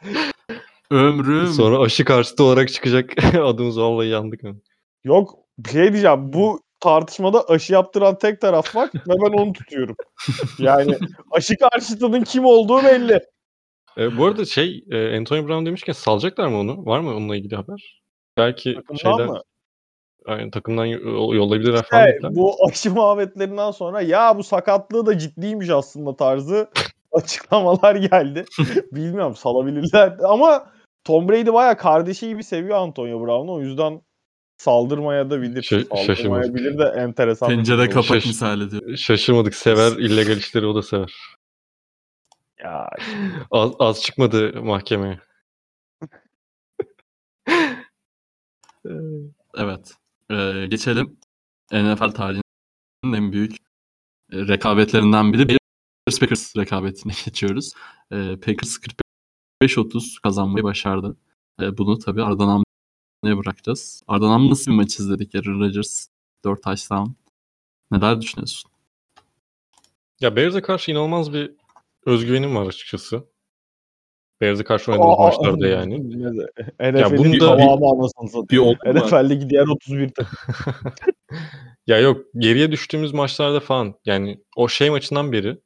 Ömrüm. 0.91 1.47
Sonra 1.47 1.78
aşı 1.78 2.05
karşıtı 2.05 2.45
olarak 2.45 2.68
çıkacak 2.68 3.12
adımız 3.43 3.80
vallahi 3.80 4.09
yandık. 4.09 4.41
Yok 5.05 5.34
bir 5.59 5.70
şey 5.70 5.93
diyeceğim. 5.93 6.32
Bu 6.32 6.61
tartışmada 6.80 7.45
aşı 7.49 7.72
yaptıran 7.72 8.18
tek 8.18 8.41
taraf 8.41 8.76
var 8.76 8.91
ve 8.95 9.14
ben 9.24 9.39
onu 9.39 9.53
tutuyorum. 9.53 9.97
Yani 10.59 10.97
aşı 11.30 11.57
karşıtının 11.57 12.22
kim 12.22 12.45
olduğu 12.45 12.84
belli. 12.84 13.20
E, 13.99 14.16
bu 14.18 14.26
arada 14.26 14.44
şey 14.44 14.84
e, 14.90 15.18
Antonio 15.18 15.49
Brown 15.49 15.66
demişken 15.66 15.92
salacaklar 15.92 16.47
mı 16.49 16.59
onu? 16.59 16.86
Var 16.86 17.01
mı 17.01 17.11
onunla 17.16 17.36
ilgili 17.36 17.57
haber? 17.57 18.03
Belki 18.36 18.74
Takımdan 18.74 18.97
şeyden 19.18 19.26
mı? 19.32 19.40
yani 20.28 20.51
takımdan 20.51 20.84
yo- 20.86 21.34
yollayabilirler 21.34 21.74
İşte 21.82 21.88
falan. 21.90 22.07
dediler. 22.09 22.34
bu 22.34 22.55
aşı 22.70 22.90
muhabbetlerinden 22.90 23.70
sonra 23.70 24.01
ya 24.01 24.38
bu 24.38 24.42
sakatlığı 24.44 25.07
da 25.07 25.18
ciddiymiş 25.18 25.70
aslında 25.70 26.16
tarzı 26.16 26.70
açıklamalar 27.12 27.94
geldi. 27.97 28.44
Bilmiyorum 28.92 29.36
salabilirler 29.36 30.16
ama 30.24 30.70
Tom 31.05 31.28
Brady 31.28 31.53
baya 31.53 31.76
kardeşi 31.76 32.28
gibi 32.28 32.44
seviyor 32.44 32.76
Antonio 32.78 33.20
Brown'u 33.26 33.53
o 33.55 33.61
yüzden 33.61 34.01
saldırmaya 34.59 35.30
da 35.30 35.42
bilir. 35.42 35.62
Şa- 35.62 36.07
Saldırmayabilir 36.07 36.78
de 36.78 36.84
enteresan. 36.97 37.49
Pencere 37.49 37.88
kapak 37.90 38.16
Şaş- 38.16 38.26
misali 38.26 38.70
diyor. 38.70 38.97
Şaşırmadık. 38.97 39.55
Sever 39.55 39.92
illegal 39.92 40.36
işleri 40.36 40.66
o 40.66 40.74
da 40.74 40.82
sever. 40.82 41.12
Ya 42.64 42.88
Az, 43.50 43.72
az 43.78 44.02
çıkmadı 44.02 44.62
mahkemeye. 44.62 45.20
Evet. 49.57 49.94
Ee, 50.30 50.66
geçelim. 50.70 51.16
NFL 51.72 52.11
tarihinin 52.11 52.42
en 53.14 53.32
büyük 53.32 53.57
e, 54.32 54.36
rekabetlerinden 54.36 55.32
biri 55.32 55.48
Bears 55.48 56.20
Packers 56.20 56.57
rekabetine 56.57 57.12
geçiyoruz. 57.24 57.72
Ee, 58.12 58.36
Packers 58.46 58.78
45-30 59.62 60.22
kazanmayı 60.22 60.64
başardı. 60.64 61.16
Ee, 61.61 61.78
bunu 61.78 61.98
tabii 61.98 62.22
Ardan 62.22 62.48
Amlı'ya 62.48 63.38
bırakacağız. 63.38 64.02
Ardan 64.09 64.50
nasıl 64.50 64.70
bir 64.70 64.76
maç 64.76 64.98
izledik? 65.00 65.34
Aaron 65.34 65.61
Rodgers 65.61 66.09
4 66.44 66.62
touchdown. 66.62 67.11
Neler 67.90 68.20
düşünüyorsun? 68.20 68.70
Ya 70.20 70.36
Bears'e 70.36 70.62
karşı 70.62 70.90
inanılmaz 70.90 71.32
bir 71.32 71.52
özgüvenim 72.07 72.57
var 72.57 72.66
açıkçası. 72.66 73.24
Bears'e 74.40 74.64
karşı 74.64 74.92
oynadığımız 74.92 75.18
maçlarda 75.18 75.66
yani. 75.76 76.11
NFL'in 76.80 77.40
da- 77.40 77.57
tamamı 77.57 77.86
anasını 77.86 78.44
mu? 78.64 78.74
NFL'deki 78.86 79.50
diğer 79.50 79.66
31 79.66 80.09
takım. 80.14 80.38
Ya 81.86 81.98
yok 81.98 82.26
geriye 82.38 82.72
düştüğümüz 82.72 83.12
maçlarda 83.12 83.61
falan 83.61 83.94
yani 84.04 84.38
o 84.57 84.68
şey 84.68 84.90
maçından 84.90 85.32
beri 85.32 85.59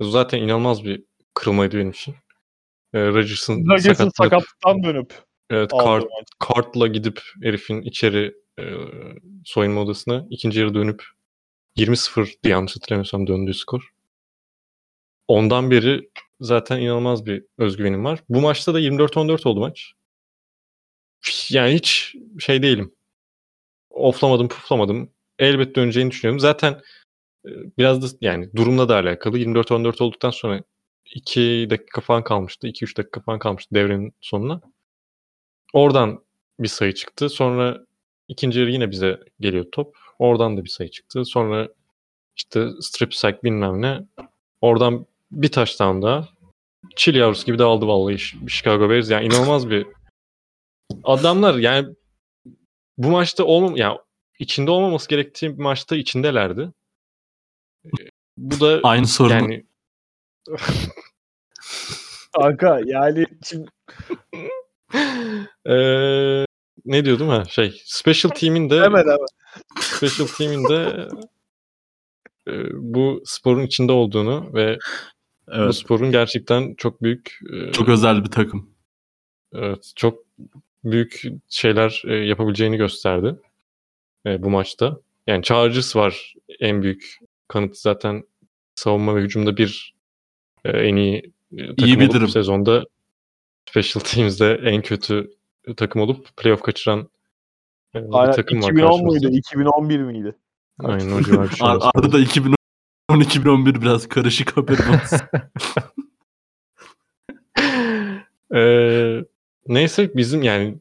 zaten 0.00 0.38
inanılmaz 0.38 0.84
bir 0.84 1.04
kırılmaydı 1.34 1.76
benim 1.76 1.90
için. 1.90 2.14
Ee, 2.94 3.06
Rodgers'ın 3.06 3.64
sakatlanıp, 3.78 4.12
sakatlıktan 4.16 4.82
dönüp 4.82 5.14
evet, 5.50 5.70
kart, 5.70 6.04
kartla 6.38 6.86
gidip 6.86 7.20
herifin 7.42 7.82
içeri 7.82 8.34
e, 8.58 8.64
soyunma 9.44 9.80
odasına 9.80 10.26
ikinci 10.30 10.60
yarı 10.60 10.74
dönüp 10.74 11.04
20-0 11.76 12.42
diye 12.44 12.52
yanlış 12.52 12.76
hatırlamıyorsam 12.76 13.26
döndüğü 13.26 13.54
skor. 13.54 13.92
Ondan 15.32 15.70
beri 15.70 16.10
zaten 16.40 16.80
inanılmaz 16.80 17.26
bir 17.26 17.44
özgüvenim 17.58 18.04
var. 18.04 18.20
Bu 18.28 18.40
maçta 18.40 18.74
da 18.74 18.80
24-14 18.80 19.48
oldu 19.48 19.60
maç. 19.60 19.92
Yani 21.50 21.74
hiç 21.74 22.14
şey 22.38 22.62
değilim. 22.62 22.94
Oflamadım, 23.90 24.48
puflamadım. 24.48 25.10
Elbette 25.38 25.74
döneceğini 25.74 26.10
düşünüyorum. 26.10 26.40
Zaten 26.40 26.72
e, 27.46 27.50
biraz 27.78 28.02
da 28.02 28.16
yani 28.20 28.50
durumla 28.56 28.88
da 28.88 28.96
alakalı. 28.96 29.38
24-14 29.38 30.02
olduktan 30.02 30.30
sonra 30.30 30.62
2 31.14 31.66
dakika 31.70 32.00
falan 32.00 32.24
kalmıştı. 32.24 32.68
2-3 32.68 32.96
dakika 32.96 33.20
falan 33.20 33.38
kalmıştı 33.38 33.74
devrenin 33.74 34.14
sonuna. 34.20 34.60
Oradan 35.72 36.24
bir 36.60 36.68
sayı 36.68 36.94
çıktı. 36.94 37.28
Sonra 37.28 37.86
ikinci 38.28 38.60
yarı 38.60 38.70
yine 38.70 38.90
bize 38.90 39.20
geliyor 39.40 39.66
top. 39.72 39.96
Oradan 40.18 40.56
da 40.56 40.64
bir 40.64 40.70
sayı 40.70 40.90
çıktı. 40.90 41.24
Sonra 41.24 41.68
işte 42.36 42.68
strip 42.80 43.14
sack 43.14 43.44
bilmem 43.44 43.82
ne. 43.82 44.00
Oradan 44.60 45.06
bir 45.32 45.52
taştan 45.52 46.02
daha. 46.02 46.28
Çil 46.96 47.14
yavrusu 47.14 47.46
gibi 47.46 47.58
de 47.58 47.62
aldı 47.64 47.86
vallahi 47.86 48.18
Chicago 48.48 48.90
Bears. 48.90 49.10
Yani 49.10 49.26
inanılmaz 49.26 49.70
bir 49.70 49.86
adamlar 51.04 51.54
yani 51.54 51.88
bu 52.98 53.08
maçta 53.10 53.44
olmam 53.44 53.76
ya 53.76 53.98
içinde 54.38 54.70
olmaması 54.70 55.08
gerektiği 55.08 55.58
bir 55.58 55.62
maçta 55.62 55.96
içindelerdi. 55.96 56.68
Ee, 57.84 57.88
Bu 58.36 58.60
da 58.60 58.80
Aynı 58.82 59.06
sorunu. 59.06 59.32
yani 59.32 59.66
Kanka 62.36 62.80
yani 62.84 63.26
şimdi 63.44 63.68
Eee, 65.66 66.46
ne 66.84 67.04
diyordum 67.04 67.28
ha 67.28 67.44
şey 67.44 67.82
special 67.84 68.30
team'in 68.30 68.70
de 68.70 68.80
hemen 68.80 69.00
hemen. 69.00 69.18
special 69.80 70.26
team'in 70.26 70.68
de 70.68 71.08
e, 72.48 72.52
bu 72.72 73.22
sporun 73.24 73.62
içinde 73.62 73.92
olduğunu 73.92 74.54
ve 74.54 74.78
Evet. 75.48 75.68
Bu 75.68 75.72
sporun 75.72 76.10
gerçekten 76.10 76.74
çok 76.74 77.02
büyük... 77.02 77.38
E, 77.52 77.72
çok 77.72 77.88
e, 77.88 77.92
özel 77.92 78.24
bir 78.24 78.30
takım. 78.30 78.70
Evet. 79.52 79.92
Çok 79.96 80.18
büyük 80.84 81.22
şeyler 81.48 82.02
e, 82.06 82.14
yapabileceğini 82.14 82.76
gösterdi 82.76 83.36
e, 84.26 84.42
bu 84.42 84.50
maçta. 84.50 85.00
Yani 85.26 85.42
Chargers 85.42 85.96
var 85.96 86.34
en 86.60 86.82
büyük 86.82 87.18
kanıt 87.48 87.76
zaten 87.76 88.22
savunma 88.74 89.16
ve 89.16 89.20
hücumda 89.20 89.56
bir 89.56 89.94
e, 90.64 90.70
en 90.70 90.96
iyi 90.96 91.32
e, 91.52 91.66
takım 91.66 92.00
iyi 92.00 92.10
olup 92.10 92.30
sezonda 92.30 92.84
Special 93.70 94.04
Teams'de 94.04 94.60
en 94.64 94.82
kötü 94.82 95.30
takım 95.76 96.02
olup 96.02 96.36
playoff 96.36 96.62
kaçıran 96.62 97.08
e, 97.94 97.98
Aynen, 98.12 98.28
bir 98.28 98.36
takım 98.36 98.58
2010 98.58 98.90
var. 98.90 98.94
2010 98.94 99.06
muydu? 99.06 99.36
2011 99.36 100.00
miydi? 100.00 100.36
Aynen 100.78 101.12
o 101.12 101.22
civar 101.22 101.50
bir. 101.50 101.56
Şey 101.56 101.68
Arda 101.68 102.12
da 102.12 102.18
2010 102.18 102.56
Son 103.12 103.20
2011 103.20 103.82
biraz 103.82 104.08
karışık 104.08 104.56
haberim 104.56 104.84
olsun. 104.90 105.20
ee, 108.54 109.24
neyse 109.66 110.16
bizim 110.16 110.42
yani 110.42 110.78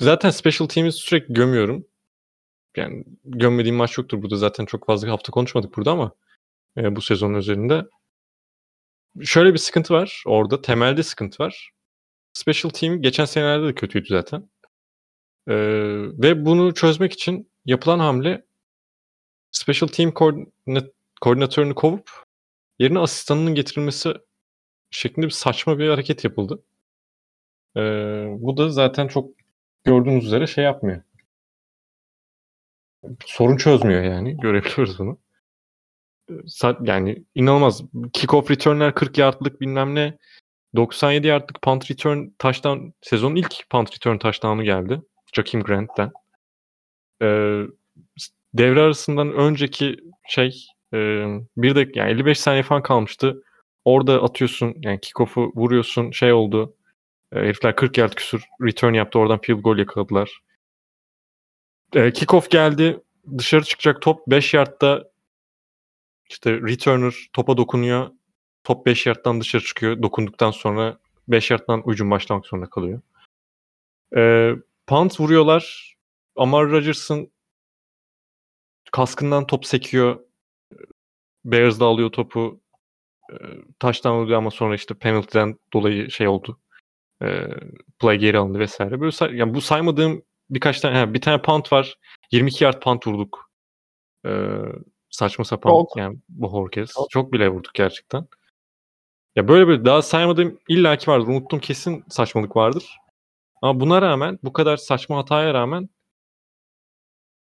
zaten 0.00 0.30
special 0.30 0.68
team'i 0.68 0.92
sürekli 0.92 1.34
gömüyorum. 1.34 1.86
Yani 2.76 3.04
gömmediğim 3.24 3.76
maç 3.76 3.98
yoktur 3.98 4.22
burada. 4.22 4.36
Zaten 4.36 4.64
çok 4.64 4.86
fazla 4.86 5.12
hafta 5.12 5.32
konuşmadık 5.32 5.76
burada 5.76 5.90
ama 5.90 6.12
e, 6.76 6.96
bu 6.96 7.00
sezonun 7.00 7.38
üzerinde. 7.38 7.84
Şöyle 9.22 9.52
bir 9.52 9.58
sıkıntı 9.58 9.94
var 9.94 10.22
orada. 10.26 10.62
Temelde 10.62 11.02
sıkıntı 11.02 11.42
var. 11.42 11.70
Special 12.32 12.70
team 12.70 13.02
geçen 13.02 13.24
senelerde 13.24 13.66
de 13.66 13.74
kötüydü 13.74 14.08
zaten. 14.08 14.50
Ee, 15.48 15.54
ve 16.22 16.44
bunu 16.44 16.74
çözmek 16.74 17.12
için 17.12 17.50
yapılan 17.66 17.98
hamle 17.98 18.44
special 19.50 19.88
team 19.88 20.12
koordinat 20.12 20.93
koordinatörünü 21.24 21.74
kovup 21.74 22.10
yerine 22.78 22.98
asistanının 22.98 23.54
getirilmesi 23.54 24.14
şeklinde 24.90 25.26
bir 25.26 25.30
saçma 25.30 25.78
bir 25.78 25.88
hareket 25.88 26.24
yapıldı. 26.24 26.62
Ee, 27.76 27.80
bu 28.38 28.56
da 28.56 28.68
zaten 28.68 29.08
çok 29.08 29.30
gördüğünüz 29.84 30.26
üzere 30.26 30.46
şey 30.46 30.64
yapmıyor. 30.64 31.02
Sorun 33.26 33.56
çözmüyor 33.56 34.02
yani. 34.02 34.36
Görebiliyoruz 34.36 34.98
bunu. 34.98 35.18
Yani 36.80 37.24
inanılmaz. 37.34 37.82
Kickoff 38.12 38.50
return'ler 38.50 38.94
40 38.94 39.18
yardlık 39.18 39.60
bilmem 39.60 39.94
ne. 39.94 40.18
97 40.76 41.26
yardlık 41.26 41.62
punt 41.62 41.90
return 41.90 42.28
touchdown 42.38 42.88
sezonun 43.00 43.36
ilk 43.36 43.70
punt 43.70 43.92
return 43.92 44.18
touchdown'u 44.18 44.62
geldi. 44.62 45.02
Jakeem 45.36 45.62
Grant'ten. 45.62 46.12
Ee, 47.22 47.62
devre 48.54 48.80
arasından 48.80 49.32
önceki 49.32 49.96
şey 50.28 50.73
e, 50.94 50.98
bir 51.56 51.74
dakika 51.74 52.00
yani 52.00 52.10
55 52.10 52.40
saniye 52.40 52.62
falan 52.62 52.82
kalmıştı. 52.82 53.42
Orada 53.84 54.22
atıyorsun 54.22 54.74
yani 54.82 55.00
kickoff'u 55.00 55.52
vuruyorsun 55.54 56.10
şey 56.10 56.32
oldu. 56.32 56.76
E, 57.32 57.38
herifler 57.38 57.76
40 57.76 57.98
yard 57.98 58.12
küsur 58.12 58.42
return 58.62 58.94
yaptı. 58.94 59.18
Oradan 59.18 59.40
field 59.40 59.60
goal 59.60 59.78
yakaladılar. 59.78 60.40
E, 61.94 62.12
kickoff 62.12 62.50
geldi. 62.50 63.00
Dışarı 63.38 63.64
çıkacak 63.64 64.02
top 64.02 64.26
5 64.26 64.54
yardta 64.54 65.04
işte 66.30 66.52
returner 66.52 67.14
topa 67.32 67.56
dokunuyor. 67.56 68.10
Top 68.64 68.86
5 68.86 69.06
yardtan 69.06 69.40
dışarı 69.40 69.62
çıkıyor. 69.62 70.02
Dokunduktan 70.02 70.50
sonra 70.50 70.98
5 71.28 71.50
yardtan 71.50 71.82
ucun 71.84 72.10
başlamak 72.10 72.46
zorunda 72.46 72.70
kalıyor. 72.70 73.00
E, 74.16 74.52
punt 74.86 75.20
vuruyorlar. 75.20 75.94
Amar 76.36 76.70
Rodgers'ın 76.70 77.30
kaskından 78.92 79.46
top 79.46 79.66
sekiyor. 79.66 80.20
Bears 81.44 81.80
da 81.80 81.84
alıyor 81.84 82.10
topu. 82.12 82.60
E, 83.32 83.34
taştan 83.78 84.12
oluyor 84.12 84.38
ama 84.38 84.50
sonra 84.50 84.74
işte 84.74 84.94
penaltıdan 84.94 85.58
dolayı 85.72 86.10
şey 86.10 86.28
oldu. 86.28 86.60
E, 87.22 87.46
play 87.98 88.18
geri 88.18 88.38
alındı 88.38 88.58
vesaire. 88.58 89.00
Böyle 89.00 89.12
say- 89.12 89.36
yani 89.36 89.54
bu 89.54 89.60
saymadığım 89.60 90.22
birkaç 90.50 90.80
tane 90.80 90.98
ha, 90.98 91.14
bir 91.14 91.20
tane 91.20 91.42
punt 91.42 91.72
var. 91.72 91.96
22 92.32 92.64
yard 92.64 92.82
punt 92.82 93.06
vurduk. 93.06 93.50
E, 94.26 94.30
saçma 95.10 95.44
sapan 95.44 95.70
Çok. 95.70 95.96
yani 95.96 96.18
bu 96.28 96.52
Horkes. 96.52 96.92
Çok. 96.94 97.10
Çok. 97.10 97.32
bile 97.32 97.48
vurduk 97.48 97.74
gerçekten. 97.74 98.26
Ya 99.36 99.48
böyle 99.48 99.68
böyle 99.68 99.84
daha 99.84 100.02
saymadığım 100.02 100.58
illaki 100.68 101.10
vardır. 101.10 101.26
Unuttum 101.26 101.60
kesin 101.60 102.04
saçmalık 102.08 102.56
vardır. 102.56 102.96
Ama 103.62 103.80
buna 103.80 104.02
rağmen 104.02 104.38
bu 104.42 104.52
kadar 104.52 104.76
saçma 104.76 105.18
hataya 105.18 105.54
rağmen 105.54 105.88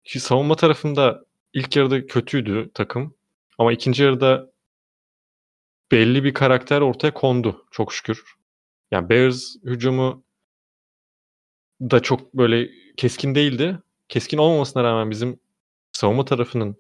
ki 0.04 0.20
savunma 0.20 0.56
tarafında 0.56 1.26
ilk 1.54 1.76
yarıda 1.76 2.08
kötüydü 2.08 2.72
takım. 2.74 3.16
Ama 3.58 3.74
ikinci 3.74 4.04
yarıda 4.04 4.52
belli 5.92 6.24
bir 6.24 6.34
karakter 6.34 6.82
ortaya 6.82 7.14
kondu 7.14 7.66
çok 7.72 7.94
şükür. 7.94 8.24
Yani 8.92 9.10
Bears 9.10 9.56
hücumu 9.64 10.24
da 11.82 12.00
çok 12.02 12.34
böyle 12.34 12.70
keskin 12.98 13.36
değildi. 13.36 13.80
Keskin 14.10 14.38
olmamasına 14.38 14.84
rağmen 14.84 15.12
bizim 15.12 15.40
savunma 15.92 16.26
tarafının 16.26 16.78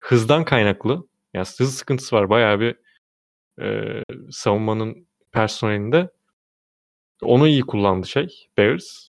hızdan 0.00 0.44
kaynaklı 0.44 1.08
yani 1.34 1.46
hız 1.58 1.76
sıkıntısı 1.76 2.16
var. 2.16 2.30
Bayağı 2.30 2.60
bir 2.60 2.76
e, 3.62 4.02
savunmanın 4.30 5.08
personelinde. 5.32 6.10
Onu 7.22 7.48
iyi 7.48 7.62
kullandı 7.62 8.06
şey 8.06 8.48
Bears. 8.58 9.08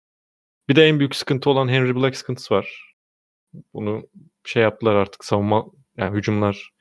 Bir 0.68 0.76
de 0.76 0.88
en 0.88 0.98
büyük 0.98 1.16
sıkıntı 1.16 1.50
olan 1.50 1.68
Henry 1.68 1.96
Black 1.96 2.16
sıkıntısı 2.16 2.54
var. 2.54 2.94
Bunu 3.74 4.08
şey 4.44 4.62
yaptılar 4.62 4.94
artık 4.94 5.24
savunma 5.24 5.66
yani 5.96 6.16
hücumlar 6.16 6.73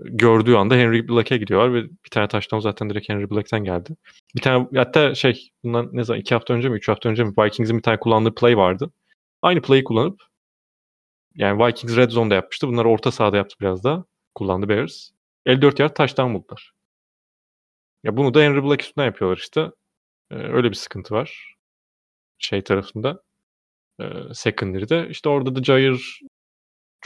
gördüğü 0.00 0.54
anda 0.54 0.74
Henry 0.74 1.08
Black'e 1.08 1.36
gidiyorlar 1.36 1.74
ve 1.74 1.82
bir 1.84 2.10
tane 2.10 2.28
taştan 2.28 2.60
zaten 2.60 2.90
direkt 2.90 3.08
Henry 3.08 3.30
Black'ten 3.30 3.64
geldi. 3.64 3.96
Bir 4.36 4.40
tane 4.42 4.68
hatta 4.74 5.14
şey 5.14 5.50
bundan 5.64 5.90
ne 5.92 6.04
zaman 6.04 6.20
iki 6.20 6.34
hafta 6.34 6.54
önce 6.54 6.68
mi 6.68 6.76
üç 6.76 6.88
hafta 6.88 7.08
önce 7.08 7.24
mi 7.24 7.34
Vikings'in 7.38 7.78
bir 7.78 7.82
tane 7.82 7.98
kullandığı 8.00 8.34
play 8.34 8.56
vardı. 8.56 8.90
Aynı 9.42 9.62
play'i 9.62 9.84
kullanıp 9.84 10.22
yani 11.34 11.66
Vikings 11.66 11.96
Red 11.96 12.10
Zone'da 12.10 12.34
yapmıştı. 12.34 12.68
Bunları 12.68 12.88
orta 12.88 13.10
sahada 13.12 13.36
yaptı 13.36 13.56
biraz 13.60 13.84
daha. 13.84 14.04
Kullandı 14.34 14.68
Bears. 14.68 15.10
54 15.46 15.78
yard 15.80 15.94
taştan 15.94 16.34
buldular. 16.34 16.72
Ya 18.04 18.16
bunu 18.16 18.34
da 18.34 18.40
Henry 18.40 18.64
Black 18.64 18.82
üstünden 18.82 19.06
yapıyorlar 19.06 19.36
işte. 19.38 19.70
Ee, 20.30 20.34
öyle 20.34 20.70
bir 20.70 20.74
sıkıntı 20.74 21.14
var. 21.14 21.54
Şey 22.38 22.64
tarafında. 22.64 23.22
E, 24.00 24.04
secondary'de. 24.34 25.08
İşte 25.10 25.28
orada 25.28 25.56
da 25.56 25.62
Jair 25.62 26.20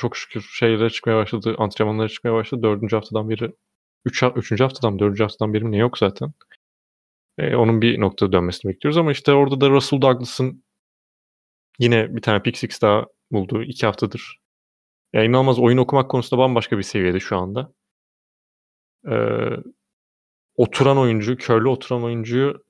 çok 0.01 0.16
şükür 0.16 0.40
şeylere 0.40 0.90
çıkmaya 0.90 1.18
başladı. 1.18 1.55
Antrenmanlara 1.59 2.09
çıkmaya 2.09 2.34
başladı. 2.34 2.62
Dördüncü 2.62 2.96
haftadan 2.96 3.30
beri 3.30 3.53
üç, 4.05 4.22
üçüncü 4.36 4.64
haftadan? 4.64 4.98
Dördüncü 4.98 5.22
haftadan 5.22 5.55
beri 5.55 5.72
ne 5.72 5.76
yok 5.76 5.98
zaten. 5.98 6.32
E, 7.38 7.57
onun 7.57 7.82
bir 7.82 8.01
noktada 8.01 8.32
dönmesini 8.32 8.72
bekliyoruz 8.72 8.98
ama 8.98 9.12
işte 9.12 9.32
orada 9.32 9.61
da 9.61 9.70
Russell 9.70 10.03
Douglas'ın 10.03 10.64
yine 11.78 12.16
bir 12.16 12.22
tane 12.22 12.42
pick 12.42 12.59
six 12.59 12.82
daha 12.82 13.07
bulduğu 13.30 13.62
iki 13.62 13.86
haftadır. 13.86 14.40
Ya 15.12 15.24
inanılmaz 15.24 15.59
oyun 15.59 15.78
okumak 15.78 16.11
konusunda 16.11 16.42
bambaşka 16.42 16.78
bir 16.78 16.82
seviyede 16.82 17.20
şu 17.20 17.36
anda. 17.36 17.72
Ee, 19.11 19.57
oturan 20.57 20.98
oyuncu, 20.98 21.36
körlü 21.36 21.68
oturan 21.68 22.05
oyuncuyu 22.05 22.64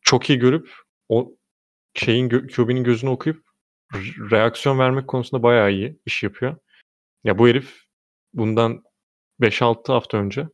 çok 0.00 0.30
iyi 0.30 0.38
görüp 0.38 0.70
o 1.08 1.32
şeyin 1.94 2.28
QB'nin 2.28 2.84
gözünü 2.84 3.10
okuyup 3.10 3.47
reaksiyon 4.30 4.78
vermek 4.78 5.08
konusunda 5.08 5.42
bayağı 5.42 5.72
iyi 5.72 5.98
iş 6.06 6.22
yapıyor. 6.22 6.56
Ya 7.24 7.38
bu 7.38 7.48
herif 7.48 7.82
bundan 8.34 8.82
5-6 9.40 9.92
hafta 9.92 10.18
önce 10.18 10.48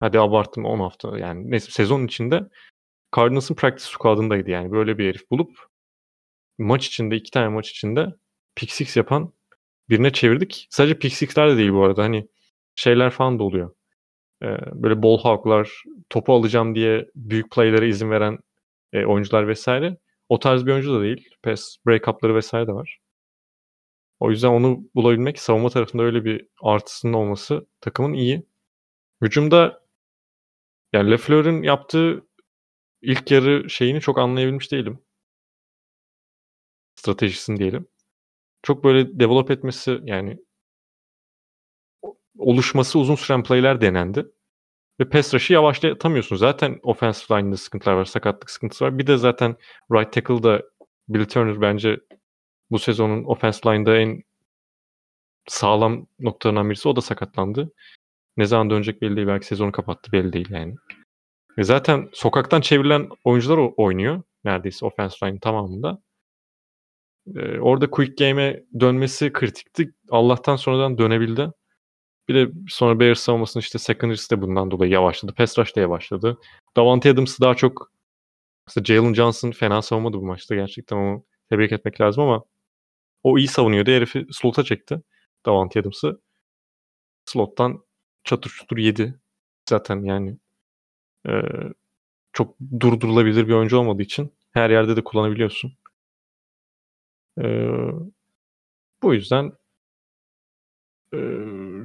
hadi 0.00 0.20
abarttım 0.20 0.64
10 0.64 0.80
hafta 0.80 1.18
yani 1.18 1.50
neyse 1.50 1.70
sezon 1.70 2.06
içinde 2.06 2.48
Cardinals'ın 3.16 3.54
practice 3.54 3.90
squad'ındaydı 3.90 4.50
yani 4.50 4.72
böyle 4.72 4.98
bir 4.98 5.08
herif 5.08 5.30
bulup 5.30 5.58
maç 6.58 6.86
içinde 6.86 7.16
iki 7.16 7.30
tane 7.30 7.48
maç 7.48 7.70
içinde 7.70 8.06
pick 8.56 8.72
six 8.72 8.96
yapan 8.96 9.32
birine 9.90 10.12
çevirdik. 10.12 10.66
Sadece 10.70 10.98
pick 10.98 11.16
six'ler 11.16 11.50
de 11.50 11.56
değil 11.56 11.72
bu 11.72 11.84
arada 11.84 12.02
hani 12.02 12.28
şeyler 12.74 13.10
falan 13.10 13.38
da 13.38 13.42
oluyor. 13.44 13.74
Ee, 14.42 14.46
böyle 14.74 15.02
ball 15.02 15.18
hawk'lar 15.18 15.82
topu 16.10 16.34
alacağım 16.34 16.74
diye 16.74 17.06
büyük 17.14 17.50
play'lere 17.50 17.88
izin 17.88 18.10
veren 18.10 18.38
e, 18.92 19.04
oyuncular 19.04 19.48
vesaire. 19.48 19.96
O 20.28 20.38
tarz 20.38 20.66
bir 20.66 20.72
oyuncu 20.72 20.94
da 20.94 21.02
değil. 21.02 21.30
Pass 21.42 21.76
break-up'ları 21.86 22.34
vesaire 22.34 22.66
de 22.66 22.72
var. 22.72 22.98
O 24.20 24.30
yüzden 24.30 24.48
onu 24.48 24.90
bulabilmek 24.94 25.38
savunma 25.40 25.70
tarafında 25.70 26.02
öyle 26.02 26.24
bir 26.24 26.48
artısının 26.62 27.12
olması 27.12 27.66
takımın 27.80 28.12
iyi. 28.12 28.46
Hücumda 29.22 29.82
yani 30.92 31.10
Lefleur'ün 31.10 31.62
yaptığı 31.62 32.26
ilk 33.02 33.30
yarı 33.30 33.70
şeyini 33.70 34.00
çok 34.00 34.18
anlayabilmiş 34.18 34.72
değilim. 34.72 34.98
Stratejisini 36.94 37.56
diyelim. 37.58 37.88
Çok 38.62 38.84
böyle 38.84 39.20
develop 39.20 39.50
etmesi 39.50 40.00
yani 40.04 40.38
oluşması 42.38 42.98
uzun 42.98 43.14
süren 43.14 43.42
play'ler 43.42 43.80
denendi. 43.80 44.26
Ve 45.00 45.08
pass 45.08 45.34
rush'ı 45.34 45.52
yavaşlatamıyorsun. 45.52 46.36
Zaten 46.36 46.80
offensive 46.82 47.38
line'da 47.38 47.56
sıkıntılar 47.56 47.94
var, 47.94 48.04
sakatlık 48.04 48.50
sıkıntısı 48.50 48.84
var. 48.84 48.98
Bir 48.98 49.06
de 49.06 49.16
zaten 49.16 49.56
right 49.92 50.12
tackle'da 50.12 50.62
Bill 51.08 51.24
Turner 51.24 51.60
bence 51.60 52.00
bu 52.70 52.78
sezonun 52.78 53.24
offensive 53.24 53.74
line'da 53.74 53.96
en 53.96 54.22
sağlam 55.48 56.06
noktalarından 56.20 56.70
birisi. 56.70 56.88
O 56.88 56.96
da 56.96 57.00
sakatlandı. 57.00 57.72
Ne 58.36 58.44
zaman 58.44 58.70
dönecek 58.70 59.02
belli 59.02 59.16
değil. 59.16 59.26
Belki 59.26 59.46
sezonu 59.46 59.72
kapattı 59.72 60.12
belli 60.12 60.32
değil 60.32 60.50
yani. 60.50 60.74
Ve 61.58 61.64
zaten 61.64 62.08
sokaktan 62.12 62.60
çevrilen 62.60 63.08
oyuncular 63.24 63.70
oynuyor. 63.76 64.22
Neredeyse 64.44 64.86
offensive 64.86 65.30
line 65.30 65.40
tamamında. 65.40 66.02
Ee, 67.36 67.58
orada 67.58 67.90
quick 67.90 68.18
game'e 68.18 68.64
dönmesi 68.80 69.32
kritikti. 69.32 69.90
Allah'tan 70.10 70.56
sonradan 70.56 70.98
dönebildi. 70.98 71.50
Bir 72.28 72.34
de 72.34 72.52
sonra 72.68 73.00
Bears 73.00 73.20
savunmasının 73.20 73.60
işte 73.60 73.78
secondary'si 73.78 74.30
de 74.30 74.42
bundan 74.42 74.70
dolayı 74.70 74.90
yavaşladı. 74.92 75.34
Pass 75.34 75.58
rush 75.58 75.76
da 75.76 75.80
yavaşladı. 75.80 76.38
Davante 76.76 77.10
Adams'ı 77.10 77.42
daha 77.42 77.54
çok 77.54 77.92
işte 78.68 78.84
Jalen 78.84 79.14
Johnson 79.14 79.50
fena 79.50 79.82
savunmadı 79.82 80.16
bu 80.16 80.26
maçta 80.26 80.54
gerçekten 80.54 80.96
onu 80.96 81.24
tebrik 81.50 81.72
etmek 81.72 82.00
lazım 82.00 82.24
ama 82.24 82.44
o 83.22 83.38
iyi 83.38 83.48
savunuyordu. 83.48 83.90
Herifi 83.90 84.26
slot'a 84.32 84.64
çekti. 84.64 85.02
Davante 85.46 85.80
Adams'ı. 85.80 86.20
Slot'tan 87.26 87.84
çatır 88.24 88.50
çutur 88.50 88.78
yedi. 88.78 89.20
Zaten 89.68 90.02
yani 90.04 90.38
e, 91.28 91.32
çok 92.32 92.56
durdurulabilir 92.80 93.48
bir 93.48 93.52
oyuncu 93.52 93.78
olmadığı 93.78 94.02
için 94.02 94.32
her 94.50 94.70
yerde 94.70 94.96
de 94.96 95.04
kullanabiliyorsun. 95.04 95.72
E, 97.38 97.44
bu 99.02 99.14
yüzden 99.14 99.52
e, 101.14 101.18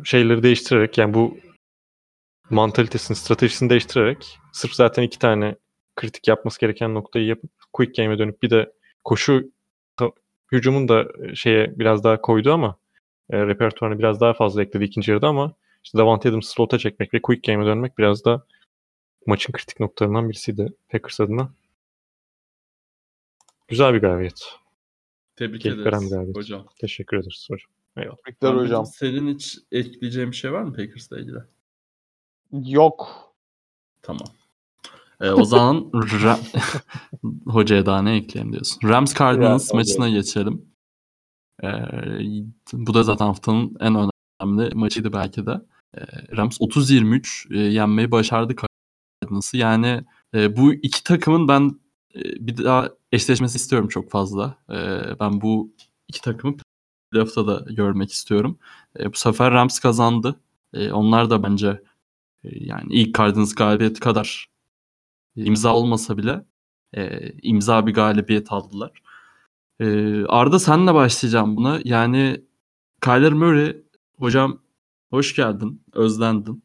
şeyleri 0.04 0.44
değiştirerek 0.44 0.98
yani 0.98 1.14
bu 1.14 1.38
mantalitesini, 2.50 3.18
stratejisini 3.18 3.70
değiştirerek 3.70 4.40
sırf 4.52 4.74
zaten 4.74 5.04
iki 5.04 5.20
tane 5.20 5.56
kritik 5.96 6.28
yapması 6.28 6.60
gereken 6.60 6.94
noktayı 6.94 7.26
yapıp 7.26 7.52
quick 7.74 8.02
game'e 8.02 8.20
dönüp 8.20 8.42
bir 8.44 8.50
de 8.50 8.74
koşu 9.04 9.52
hücumun 10.52 10.88
da 10.88 11.08
şeye 11.36 11.80
biraz 11.80 12.04
daha 12.04 12.22
koydu 12.22 12.54
ama 12.54 12.78
e, 13.30 13.48
repertuarını 13.48 14.00
biraz 14.00 14.22
daha 14.22 14.34
fazla 14.34 14.64
ekledi 14.64 14.84
ikinci 14.84 15.12
yarıda 15.12 15.28
ama 15.28 15.54
işte 15.84 15.98
Davante 15.98 16.30
Adams'ı 16.30 16.52
slot'a 16.52 16.78
çekmek 16.78 17.14
ve 17.14 17.22
quick 17.22 17.52
game'e 17.52 17.68
dönmek 17.68 17.98
biraz 17.98 18.26
da 18.26 18.46
maçın 19.26 19.54
kritik 19.54 19.80
noktalarından 19.80 20.30
birisiydi 20.30 20.74
Packers 20.90 21.20
adına. 21.20 21.54
Güzel 23.68 23.94
bir 23.94 24.00
galibiyet. 24.00 24.46
Tebrik 25.36 25.62
Keyif 25.62 25.80
ederiz 25.80 26.10
galibiyet. 26.10 26.36
hocam. 26.38 26.66
Teşekkür 26.80 27.18
ederiz 27.18 27.48
hocam. 27.52 27.73
Eyvallah. 27.98 28.64
Hocam. 28.64 28.86
Senin 28.86 29.36
hiç 29.36 29.60
ekleyeceğin 29.72 30.32
bir 30.32 30.36
şey 30.36 30.54
var 30.54 30.62
mı 30.62 30.74
Packers'la 30.74 31.20
ilgili? 31.20 31.40
Yok. 32.52 33.08
Tamam. 34.02 34.28
Ee, 35.22 35.30
o 35.32 35.46
zaman 35.46 35.78
Ra- 35.94 36.40
hocaya 37.46 37.86
daha 37.86 38.02
ne 38.02 38.16
ekleyelim 38.16 38.52
diyorsun. 38.54 38.90
Rams 38.90 39.14
Cardinals 39.20 39.70
Ya, 39.70 39.76
maçına 39.76 40.10
geçelim. 40.10 40.66
Ee, 41.64 41.68
bu 42.74 42.94
da 42.94 43.04
zaten 43.04 43.26
haftanın 43.26 43.78
en 43.80 43.96
önemli 43.96 44.76
maçıydı 44.76 45.14
belki 45.14 45.46
de. 45.46 45.62
Ee, 45.98 46.02
Rams 46.38 46.62
30-23 46.62 47.56
e, 47.56 47.60
yenmeyi 47.60 48.12
başardı 48.12 48.56
Cardinals'ı. 49.22 49.58
Yani 49.58 50.04
e, 50.34 50.58
bu 50.58 50.74
iki 50.74 51.04
takımın 51.04 51.48
ben 51.48 51.80
e, 52.16 52.22
bir 52.48 52.58
daha 52.58 52.90
eşleşmesi 53.12 53.56
istiyorum 53.56 53.88
çok 53.88 54.12
fazla. 54.12 54.58
E, 54.70 54.76
ben 55.20 55.42
bu 55.42 55.74
iki 56.08 56.22
takımı 56.22 56.58
playoff'ta 57.14 57.48
da 57.48 57.66
görmek 57.74 58.12
istiyorum. 58.12 58.60
E, 59.00 59.14
bu 59.14 59.18
sefer 59.18 59.52
Rams 59.52 59.80
kazandı. 59.80 60.40
E, 60.74 60.92
onlar 60.92 61.30
da 61.30 61.44
bence 61.44 61.84
e, 62.44 62.50
yani 62.66 62.94
ilk 62.94 63.18
Cardinals 63.18 63.56
galibiyeti 63.56 64.00
kadar 64.00 64.50
imza 65.36 65.74
olmasa 65.76 66.18
bile 66.18 66.46
e, 66.94 67.32
imza 67.42 67.88
bir 67.88 67.94
galibiyet 67.94 68.52
aldılar. 68.52 68.92
E, 69.80 69.86
Arda 70.26 70.60
senle 70.60 70.94
başlayacağım 70.94 71.58
buna. 71.58 71.80
Yani 71.84 72.42
Kyler 73.02 73.34
Murray 73.34 73.78
hocam 74.20 74.60
hoş 75.10 75.36
geldin, 75.36 75.84
özlendin. 75.94 76.64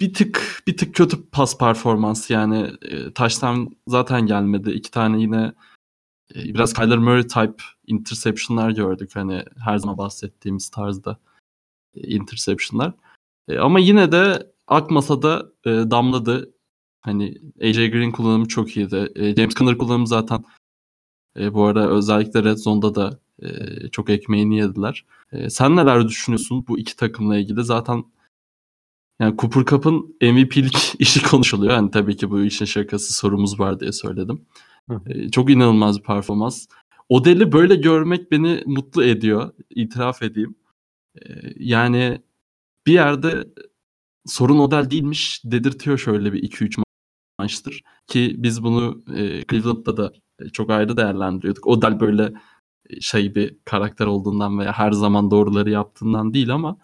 bir 0.00 0.14
tık 0.14 0.62
bir 0.66 0.76
tık 0.76 0.94
kötü 0.94 1.30
pas 1.30 1.58
performans 1.58 2.30
yani 2.30 2.72
e, 2.82 3.12
taştan 3.12 3.76
zaten 3.88 4.26
gelmedi. 4.26 4.70
İki 4.70 4.90
tane 4.90 5.20
yine 5.20 5.52
e, 6.34 6.44
biraz 6.44 6.74
Kyler 6.74 6.98
Murray 6.98 7.26
type 7.26 7.64
interception'lar 7.86 8.70
gördük 8.70 9.10
hani 9.16 9.44
her 9.64 9.78
zaman 9.78 9.98
bahsettiğimiz 9.98 10.68
tarzda 10.68 11.18
e, 11.94 12.08
interception'lar. 12.08 12.92
E, 13.48 13.58
ama 13.58 13.78
yine 13.78 14.12
de 14.12 14.52
akmasa 14.66 15.22
da 15.22 15.52
e, 15.64 15.70
damladı. 15.70 16.54
Hani 17.00 17.38
AJ 17.62 17.76
Green 17.76 18.12
kullanımı 18.12 18.48
çok 18.48 18.76
iyiydi. 18.76 19.12
E, 19.14 19.34
James 19.34 19.54
Conner 19.54 19.78
kullanımı 19.78 20.06
zaten 20.06 20.44
e, 21.38 21.54
bu 21.54 21.64
ara 21.64 21.88
özellikle 21.88 22.44
Red 22.44 22.56
Zone'da 22.56 22.94
da 22.94 23.18
e, 23.42 23.48
çok 23.88 24.10
ekmeğini 24.10 24.58
yediler. 24.58 25.04
E, 25.32 25.50
sen 25.50 25.76
neler 25.76 26.08
düşünüyorsun 26.08 26.64
bu 26.68 26.78
iki 26.78 26.96
takımla 26.96 27.36
ilgili? 27.36 27.64
Zaten 27.64 28.04
yani 29.20 29.36
Cooper 29.38 29.64
Cup'ın 29.64 30.16
MVP'lik 30.22 30.94
işi 30.98 31.22
konuşuluyor. 31.22 31.72
Yani 31.72 31.90
tabii 31.90 32.16
ki 32.16 32.30
bu 32.30 32.40
işin 32.40 32.64
şakası 32.64 33.14
sorumuz 33.14 33.60
var 33.60 33.80
diye 33.80 33.92
söyledim. 33.92 34.46
E, 35.06 35.30
çok 35.30 35.50
inanılmaz 35.50 35.98
bir 35.98 36.04
performans. 36.04 36.66
Odell'i 37.08 37.52
böyle 37.52 37.74
görmek 37.74 38.30
beni 38.32 38.62
mutlu 38.66 39.04
ediyor. 39.04 39.52
İtiraf 39.70 40.22
edeyim. 40.22 40.54
E, 41.16 41.22
yani 41.56 42.22
bir 42.86 42.92
yerde 42.92 43.48
sorun 44.26 44.58
Odell 44.58 44.90
değilmiş 44.90 45.42
dedirtiyor 45.44 45.98
şöyle 45.98 46.32
bir 46.32 46.42
2-3 46.42 46.82
maçtır. 47.38 47.82
Ki 48.06 48.34
biz 48.38 48.62
bunu 48.62 49.04
e, 49.16 49.44
Cleveland'da 49.50 49.96
da 49.96 50.12
çok 50.52 50.70
ayrı 50.70 50.96
değerlendiriyorduk. 50.96 51.66
Odell 51.66 52.00
böyle 52.00 52.32
şey 53.00 53.34
bir 53.34 53.56
karakter 53.64 54.06
olduğundan 54.06 54.58
veya 54.58 54.72
her 54.72 54.92
zaman 54.92 55.30
doğruları 55.30 55.70
yaptığından 55.70 56.34
değil 56.34 56.54
ama 56.54 56.78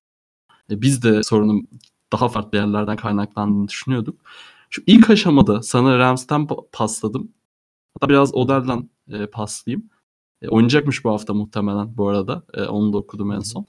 e, 0.70 0.82
biz 0.82 1.02
de 1.02 1.22
sorunun 1.22 1.68
daha 2.12 2.28
farklı 2.28 2.58
yerlerden 2.58 2.96
kaynaklandığını 2.96 3.68
düşünüyorduk. 3.68 4.20
Şu 4.70 4.82
ilk 4.86 5.10
aşamada 5.10 5.62
sana 5.62 5.98
Rams'ten 5.98 6.48
pasladım. 6.72 7.32
Hatta 7.94 8.08
biraz 8.08 8.34
Odell'den 8.34 8.90
e, 9.08 9.26
paslayayım. 9.26 9.90
E, 10.42 10.48
oynayacakmış 10.48 11.04
bu 11.04 11.10
hafta 11.10 11.34
muhtemelen 11.34 11.96
bu 11.96 12.08
arada. 12.08 12.42
E, 12.54 12.62
onu 12.62 12.92
da 12.92 12.98
okudum 12.98 13.32
en 13.32 13.40
son. 13.40 13.66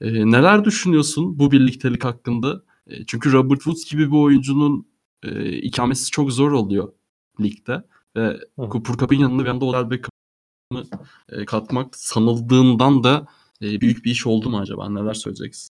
E, 0.00 0.30
neler 0.30 0.64
düşünüyorsun 0.64 1.38
bu 1.38 1.52
birliktelik 1.52 2.04
hakkında? 2.04 2.62
E, 2.86 3.06
çünkü 3.06 3.32
Robert 3.32 3.60
Woods 3.60 3.90
gibi 3.90 4.06
bir 4.12 4.16
oyuncunun 4.16 4.88
e, 5.22 5.52
ikamesi 5.52 6.10
çok 6.10 6.32
zor 6.32 6.52
oluyor 6.52 6.92
ligde. 7.40 7.84
Ve. 8.16 8.40
Cooper 8.56 8.96
Cup'ın 8.96 9.16
yanında 9.16 9.44
bir 9.44 9.48
anda 9.48 9.64
Odell 9.64 9.90
Beckham'ı 9.90 10.84
e, 11.28 11.44
katmak 11.44 11.96
sanıldığından 11.96 13.04
da 13.04 13.26
e, 13.62 13.80
büyük 13.80 14.04
bir 14.04 14.10
iş 14.10 14.26
oldu 14.26 14.50
mu 14.50 14.58
acaba? 14.58 14.90
Neler 14.90 15.14
söyleyeceksin? 15.14 15.70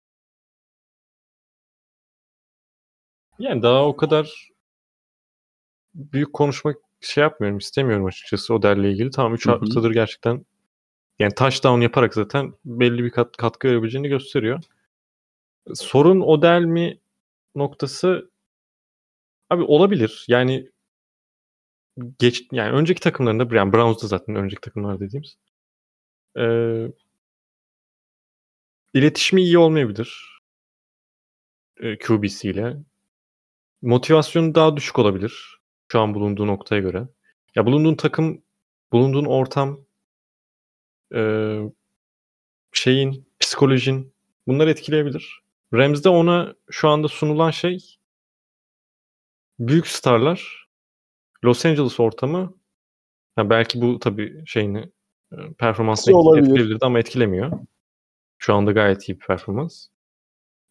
Yani 3.40 3.62
daha 3.62 3.86
o 3.86 3.96
kadar 3.96 4.50
büyük 5.96 6.34
konuşmak 6.34 6.78
şey 7.06 7.22
yapmıyorum, 7.22 7.58
istemiyorum 7.58 8.06
açıkçası 8.06 8.54
o 8.54 8.62
derle 8.62 8.92
ilgili. 8.92 9.12
Tamam 9.12 9.34
3 9.34 9.48
haftadır 9.48 9.92
gerçekten 9.92 10.46
yani 11.20 11.36
touchdown 11.36 11.82
yaparak 11.82 12.14
zaten 12.14 12.54
belli 12.66 13.04
bir 13.04 13.12
kat, 13.12 13.38
katkı 13.38 13.68
verebileceğini 13.68 14.08
gösteriyor. 14.10 14.64
Sorun 15.74 16.22
o 16.22 16.42
del 16.42 16.62
mi 16.62 17.00
noktası 17.56 18.32
abi 19.50 19.64
olabilir. 19.64 20.26
Yani 20.28 20.72
geç 22.20 22.48
yani 22.52 22.72
önceki 22.72 23.02
takımlarında 23.02 23.56
yani 23.56 23.74
Browns'da 23.74 24.08
zaten 24.08 24.36
önceki 24.36 24.62
takımlar 24.62 25.00
dediğimiz. 25.00 25.38
Ee, 26.38 26.88
iletişimi 28.94 29.42
iyi 29.42 29.58
olmayabilir. 29.58 30.40
Ee, 31.78 31.98
QBC 31.98 32.50
ile. 32.50 32.78
Motivasyonu 33.82 34.56
daha 34.56 34.78
düşük 34.78 35.00
olabilir. 35.00 35.63
Şu 35.94 36.00
an 36.00 36.14
bulunduğu 36.14 36.48
noktaya 36.48 36.82
göre. 36.82 37.08
Ya 37.56 37.66
bulunduğun 37.66 37.96
takım, 37.96 38.42
bulunduğun 38.92 39.26
ortam, 39.26 39.80
e, 41.16 41.22
şeyin, 42.72 43.26
psikolojin 43.40 44.14
bunlar 44.48 44.68
etkileyebilir. 44.68 45.42
Rams'de 45.74 46.10
ona 46.10 46.56
şu 46.72 46.90
anda 46.90 47.08
sunulan 47.08 47.52
şey 47.52 47.98
büyük 49.60 49.88
starlar, 49.88 50.68
Los 51.46 51.66
Angeles 51.66 52.00
ortamı 52.00 52.54
ya 53.38 53.50
belki 53.50 53.82
bu 53.82 54.00
tabii 54.00 54.44
şeyini 54.46 54.92
performansını 55.58 56.38
etkileyebilirdi 56.40 56.86
ama 56.86 57.00
etkilemiyor. 57.00 57.52
Şu 58.38 58.54
anda 58.54 58.72
gayet 58.72 59.10
iyi 59.10 59.20
bir 59.20 59.26
performans. 59.26 59.88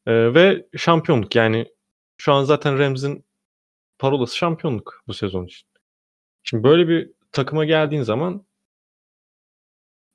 Ee, 0.06 0.34
ve 0.34 0.66
şampiyonluk 0.76 1.36
yani 1.36 1.66
şu 2.16 2.32
an 2.32 2.44
zaten 2.44 2.78
Rams'in 2.78 3.24
parolası 4.02 4.36
şampiyonluk 4.36 5.02
bu 5.06 5.14
sezon 5.14 5.44
için. 5.46 5.68
Şimdi 6.42 6.64
böyle 6.64 6.88
bir 6.88 7.12
takıma 7.32 7.64
geldiğin 7.64 8.02
zaman 8.02 8.46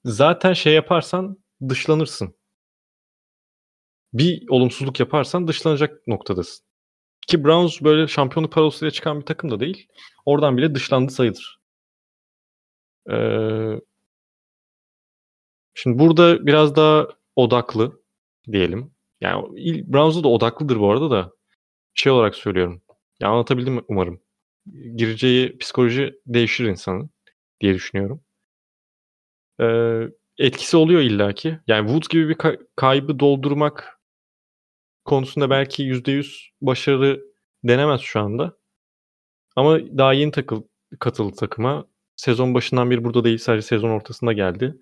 zaten 0.06 0.54
şey 0.54 0.74
yaparsan 0.74 1.38
dışlanırsın. 1.70 2.36
Bir 4.14 4.50
olumsuzluk 4.50 5.00
yaparsan 5.00 5.48
dışlanacak 5.48 6.08
noktadasın. 6.08 6.66
Ki 7.28 7.44
Browns 7.44 7.82
böyle 7.82 8.08
şampiyonluk 8.08 8.54
parolasıyla 8.54 8.92
çıkan 8.92 9.20
bir 9.20 9.26
takım 9.26 9.52
da 9.52 9.60
değil. 9.60 9.88
Oradan 10.26 10.58
bile 10.58 10.76
dışlandı 10.76 11.12
sayılır. 11.12 11.60
Ee, 13.12 13.80
şimdi 15.74 16.00
burada 16.00 16.46
biraz 16.46 16.76
daha 16.76 17.08
odaklı 17.36 18.02
diyelim. 18.52 18.92
Yani 19.22 19.44
Browns'da 19.94 20.24
da 20.24 20.28
odaklıdır 20.28 20.80
bu 20.80 20.92
arada 20.92 21.12
da 21.12 21.32
şey 21.94 22.12
olarak 22.12 22.36
söylüyorum. 22.36 22.82
Ya 23.20 23.30
anlatabildim 23.30 23.86
umarım. 23.88 24.22
Gireceği 24.96 25.58
psikoloji 25.58 26.20
değişir 26.26 26.66
insanın 26.66 27.10
diye 27.62 27.74
düşünüyorum. 27.74 28.24
Ee, 29.62 30.02
etkisi 30.38 30.78
oluyor 30.78 31.02
illaki. 31.02 31.60
Yani 31.68 31.88
Woods 31.88 32.08
gibi 32.08 32.30
bir 32.30 32.36
ka- 32.36 32.68
kaybı 32.76 33.20
doldurmak 33.20 34.00
konusunda 35.06 35.50
belki 35.50 35.84
%100 35.84 36.50
başarı 36.62 37.22
denemez 37.64 38.02
şu 38.02 38.20
anda. 38.20 38.58
Ama 39.56 39.80
daha 39.80 40.14
yeni 40.14 40.32
takıl 40.32 40.64
katıldı 41.00 41.36
takıma. 41.36 41.88
Sezon 42.16 42.54
başından 42.54 42.92
beri 42.92 43.04
burada 43.04 43.24
değil 43.24 43.38
sadece 43.38 43.68
sezon 43.68 43.90
ortasında 43.90 44.34
geldi. 44.34 44.78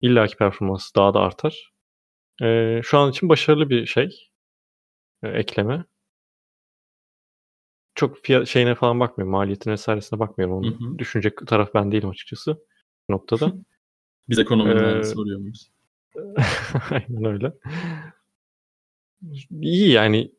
İlla 0.00 0.26
ki 0.26 0.36
performansı 0.36 0.94
daha 0.94 1.14
da 1.14 1.20
artar. 1.20 1.72
Ee, 2.42 2.80
şu 2.84 2.98
an 2.98 3.10
için 3.10 3.28
başarılı 3.28 3.70
bir 3.70 3.86
şey. 3.86 4.30
E, 5.22 5.28
ekleme 5.28 5.84
çok 8.00 8.24
fiyat 8.24 8.48
şeyine 8.48 8.74
falan 8.74 9.00
bakmıyorum. 9.00 9.32
Maliyetine 9.32 9.72
vesairesine 9.72 10.18
bakmıyorum. 10.18 10.56
Onu 10.56 10.66
hı 10.66 10.84
hı. 10.84 10.98
düşünecek 10.98 11.46
taraf 11.46 11.74
ben 11.74 11.92
değilim 11.92 12.08
açıkçası 12.08 12.64
noktada. 13.08 13.52
Biz 14.28 14.38
ekonomi 14.38 14.70
ee, 14.70 15.04
soruyor 15.04 15.40
muyuz? 15.40 15.70
Aynen 16.90 17.24
öyle. 17.24 17.52
İyi 19.50 19.90
yani 19.90 20.32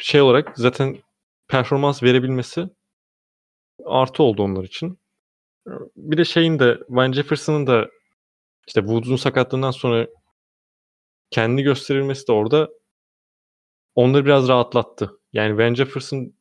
şey 0.00 0.20
olarak 0.20 0.52
zaten 0.56 0.96
performans 1.48 2.02
verebilmesi 2.02 2.68
artı 3.84 4.22
oldu 4.22 4.42
onlar 4.42 4.64
için. 4.64 4.98
Bir 5.96 6.16
de 6.16 6.24
şeyin 6.24 6.58
de 6.58 6.78
Van 6.88 7.12
Jefferson'ın 7.12 7.66
da 7.66 7.88
işte 8.66 8.80
Woods'un 8.80 9.16
sakatlığından 9.16 9.70
sonra 9.70 10.06
kendi 11.30 11.62
gösterilmesi 11.62 12.28
de 12.28 12.32
orada 12.32 12.70
onları 13.94 14.24
biraz 14.24 14.48
rahatlattı. 14.48 15.20
Yani 15.32 15.58
Van 15.58 15.74
Jefferson 15.74 16.37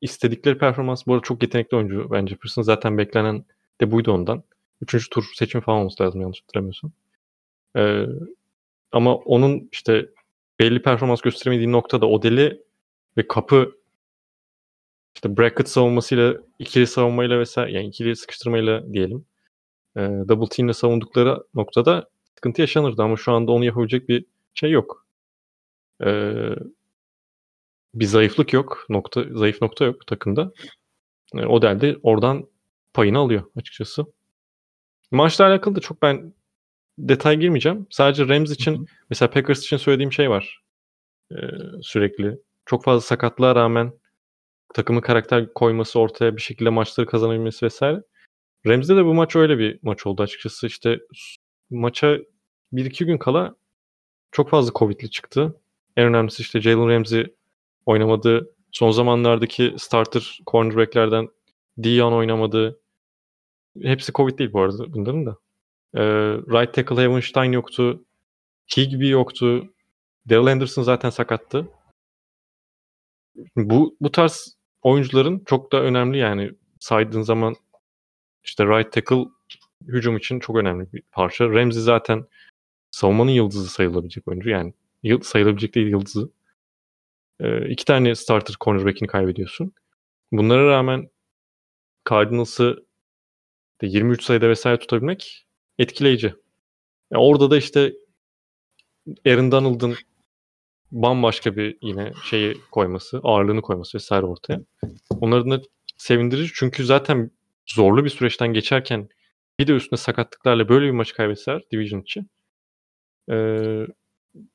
istedikleri 0.00 0.58
performans 0.58 1.06
bu 1.06 1.12
arada 1.14 1.22
çok 1.22 1.42
yetenekli 1.42 1.76
oyuncu 1.76 2.08
bence 2.10 2.30
Jefferson. 2.34 2.62
Zaten 2.62 2.98
beklenen 2.98 3.44
de 3.80 3.90
buydu 3.90 4.12
ondan. 4.12 4.42
Üçüncü 4.82 5.08
tur 5.10 5.24
seçim 5.34 5.60
falan 5.60 5.78
olması 5.78 6.02
lazım 6.02 6.20
yanlış 6.20 6.42
hatırlamıyorsam. 6.42 6.92
Ee, 7.76 8.06
ama 8.92 9.14
onun 9.16 9.68
işte 9.72 10.10
belli 10.60 10.82
performans 10.82 11.20
gösteremediği 11.20 11.72
noktada 11.72 12.06
Odell'i 12.06 12.62
ve 13.16 13.28
kapı 13.28 13.80
işte 15.14 15.36
bracket 15.36 15.68
savunmasıyla, 15.68 16.34
ikili 16.58 16.86
savunmayla 16.86 17.38
vesaire 17.38 17.72
yani 17.72 17.86
ikili 17.86 18.16
sıkıştırmayla 18.16 18.92
diyelim. 18.92 19.26
E, 19.96 20.00
double 20.00 20.48
team'le 20.48 20.72
savundukları 20.72 21.44
noktada 21.54 22.10
sıkıntı 22.34 22.60
yaşanırdı 22.60 23.02
ama 23.02 23.16
şu 23.16 23.32
anda 23.32 23.52
onu 23.52 23.64
yapabilecek 23.64 24.08
bir 24.08 24.24
şey 24.54 24.70
yok. 24.70 25.06
E, 26.04 26.08
bir 27.94 28.04
zayıflık 28.04 28.52
yok. 28.52 28.86
Nokta 28.88 29.24
zayıf 29.32 29.62
nokta 29.62 29.84
yok 29.84 30.06
takımda. 30.06 30.52
E, 31.34 31.46
o 31.46 31.62
delde 31.62 31.96
oradan 32.02 32.46
payını 32.94 33.18
alıyor 33.18 33.42
açıkçası. 33.56 34.06
Maçla 35.10 35.46
alakalı 35.46 35.74
da 35.76 35.80
çok 35.80 36.02
ben 36.02 36.34
detay 36.98 37.38
girmeyeceğim. 37.38 37.86
Sadece 37.90 38.28
Rams 38.28 38.50
için 38.50 38.76
Hı-hı. 38.76 38.84
mesela 39.10 39.30
Packers 39.30 39.62
için 39.62 39.76
söylediğim 39.76 40.12
şey 40.12 40.30
var. 40.30 40.62
Ee, 41.32 41.36
sürekli. 41.82 42.38
Çok 42.66 42.84
fazla 42.84 43.00
sakatlığa 43.00 43.54
rağmen 43.54 43.92
takımı 44.74 45.02
karakter 45.02 45.54
koyması 45.54 46.00
ortaya 46.00 46.36
bir 46.36 46.42
şekilde 46.42 46.70
maçları 46.70 47.06
kazanabilmesi 47.06 47.66
vesaire. 47.66 48.02
Rams'de 48.66 48.96
de 48.96 49.04
bu 49.04 49.14
maç 49.14 49.36
öyle 49.36 49.58
bir 49.58 49.78
maç 49.82 50.06
oldu 50.06 50.22
açıkçası. 50.22 50.66
İşte 50.66 51.00
maça 51.70 52.18
1-2 52.72 53.04
gün 53.04 53.18
kala 53.18 53.54
çok 54.32 54.50
fazla 54.50 54.72
Covid'li 54.78 55.10
çıktı. 55.10 55.60
En 55.96 56.06
önemlisi 56.06 56.42
işte 56.42 56.60
Jalen 56.60 56.88
Ramsey 56.88 57.34
oynamadı. 57.86 58.54
Son 58.72 58.90
zamanlardaki 58.90 59.74
starter 59.78 60.40
cornerbacklerden 60.50 61.28
Dion 61.82 62.12
oynamadı. 62.12 62.80
Hepsi 63.82 64.12
Covid 64.12 64.38
değil 64.38 64.52
bu 64.52 64.60
arada 64.60 64.92
bunların 64.92 65.26
da. 65.26 65.36
Ee, 65.94 66.02
right 66.34 66.74
tackle 66.74 67.06
Havenstein 67.06 67.52
yoktu. 67.52 68.04
Higbee 68.76 69.08
yoktu. 69.08 69.74
Daryl 70.28 70.46
Anderson 70.46 70.82
zaten 70.82 71.10
sakattı. 71.10 71.68
Bu 73.56 73.96
bu 74.00 74.12
tarz 74.12 74.56
oyuncuların 74.82 75.42
çok 75.46 75.72
da 75.72 75.82
önemli 75.82 76.18
yani 76.18 76.50
saydığın 76.80 77.22
zaman 77.22 77.54
işte 78.44 78.66
right 78.66 78.92
tackle 78.92 79.24
hücum 79.86 80.16
için 80.16 80.40
çok 80.40 80.56
önemli 80.56 80.92
bir 80.92 81.02
parça. 81.12 81.48
Ramsey 81.48 81.82
zaten 81.82 82.26
savunmanın 82.90 83.30
yıldızı 83.30 83.68
sayılabilecek 83.68 84.28
oyuncu 84.28 84.50
yani. 84.50 84.74
Sayılabilecek 85.22 85.74
değil 85.74 85.86
yıldızı. 85.86 86.30
Ee, 87.40 87.68
iki 87.68 87.84
tane 87.84 88.14
starter 88.14 88.54
cornerback'ini 88.60 89.08
kaybediyorsun. 89.08 89.72
Bunlara 90.32 90.68
rağmen 90.68 91.10
Cardinals'ı 92.10 92.86
23 93.82 94.22
sayıda 94.22 94.48
vesaire 94.48 94.78
tutabilmek 94.78 95.46
etkileyici. 95.78 96.34
Yani 97.10 97.22
orada 97.22 97.50
da 97.50 97.56
işte 97.56 97.92
Aaron 99.26 99.52
Donald'ın 99.52 99.94
bambaşka 100.92 101.56
bir 101.56 101.78
yine 101.82 102.12
şeyi 102.24 102.56
koyması, 102.70 103.20
ağırlığını 103.22 103.62
koyması 103.62 103.98
vesaire 103.98 104.26
ortaya. 104.26 104.60
Onların 105.10 105.50
da 105.50 105.62
sevindirici 105.96 106.52
çünkü 106.54 106.84
zaten 106.84 107.30
zorlu 107.66 108.04
bir 108.04 108.10
süreçten 108.10 108.52
geçerken 108.52 109.08
bir 109.58 109.66
de 109.66 109.72
üstüne 109.72 109.96
sakatlıklarla 109.96 110.68
böyle 110.68 110.86
bir 110.86 110.90
maçı 110.90 111.14
kaybetseler 111.14 111.62
Division 111.72 112.00
için 112.00 112.30
e, 113.30 113.36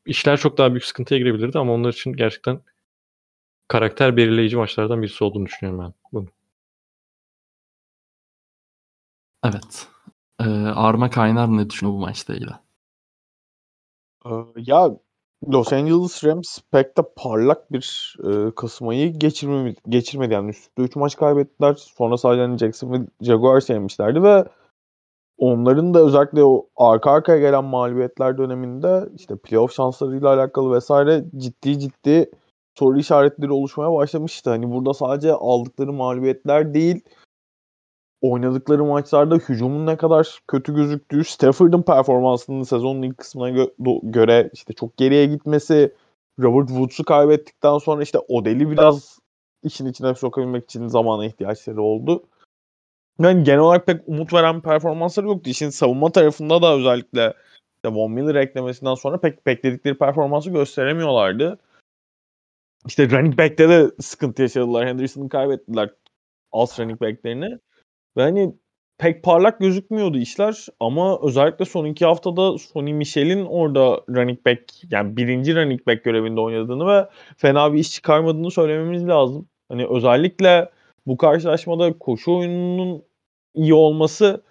işler 0.05 0.37
çok 0.37 0.57
daha 0.57 0.71
büyük 0.71 0.85
sıkıntıya 0.85 1.19
girebilirdi 1.19 1.59
ama 1.59 1.73
onlar 1.73 1.93
için 1.93 2.13
gerçekten 2.13 2.61
karakter 3.67 4.17
belirleyici 4.17 4.57
maçlardan 4.57 5.01
birisi 5.01 5.23
olduğunu 5.23 5.45
düşünüyorum 5.45 5.83
ben 5.85 5.93
bunu. 6.13 6.27
Evet. 9.43 9.87
Ee, 10.39 10.43
Arma 10.75 11.09
Kaynar 11.09 11.57
ne 11.57 11.69
düşünüyor 11.69 11.97
bu 11.97 11.99
maçla 11.99 12.33
ilgili? 12.33 12.51
Ya 14.55 14.91
Los 15.51 15.73
Angeles 15.73 16.23
Rams 16.23 16.59
pek 16.71 16.97
de 16.97 17.01
parlak 17.15 17.71
bir 17.71 18.15
e, 18.23 18.51
Kasım 18.55 18.87
ayı 18.87 19.19
geçirmedi, 19.19 19.75
geçirmedi. 19.89 20.33
Yani 20.33 20.49
üstte 20.49 20.83
3 20.83 20.95
maç 20.95 21.15
kaybettiler. 21.15 21.73
Sonra 21.73 22.17
sadece 22.17 22.41
hani 22.41 22.57
Jacksonville 22.57 23.07
Jaguars 23.21 23.69
yenmişlerdi 23.69 24.23
ve 24.23 24.45
onların 25.37 25.93
da 25.93 25.99
özellikle 25.99 26.43
o 26.43 26.67
arka 26.75 27.11
arkaya 27.11 27.39
gelen 27.39 27.63
mağlubiyetler 27.63 28.37
döneminde 28.37 29.09
işte 29.15 29.37
playoff 29.37 29.73
şanslarıyla 29.73 30.33
alakalı 30.33 30.75
vesaire 30.75 31.25
ciddi 31.37 31.79
ciddi 31.79 32.31
soru 32.79 32.99
işaretleri 32.99 33.51
oluşmaya 33.51 33.93
başlamıştı. 33.93 34.49
Hani 34.49 34.71
burada 34.71 34.93
sadece 34.93 35.33
aldıkları 35.33 35.93
mağlubiyetler 35.93 36.73
değil 36.73 37.01
oynadıkları 38.21 38.85
maçlarda 38.85 39.35
hücumun 39.35 39.85
ne 39.85 39.97
kadar 39.97 40.39
kötü 40.47 40.75
gözüktüğü, 40.75 41.23
Stafford'ın 41.23 41.81
performansının 41.81 42.63
sezonun 42.63 43.01
ilk 43.01 43.17
kısmına 43.17 43.49
gö- 43.49 44.11
göre 44.11 44.49
işte 44.53 44.73
çok 44.73 44.97
geriye 44.97 45.25
gitmesi, 45.25 45.93
Robert 46.39 46.67
Woods'u 46.67 47.03
kaybettikten 47.03 47.77
sonra 47.77 48.03
işte 48.03 48.19
Odell'i 48.19 48.71
biraz 48.71 49.19
işin 49.63 49.85
içine 49.85 50.15
sokabilmek 50.15 50.63
için 50.63 50.87
zamana 50.87 51.25
ihtiyaçları 51.25 51.81
oldu. 51.81 52.23
Yani 53.19 53.43
genel 53.43 53.59
olarak 53.59 53.87
pek 53.87 54.01
umut 54.07 54.33
veren 54.33 54.61
performansları 54.61 55.27
yoktu. 55.27 55.49
İşin 55.49 55.69
savunma 55.69 56.11
tarafında 56.11 56.61
da 56.61 56.75
özellikle 56.75 57.33
işte 57.75 57.95
Von 57.95 58.11
Miller 58.11 58.35
eklemesinden 58.35 58.95
sonra 58.95 59.19
pek 59.19 59.45
bekledikleri 59.45 59.97
performansı 59.97 60.49
gösteremiyorlardı. 60.49 61.59
İşte 62.87 63.09
running 63.09 63.37
back'te 63.37 63.69
de 63.69 63.91
sıkıntı 63.99 64.41
yaşadılar. 64.41 64.87
Henderson'ı 64.87 65.29
kaybettiler 65.29 65.89
alt 66.51 66.79
running 66.79 67.01
back'lerini. 67.01 67.59
Ve 68.17 68.21
hani 68.21 68.55
pek 68.97 69.23
parlak 69.23 69.59
gözükmüyordu 69.59 70.17
işler 70.17 70.67
ama 70.79 71.19
özellikle 71.23 71.65
son 71.65 71.85
iki 71.85 72.05
haftada 72.05 72.57
Sonny 72.57 72.93
Michel'in 72.93 73.45
orada 73.45 74.01
running 74.09 74.45
back 74.45 74.61
yani 74.91 75.17
birinci 75.17 75.55
running 75.55 75.87
back 75.87 76.03
görevinde 76.03 76.41
oynadığını 76.41 76.87
ve 76.87 77.09
fena 77.37 77.73
bir 77.73 77.79
iş 77.79 77.91
çıkarmadığını 77.91 78.51
söylememiz 78.51 79.07
lazım. 79.07 79.49
Hani 79.69 79.87
özellikle 79.87 80.71
bu 81.05 81.17
karşılaşmada 81.17 81.99
koşu 81.99 82.37
oyununun 82.37 83.03
iyi 83.53 83.73
olması 83.73 84.43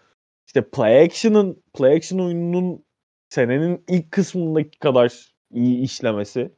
işte 0.46 0.70
play 0.70 1.02
action'ın 1.02 1.62
play 1.74 1.96
action 1.96 2.18
oyununun 2.18 2.84
senenin 3.28 3.84
ilk 3.88 4.10
kısmındaki 4.10 4.78
kadar 4.78 5.34
iyi 5.50 5.82
işlemesi. 5.82 6.50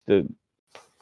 İşte 0.00 0.24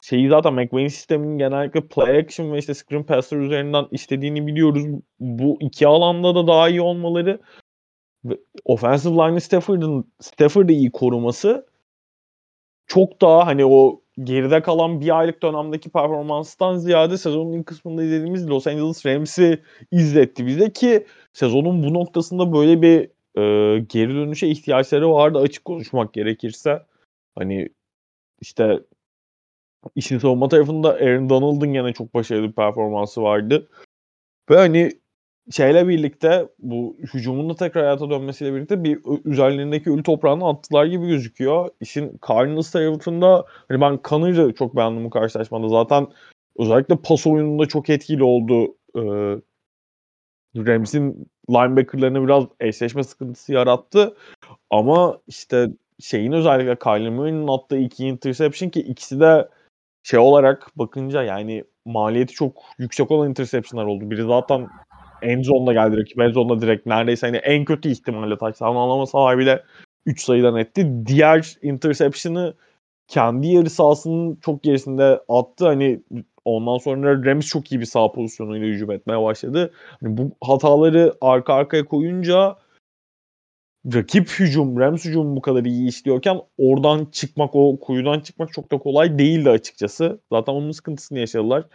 şeyi 0.09 0.29
zaten 0.29 0.53
McVay'in 0.53 0.87
sisteminin 0.87 1.37
genellikle 1.37 1.81
play 1.81 2.17
action 2.17 2.51
ve 2.53 2.57
işte 2.57 2.73
screen 2.73 3.03
passer 3.03 3.37
üzerinden 3.37 3.87
istediğini 3.91 4.47
biliyoruz. 4.47 4.83
Bu 5.19 5.57
iki 5.61 5.87
alanda 5.87 6.35
da 6.35 6.47
daha 6.47 6.69
iyi 6.69 6.81
olmaları 6.81 7.39
ve 8.25 8.37
offensive 8.65 9.13
line 9.13 9.39
Stafford'ın 9.39 10.11
Stafford'ı 10.19 10.71
iyi 10.71 10.91
koruması 10.91 11.65
çok 12.87 13.21
daha 13.21 13.47
hani 13.47 13.65
o 13.65 14.01
geride 14.23 14.61
kalan 14.61 15.01
bir 15.01 15.19
aylık 15.19 15.43
dönemdeki 15.43 15.89
performanstan 15.89 16.77
ziyade 16.77 17.17
sezonun 17.17 17.53
ilk 17.53 17.65
kısmında 17.65 18.03
izlediğimiz 18.03 18.49
Los 18.49 18.67
Angeles 18.67 19.05
Rams'i 19.05 19.63
izletti 19.91 20.45
bize 20.45 20.73
ki 20.73 21.05
sezonun 21.33 21.83
bu 21.83 21.93
noktasında 21.93 22.53
böyle 22.53 22.81
bir 22.81 22.99
e, 23.35 23.79
geri 23.79 24.15
dönüşe 24.15 24.47
ihtiyaçları 24.47 25.11
vardı 25.11 25.39
açık 25.39 25.65
konuşmak 25.65 26.13
gerekirse. 26.13 26.85
Hani 27.35 27.69
işte 28.41 28.79
işin 29.95 30.19
savunma 30.19 30.49
tarafında 30.49 30.89
Aaron 30.89 31.29
Donald'ın 31.29 31.73
gene 31.73 31.93
çok 31.93 32.13
başarılı 32.13 32.47
bir 32.47 32.53
performansı 32.53 33.21
vardı. 33.21 33.69
Ve 34.49 34.57
hani 34.57 34.91
şeyle 35.51 35.87
birlikte 35.87 36.47
bu 36.59 36.97
hücumun 37.13 37.49
da 37.49 37.55
tekrar 37.55 37.83
hayata 37.83 38.09
dönmesiyle 38.09 38.53
birlikte 38.55 38.83
bir 38.83 38.99
üzerlerindeki 39.25 39.91
ölü 39.91 40.03
toprağını 40.03 40.47
attılar 40.47 40.85
gibi 40.85 41.07
gözüküyor. 41.07 41.69
İşin 41.81 42.19
Cardinals 42.27 42.71
tarafında 42.71 43.45
hani 43.67 43.81
ben 43.81 43.99
Connor'ı 44.03 44.53
çok 44.53 44.75
beğendim 44.75 45.05
bu 45.05 45.09
karşılaşmada. 45.09 45.69
Zaten 45.69 46.07
özellikle 46.59 46.95
pas 46.95 47.27
oyununda 47.27 47.65
çok 47.65 47.89
etkili 47.89 48.23
oldu. 48.23 48.75
Ee, 48.95 49.01
Rams'in 50.55 51.29
linebackerlarına 51.49 52.23
biraz 52.23 52.43
eşleşme 52.59 53.03
sıkıntısı 53.03 53.53
yarattı. 53.53 54.15
Ama 54.69 55.19
işte 55.27 55.69
şeyin 55.99 56.31
özellikle 56.31 56.79
Kyler 56.79 57.09
Murray'nin 57.09 57.47
attığı 57.47 57.77
iki 57.77 58.05
interception 58.07 58.69
ki 58.69 58.79
ikisi 58.79 59.19
de 59.19 59.49
şey 60.09 60.19
olarak 60.19 60.71
bakınca 60.75 61.23
yani 61.23 61.63
maliyeti 61.85 62.33
çok 62.33 62.53
yüksek 62.77 63.11
olan 63.11 63.29
interception'lar 63.29 63.85
oldu. 63.85 64.11
Biri 64.11 64.23
zaten 64.23 64.67
end 65.21 65.43
zone'da 65.43 65.73
geldi 65.73 65.97
rakip. 65.97 66.19
End 66.19 66.33
zone'da 66.33 66.61
direkt 66.61 66.85
neredeyse 66.85 67.27
hani 67.27 67.37
en 67.37 67.65
kötü 67.65 67.89
ihtimalle 67.89 68.37
touchdown 68.37 68.75
alamasalar 68.75 69.37
bile 69.37 69.63
3 70.05 70.23
sayıdan 70.23 70.55
etti. 70.55 71.05
Diğer 71.05 71.57
interception'ı 71.61 72.53
kendi 73.07 73.47
yarı 73.47 73.69
sahasının 73.69 74.35
çok 74.35 74.63
gerisinde 74.63 75.19
attı. 75.29 75.65
Hani 75.65 75.99
ondan 76.45 76.77
sonra 76.77 77.25
Rams 77.25 77.47
çok 77.47 77.71
iyi 77.71 77.79
bir 77.79 77.85
sağ 77.85 78.11
pozisyonuyla 78.11 78.67
hücum 78.67 78.91
etmeye 78.91 79.21
başladı. 79.21 79.73
Hani 80.01 80.17
bu 80.17 80.31
hataları 80.41 81.13
arka 81.21 81.53
arkaya 81.53 81.85
koyunca 81.85 82.55
rakip 83.93 84.29
hücum, 84.29 84.79
Rams 84.79 85.05
hücum 85.05 85.35
bu 85.35 85.41
kadar 85.41 85.65
iyi 85.65 85.89
işliyorken 85.89 86.41
oradan 86.57 87.05
çıkmak, 87.05 87.55
o 87.55 87.79
kuyudan 87.79 88.19
çıkmak 88.19 88.53
çok 88.53 88.71
da 88.71 88.77
kolay 88.77 89.19
değildi 89.19 89.49
açıkçası. 89.49 90.21
Zaten 90.31 90.53
onun 90.53 90.71
sıkıntısını 90.71 91.19
yaşadılar. 91.19 91.65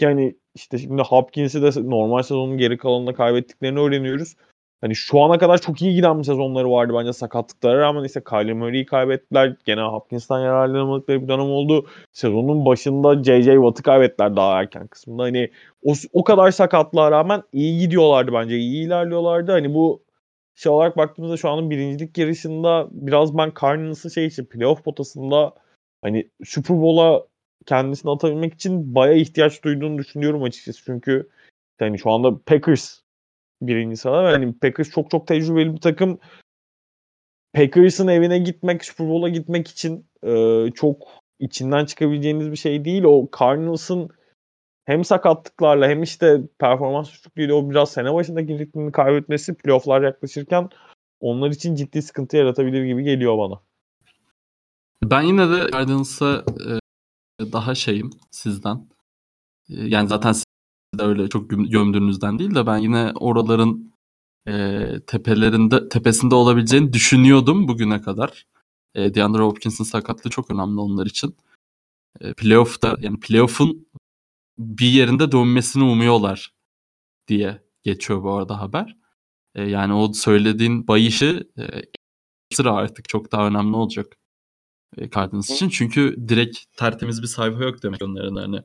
Yani 0.00 0.36
işte 0.54 0.78
şimdi 0.78 1.02
Hopkins'i 1.02 1.62
de 1.62 1.90
normal 1.90 2.22
sezonun 2.22 2.58
geri 2.58 2.78
kalanında 2.78 3.14
kaybettiklerini 3.14 3.78
öğreniyoruz. 3.78 4.34
Hani 4.80 4.94
şu 4.94 5.20
ana 5.20 5.38
kadar 5.38 5.58
çok 5.60 5.82
iyi 5.82 5.94
giden 5.94 6.18
bir 6.18 6.24
sezonları 6.24 6.70
vardı 6.70 6.92
bence 6.98 7.12
sakatlıklara 7.12 7.78
rağmen 7.78 8.04
işte 8.04 8.22
Kyler 8.24 8.52
Murray'i 8.52 8.86
kaybettiler. 8.86 9.56
Gene 9.64 9.82
Hopkins'ten 9.82 10.38
yararlanamadıkları 10.38 11.22
bir 11.22 11.28
dönem 11.28 11.50
oldu. 11.50 11.86
Sezonun 12.12 12.66
başında 12.66 13.22
J.J. 13.22 13.54
Watt'ı 13.54 13.82
kaybettiler 13.82 14.36
daha 14.36 14.60
erken 14.60 14.86
kısmında. 14.86 15.22
Hani 15.22 15.50
o, 15.82 15.92
o 16.12 16.24
kadar 16.24 16.50
sakatlığa 16.50 17.10
rağmen 17.10 17.42
iyi 17.52 17.78
gidiyorlardı 17.78 18.32
bence. 18.32 18.56
iyi 18.58 18.86
ilerliyorlardı. 18.86 19.52
Hani 19.52 19.74
bu 19.74 20.02
şey 20.58 20.72
olarak 20.72 20.96
baktığımızda 20.96 21.36
şu 21.36 21.48
anın 21.48 21.70
birincilik 21.70 22.18
yarışında 22.18 22.88
biraz 22.90 23.38
ben 23.38 23.52
Cardinals'ın 23.60 24.08
şey 24.08 24.26
için 24.26 24.44
playoff 24.44 24.84
potasında 24.84 25.54
hani 26.02 26.30
Super 26.44 26.76
Bowl'a 26.76 27.26
kendisini 27.66 28.10
atabilmek 28.10 28.54
için 28.54 28.94
baya 28.94 29.12
ihtiyaç 29.12 29.64
duyduğunu 29.64 29.98
düşünüyorum 29.98 30.42
açıkçası. 30.42 30.84
Çünkü 30.84 31.28
yani 31.80 31.98
şu 31.98 32.10
anda 32.10 32.38
Packers 32.46 33.00
birinci 33.62 33.96
sırada 33.96 34.24
ve 34.24 34.30
hani 34.30 34.52
Packers 34.58 34.90
çok 34.90 35.10
çok 35.10 35.26
tecrübeli 35.26 35.74
bir 35.74 35.80
takım. 35.80 36.18
Packers'ın 37.52 38.08
evine 38.08 38.38
gitmek, 38.38 38.84
Super 38.84 39.08
Bowl'a 39.08 39.28
gitmek 39.28 39.68
için 39.68 40.06
e, 40.22 40.64
çok 40.74 41.08
içinden 41.38 41.84
çıkabileceğiniz 41.84 42.50
bir 42.50 42.56
şey 42.56 42.84
değil. 42.84 43.02
O 43.04 43.28
Cardinals'ın 43.38 44.10
hem 44.88 45.04
sakatlıklarla 45.04 45.88
hem 45.88 46.02
işte 46.02 46.40
performans 46.58 47.10
düşüklüğüyle 47.10 47.52
o 47.52 47.70
biraz 47.70 47.90
sene 47.90 48.14
başındaki 48.14 48.58
ritmini 48.58 48.92
kaybetmesi 48.92 49.54
playofflar 49.54 50.02
yaklaşırken 50.02 50.68
onlar 51.20 51.50
için 51.50 51.74
ciddi 51.74 52.02
sıkıntı 52.02 52.36
yaratabilir 52.36 52.84
gibi 52.84 53.04
geliyor 53.04 53.38
bana. 53.38 53.60
Ben 55.04 55.22
yine 55.22 55.50
de 55.50 55.70
Cardinals'a 55.72 56.44
e, 57.40 57.52
daha 57.52 57.74
şeyim 57.74 58.10
sizden. 58.30 58.88
E, 59.70 59.74
yani 59.74 60.08
zaten 60.08 60.32
siz 60.32 60.44
de 60.98 61.02
öyle 61.02 61.28
çok 61.28 61.50
gömdüğünüzden 61.50 62.38
değil 62.38 62.54
de 62.54 62.66
ben 62.66 62.78
yine 62.78 63.12
oraların 63.14 63.92
e, 64.48 64.84
tepelerinde 65.06 65.88
tepesinde 65.88 66.34
olabileceğini 66.34 66.92
düşünüyordum 66.92 67.68
bugüne 67.68 68.02
kadar. 68.02 68.46
E, 68.94 69.14
DeAndre 69.14 69.42
Hopkins'in 69.42 69.84
sakatlığı 69.84 70.30
çok 70.30 70.50
önemli 70.50 70.80
onlar 70.80 71.06
için. 71.06 71.36
E, 72.20 72.34
playoff'ta 72.34 72.96
yani 73.00 73.20
playoff'un 73.20 73.87
bir 74.58 74.86
yerinde 74.86 75.32
dönmesini 75.32 75.84
umuyorlar 75.84 76.54
diye 77.28 77.62
geçiyor 77.82 78.22
bu 78.22 78.32
arada 78.32 78.60
haber. 78.60 78.96
E, 79.54 79.62
yani 79.62 79.92
o 79.94 80.12
söylediğin 80.12 80.88
bayışı 80.88 81.50
e, 81.58 81.64
sıra 82.52 82.72
artık 82.72 83.08
çok 83.08 83.32
daha 83.32 83.46
önemli 83.46 83.76
olacak 83.76 84.16
e, 84.96 85.10
Cardinals 85.10 85.50
için. 85.50 85.68
Çünkü 85.68 86.16
direkt 86.28 86.58
tertemiz 86.76 87.22
bir 87.22 87.26
sayfa 87.26 87.64
yok 87.64 87.82
demek 87.82 88.02
onların 88.02 88.36
hani. 88.36 88.56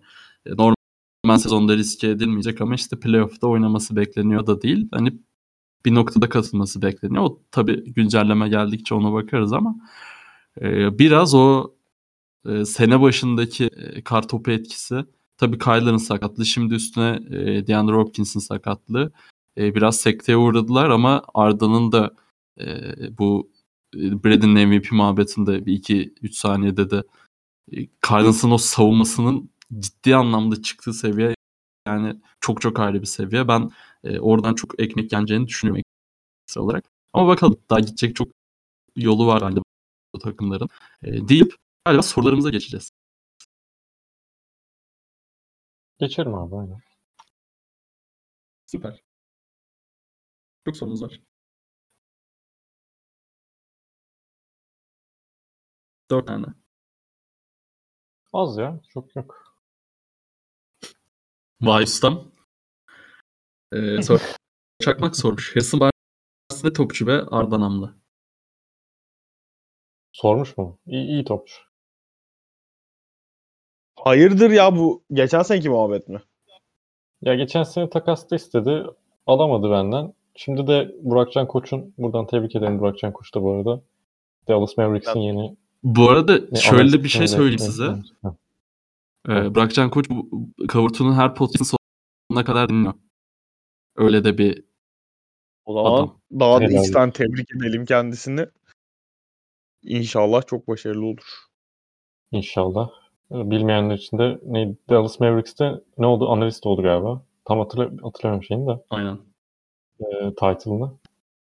E, 0.46 0.52
normal 0.52 1.38
sezonda 1.38 1.78
riske 1.78 2.08
edilmeyecek 2.10 2.62
ama 2.62 2.76
işte 2.76 3.00
playoff'ta 3.00 3.48
oynaması 3.48 3.96
bekleniyor 3.96 4.48
da 4.48 4.62
değil. 4.62 4.88
Hani 4.92 5.20
bir 5.86 5.96
noktada 5.96 6.30
katılması 6.30 6.82
bekleniyor. 6.82 7.24
O 7.24 7.42
tabii 7.52 7.94
güncelleme 7.94 8.50
geldikçe 8.50 8.96
ona 8.96 9.14
bakarız 9.14 9.54
ama 9.54 9.76
e, 10.62 11.00
biraz 11.00 11.34
o 11.34 11.76
e, 12.46 12.66
sene 12.66 13.02
başındaki 13.02 13.66
e, 13.66 14.04
kar 14.04 14.28
topu 14.28 14.52
etkisi 14.52 15.06
tabii 15.38 15.58
Kyler'ın 15.58 15.98
sakatlığı 15.98 16.46
şimdi 16.46 16.74
üstüne 16.74 17.20
e, 17.32 17.68
DeAndre 17.68 17.94
Hopkins'in 17.96 18.40
sakatlığı 18.40 19.12
e, 19.58 19.76
biraz 19.76 19.98
sekteye 19.98 20.38
uğradılar 20.38 20.90
ama 20.90 21.24
Arda'nın 21.34 21.92
da 21.92 22.16
e, 22.60 22.68
bu 23.18 23.52
e, 23.96 24.24
Brady'nin 24.24 24.68
MVP 24.70 24.92
muhabbetinde 24.92 25.66
bir 25.66 25.74
iki 25.74 26.14
üç 26.22 26.36
saniyede 26.36 26.90
de 26.90 27.04
e, 27.72 27.88
Cardinals'ın 28.10 28.52
o 28.52 28.58
savunmasının 28.58 29.50
ciddi 29.80 30.16
anlamda 30.16 30.62
çıktığı 30.62 30.94
seviye 30.94 31.36
yani 31.88 32.16
çok 32.42 32.62
çok 32.62 32.80
ayrı 32.80 33.02
bir 33.02 33.08
seviye. 33.08 33.48
Ben 33.48 33.72
e, 34.04 34.20
oradan 34.20 34.56
çok 34.56 34.80
ekmek 34.80 35.14
yeneceğini 35.14 35.48
düşünüyorum 35.48 35.84
olarak. 36.58 36.86
Ama 37.14 37.28
bakalım 37.28 37.58
daha 37.70 37.80
gidecek 37.80 38.16
çok 38.16 38.28
yolu 38.96 39.28
var 39.28 39.40
galiba 39.40 39.62
bu 40.16 40.20
takımların. 40.20 40.70
E, 41.04 41.28
deyip 41.28 41.56
galiba 41.86 42.02
sorularımıza 42.02 42.50
geçeceğiz. 42.50 42.92
Geçerim 46.00 46.34
abi 46.36 46.56
aynen. 46.56 46.82
Süper. 48.66 49.04
Çok 50.66 50.78
sorunuz 50.78 51.04
var. 51.04 51.22
Dört 56.12 56.28
tane. 56.28 56.46
Az 58.34 58.58
ya. 58.58 58.82
Çok 58.90 59.16
yok. 59.16 59.56
Vay 61.62 61.84
ustam. 61.84 62.32
Ee, 63.72 64.02
sor 64.04 64.20
Çakmak 64.82 65.16
sormuş. 65.16 65.52
Harrison 65.56 65.80
Barnes 65.80 66.64
ne 66.64 66.74
topçu 66.74 67.08
ve 67.08 67.22
Arda 67.22 67.60
Namlı. 67.60 67.96
Sormuş 70.12 70.58
mu? 70.58 70.80
İyi, 70.86 71.08
iyi 71.08 71.24
topçu. 71.26 71.73
Hayırdır 74.04 74.50
ya 74.50 74.76
bu 74.76 75.04
geçen 75.14 75.42
seneki 75.42 75.70
muhabbet 75.70 76.10
mi? 76.10 76.22
Ya 77.22 77.36
geçen 77.36 77.64
sene 77.64 77.90
takasta 77.90 78.36
istedi. 78.36 78.84
Alamadı 79.28 79.72
benden. 79.72 80.14
Şimdi 80.36 80.68
de 80.68 80.96
Burakcan 81.02 81.48
Koç'un 81.48 81.94
buradan 81.98 82.28
tebrik 82.28 82.56
ederim 82.56 82.80
Burakcan 82.80 83.14
Koç 83.14 83.36
da 83.36 83.42
bu 83.42 83.52
arada. 83.52 83.82
Dallas 84.48 84.78
Mavericks'in 84.78 85.20
yeni 85.20 85.56
bu 85.84 86.10
arada 86.10 86.40
ne, 86.52 86.60
şöyle 86.60 87.04
bir 87.04 87.10
şey 87.10 87.28
söyleyeyim 87.28 87.60
size. 87.60 87.96
Ee, 89.30 89.56
Burakcan 89.56 89.90
Koç 89.90 90.10
bu 90.10 90.30
Kavurtu'nun 90.68 91.14
her 91.14 91.36
podcast'ın 91.36 91.78
sonuna 92.30 92.46
kadar 92.46 92.70
dinliyor. 92.70 92.94
Öyle 93.96 94.24
de 94.24 94.38
bir 94.38 94.64
o 95.66 95.74
zaman 95.74 95.94
adam. 95.94 96.20
daha 96.40 96.62
da 96.62 96.66
içten 96.66 97.12
tebrik 97.12 97.56
edelim 97.56 97.86
kendisini. 97.86 98.46
İnşallah 99.84 100.48
çok 100.48 100.68
başarılı 100.68 101.06
olur. 101.06 101.44
İnşallah. 102.32 103.03
Bilmeyenler 103.34 103.96
için 103.96 104.18
de 104.18 104.40
ne, 104.46 104.76
Dallas 104.90 105.20
Mavericks'te 105.20 105.82
ne 105.98 106.06
oldu? 106.06 106.30
Analist 106.30 106.66
oldu 106.66 106.82
galiba. 106.82 107.22
Tam 107.46 107.60
hatırla, 107.60 107.84
hatırlamıyorum 107.84 108.44
şeyini 108.44 108.68
de. 108.68 108.84
Aynen. 108.90 109.18
E, 110.00 110.30
title'ını. 110.30 110.92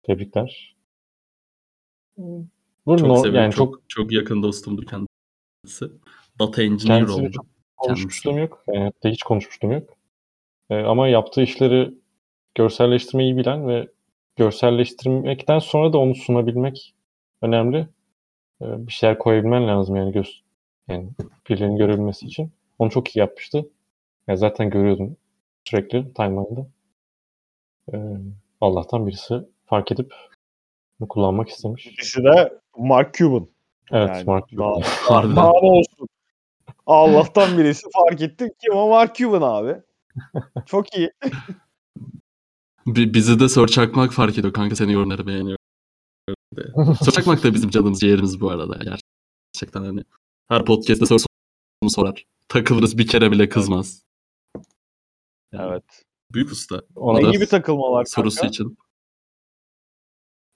Tebrikler. 0.03 0.75
Bu 2.85 2.97
çok 2.97 3.07
no, 3.07 3.27
yani 3.27 3.53
çok, 3.53 3.73
çok 3.73 3.89
çok 3.89 4.11
yakın 4.11 4.43
dostumdur 4.43 4.85
kendisi. 4.85 5.85
Data 6.39 6.63
engineer 6.63 7.01
oldu. 7.01 7.31
Çok 7.31 7.45
konuşmuşluğum 7.77 8.37
yok. 8.37 8.63
Yani 8.73 8.91
hiç 9.05 9.23
konuşmuşluğum 9.23 9.71
yok. 9.71 9.89
E, 10.69 10.75
ama 10.75 11.07
yaptığı 11.07 11.41
işleri 11.41 11.93
görselleştirmeyi 12.55 13.37
bilen 13.37 13.67
ve 13.67 13.87
görselleştirmekten 14.35 15.59
sonra 15.59 15.93
da 15.93 15.97
onu 15.97 16.15
sunabilmek 16.15 16.95
önemli. 17.41 17.77
E, 18.61 18.87
bir 18.87 18.91
şeyler 18.91 19.17
koyabilmen 19.17 19.67
lazım 19.67 19.95
yani 19.95 20.11
göz 20.11 20.43
yani 20.89 21.09
birilerinin 21.49 21.77
görülmesi 21.77 22.25
için. 22.25 22.51
Onu 22.79 22.89
çok 22.89 23.15
iyi 23.15 23.19
yapmıştı. 23.19 23.69
Yani 24.27 24.37
zaten 24.37 24.69
görüyordum 24.69 25.17
sürekli 25.63 26.13
timeline'da. 26.13 26.67
Ee, 27.93 27.97
Allah'tan 28.61 29.07
birisi 29.07 29.35
fark 29.65 29.91
edip 29.91 30.13
bunu 30.99 31.07
kullanmak 31.07 31.49
istemiş. 31.49 31.87
Birisi 31.87 32.23
de 32.23 32.59
Mark 32.77 33.13
Cuban. 33.13 33.47
Evet 33.91 34.09
yani 34.09 34.23
Mark 34.23 34.49
Cuban. 34.49 34.81
Daha, 35.09 35.23
daha 35.35 35.51
olsun. 35.51 36.07
Allah'tan 36.85 37.57
birisi 37.57 37.87
fark 37.93 38.21
etti. 38.21 38.49
Kim 38.61 38.73
o 38.73 38.89
Mark 38.89 39.15
Cuban 39.15 39.41
abi. 39.41 39.75
Çok 40.65 40.97
iyi. 40.97 41.11
Bizi 42.85 43.39
de 43.39 43.49
Sor 43.49 43.67
Çakmak 43.67 44.13
fark 44.13 44.37
ediyor. 44.37 44.53
Kanka 44.53 44.75
senin 44.75 44.91
yorumları 44.91 45.27
beğeniyor. 45.27 45.57
Sor 47.03 47.11
Çakmak 47.11 47.43
da 47.43 47.53
bizim 47.53 47.69
canımız 47.69 47.99
ciğerimiz 47.99 48.41
bu 48.41 48.49
arada. 48.49 48.99
Gerçekten 49.53 49.83
hani 49.83 50.03
her 50.49 50.65
podcast'te 50.65 51.05
soru 51.05 51.19
sorar. 51.89 52.25
Takılırız 52.47 52.97
bir 52.97 53.07
kere 53.07 53.31
bile 53.31 53.49
kızmaz. 53.49 54.03
Yani 55.51 55.71
evet. 55.71 56.05
Büyük 56.33 56.51
usta. 56.51 56.81
Ona 56.95 57.19
ne 57.19 57.31
gibi 57.31 57.47
takılmalar 57.47 58.05
sorusu 58.05 58.35
kanka? 58.35 58.49
için. 58.49 58.77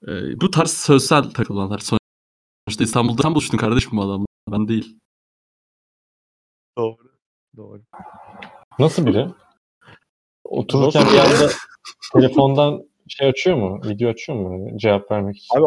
Ee, 0.08 0.40
bu 0.40 0.50
tarz 0.50 0.70
sözsel 0.70 1.30
takılmalar. 1.30 1.78
Sonuçta 1.78 2.84
İstanbul'da 2.84 3.22
sen 3.22 3.34
buluştun 3.34 3.58
kardeşim 3.58 3.90
bu 3.92 4.02
adamla. 4.02 4.26
Ben 4.52 4.68
değil. 4.68 4.98
Doğru. 6.78 6.96
Doğru. 7.56 7.82
Nasıl 8.78 9.06
biri? 9.06 9.28
Otururken 10.44 11.06
bir 11.12 11.18
anda 11.18 11.52
telefondan 12.12 12.88
şey 13.08 13.28
açıyor 13.28 13.56
mu? 13.56 13.80
Video 13.88 14.10
açıyor 14.10 14.38
mu? 14.38 14.78
Cevap 14.78 15.10
vermek 15.10 15.36
için. 15.36 15.58
Abi 15.58 15.64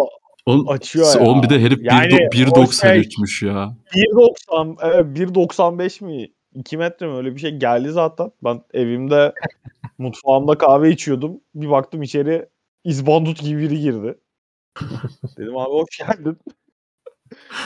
on, 0.48 0.66
açıyor 0.66 1.16
ya. 1.16 1.22
On 1.22 1.44
bir 1.44 1.50
de 1.50 1.62
herif 1.62 1.80
yani 1.82 2.14
1.93'müş 2.14 3.40
şey, 3.40 3.50
ya. 3.50 3.76
1.90 3.94 4.76
evet, 4.84 5.20
1.95 5.20 6.06
mi? 6.06 6.28
2 6.54 6.78
metre 6.78 7.08
mi 7.08 7.14
öyle 7.14 7.36
bir 7.36 7.40
şey 7.40 7.52
geldi 7.52 7.92
zaten. 7.92 8.32
Ben 8.44 8.62
evimde 8.74 9.34
mutfağımda 9.98 10.58
kahve 10.58 10.92
içiyordum. 10.92 11.42
Bir 11.56 11.70
baktım 11.70 12.02
içeri 12.02 12.46
izbandut 12.84 13.42
gibi 13.42 13.62
biri 13.62 13.80
girdi. 13.80 14.18
Dedim 15.38 15.58
abi 15.58 15.72
hoş 15.72 15.98
geldin. 15.98 16.38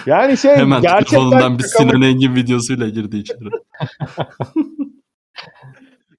Yani 0.05 0.37
şey 0.37 0.55
Hemen 0.55 0.81
gerçekten 0.81 1.59
bir 1.59 1.63
Sinan 1.63 2.01
Engin 2.01 2.35
videosuyla 2.35 2.89
girdi 2.89 3.17
içeri. 3.17 3.39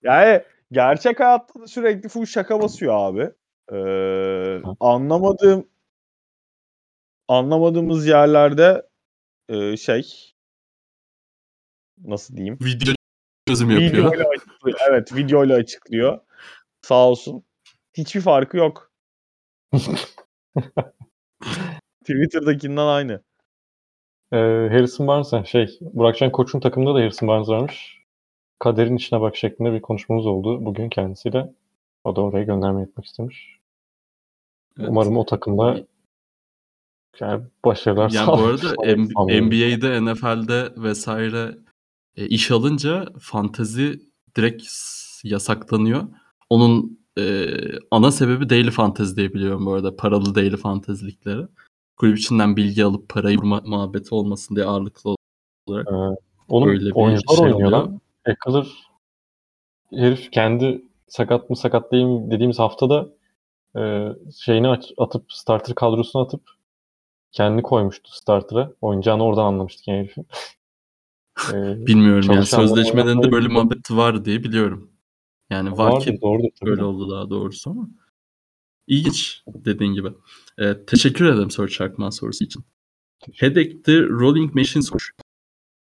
yani 0.03 0.43
gerçek 0.73 1.21
hayatta 1.21 1.61
da 1.61 1.67
sürekli 1.67 2.09
full 2.09 2.27
şaka 2.27 2.63
basıyor 2.63 2.95
abi. 2.97 3.31
Ee, 3.73 4.63
anlamadığım 4.81 5.67
anlamadığımız 7.29 8.07
yerlerde 8.07 8.89
e, 9.49 9.77
şey 9.77 10.33
nasıl 12.05 12.37
diyeyim? 12.37 12.59
Video 12.61 12.95
çözüm 13.49 13.71
yapıyor. 13.71 13.93
Videoyla 13.93 14.29
açıklıyor. 14.29 14.79
Evet 14.91 15.17
videoyla 15.17 15.57
açıklıyor. 15.57 16.21
Sağ 16.83 17.09
olsun. 17.09 17.45
Hiçbir 17.95 18.21
farkı 18.21 18.57
yok. 18.57 18.93
Twitter'dakinden 22.01 22.87
aynı. 22.87 23.23
Ee, 24.33 24.37
Harrison 24.73 25.07
Barnes 25.07 25.47
şey 25.47 25.79
Burakcan 25.81 26.33
Koç'un 26.33 26.61
takımında 26.61 26.95
da 26.95 26.99
Harrison 27.03 27.29
Barnes 27.29 27.49
varmış. 27.49 28.03
Kaderin 28.59 28.97
içine 28.97 29.21
bak 29.21 29.37
şeklinde 29.37 29.73
bir 29.73 29.83
konuşmamız 29.83 30.27
oldu 30.27 30.65
bugün 30.65 30.89
kendisiyle. 30.89 31.53
O 32.05 32.17
da 32.17 32.21
oraya 32.21 32.45
gönderme 32.45 32.83
etmek 32.83 33.07
istemiş. 33.07 33.59
Evet. 34.79 34.89
Umarım 34.91 35.17
o 35.17 35.27
takımda 35.27 35.85
yani 37.21 37.45
başarılar 37.65 38.11
yani 38.11 38.27
bu 38.27 38.43
arada 38.43 38.69
NBA'de, 39.41 40.05
NFL'de 40.05 40.83
vesaire 40.83 41.59
e, 42.17 42.27
iş 42.27 42.51
alınca 42.51 43.07
fantezi 43.21 44.01
direkt 44.37 44.63
yasaklanıyor. 45.25 46.03
Onun 46.51 46.99
e, 47.19 47.47
ana 47.91 48.11
sebebi 48.11 48.51
daily 48.51 48.71
fantezi 48.71 49.17
diye 49.17 49.35
biliyorum 49.35 49.67
bu 49.67 49.73
arada. 49.73 49.97
Paralı 49.97 50.35
daily 50.35 50.57
fantezilikleri. 50.57 51.47
Kulüp 51.97 52.19
içinden 52.19 52.57
bilgi 52.57 52.85
alıp 52.85 53.09
parayı 53.09 53.39
vurma 53.39 53.61
muhabbeti 53.65 54.15
olmasın 54.15 54.57
diye 54.57 54.67
ağırlıklı 54.67 55.15
olarak. 55.67 55.87
Ee, 55.93 56.17
Onun 56.49 56.69
Öyle 56.69 56.87
bir 56.87 56.93
oyuncular 56.95 57.37
şey 57.37 57.45
oynuyor 57.45 57.69
oluyor. 57.69 57.71
lan. 57.71 58.01
Eckler 58.27 58.67
herif 59.95 60.31
kendi 60.33 60.85
sakat 61.09 61.51
mı 61.51 61.57
sakat 61.57 61.93
değil 61.93 62.05
mi 62.05 62.31
dediğimiz 62.31 62.59
haftada 62.59 63.09
e, 63.77 64.09
şeyini 64.45 64.69
aç- 64.69 64.93
atıp 64.99 65.33
starter 65.33 65.75
kadrosuna 65.75 66.23
atıp 66.23 66.43
kendini 67.33 67.63
koymuştu 67.63 68.13
starter'a. 68.13 68.73
Oynayacağını 68.81 69.25
oradan 69.25 69.45
anlamıştık 69.45 69.89
yani 69.89 69.99
herifin. 69.99 70.27
E, 71.53 71.87
Bilmiyorum 71.87 72.31
yani 72.31 72.47
sözleşmelerinde 72.47 73.11
oynatmayı 73.11 73.33
böyle 73.33 73.49
muhabbet 73.49 73.91
var 73.91 74.25
diye 74.25 74.45
biliyorum. 74.45 74.91
Yani 75.51 75.79
var 75.79 76.01
ki 76.01 76.07
tabii. 76.07 76.23
böyle 76.67 76.81
de. 76.81 76.85
oldu 76.85 77.11
daha 77.11 77.31
doğrusu 77.31 77.71
ama. 77.71 77.89
İlginç 78.87 79.43
dediğin 79.47 79.95
gibi. 79.95 80.09
Ee, 80.59 80.85
teşekkür 80.87 81.25
ederim 81.25 81.51
soru 81.51 81.69
çarpma 81.69 82.11
sorusu 82.11 82.45
için. 82.45 82.65
Headache 83.33 83.83
the 83.83 84.03
Rolling 84.03 84.55
Machine 84.55 84.83
soruş. 84.83 85.13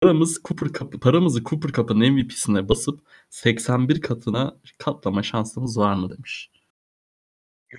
Paramız 0.01 0.41
Cooper 0.43 0.67
Cup, 0.79 1.01
paramızı 1.01 1.43
Cooper 1.43 1.71
Cup'ın 1.71 1.97
MVP'sine 1.97 2.69
basıp 2.69 2.99
81 3.29 4.01
katına 4.01 4.57
katlama 4.77 5.23
şansımız 5.23 5.77
var 5.77 5.95
mı 5.95 6.09
demiş. 6.09 6.51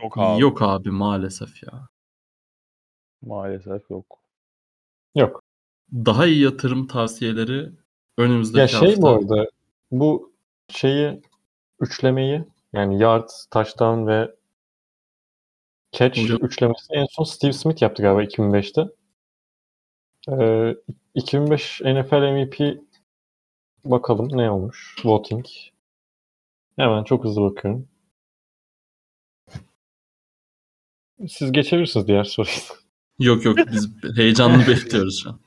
Yok 0.03 0.19
abi. 0.19 0.43
Yok 0.43 0.62
abi 0.62 0.91
maalesef 0.91 1.62
ya. 1.62 1.89
Maalesef 3.23 3.91
yok. 3.91 4.19
Yok. 5.14 5.43
Daha 5.93 6.27
iyi 6.27 6.43
yatırım 6.43 6.87
tavsiyeleri 6.87 7.71
önümüzdeki 8.19 8.61
Ya 8.61 8.69
şey 8.69 8.89
hafta. 8.89 9.03
bu 9.03 9.09
arada 9.09 9.51
bu 9.91 10.33
şeyi 10.69 11.23
üçlemeyi 11.81 12.45
yani 12.73 13.03
yard, 13.03 13.29
touchdown 13.51 14.07
ve 14.07 14.35
catch 15.93 16.23
Hocam. 16.23 16.39
üçlemesini 16.43 16.97
en 16.97 17.07
son 17.11 17.25
Steve 17.25 17.53
Smith 17.53 17.83
yaptı 17.83 18.03
galiba 18.03 18.23
2005'te. 18.25 18.87
Ee, 20.29 20.77
2005 21.14 21.81
NFL 21.81 22.33
MVP 22.33 22.81
bakalım 23.85 24.29
ne 24.39 24.51
olmuş 24.51 24.97
voting. 25.05 25.47
Hemen 26.77 27.05
çok 27.05 27.25
hızlı 27.25 27.43
bakıyorum. 27.43 27.89
Siz 31.29 31.53
geçebilirsiniz 31.53 32.07
diğer 32.07 32.25
soruyu. 32.25 32.55
Yok 33.19 33.45
yok 33.45 33.59
biz 33.73 33.89
heyecanlı 34.17 34.59
bekliyoruz 34.69 35.23
şu 35.23 35.31
an. 35.31 35.41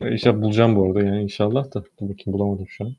İnşallah 0.00 0.42
bulacağım 0.42 0.76
bu 0.76 0.86
arada 0.86 1.02
yani 1.02 1.22
inşallah 1.22 1.74
da. 1.74 1.82
Bakayım 2.00 2.16
bulamadım 2.26 2.68
şu 2.68 2.84
an. 2.84 2.96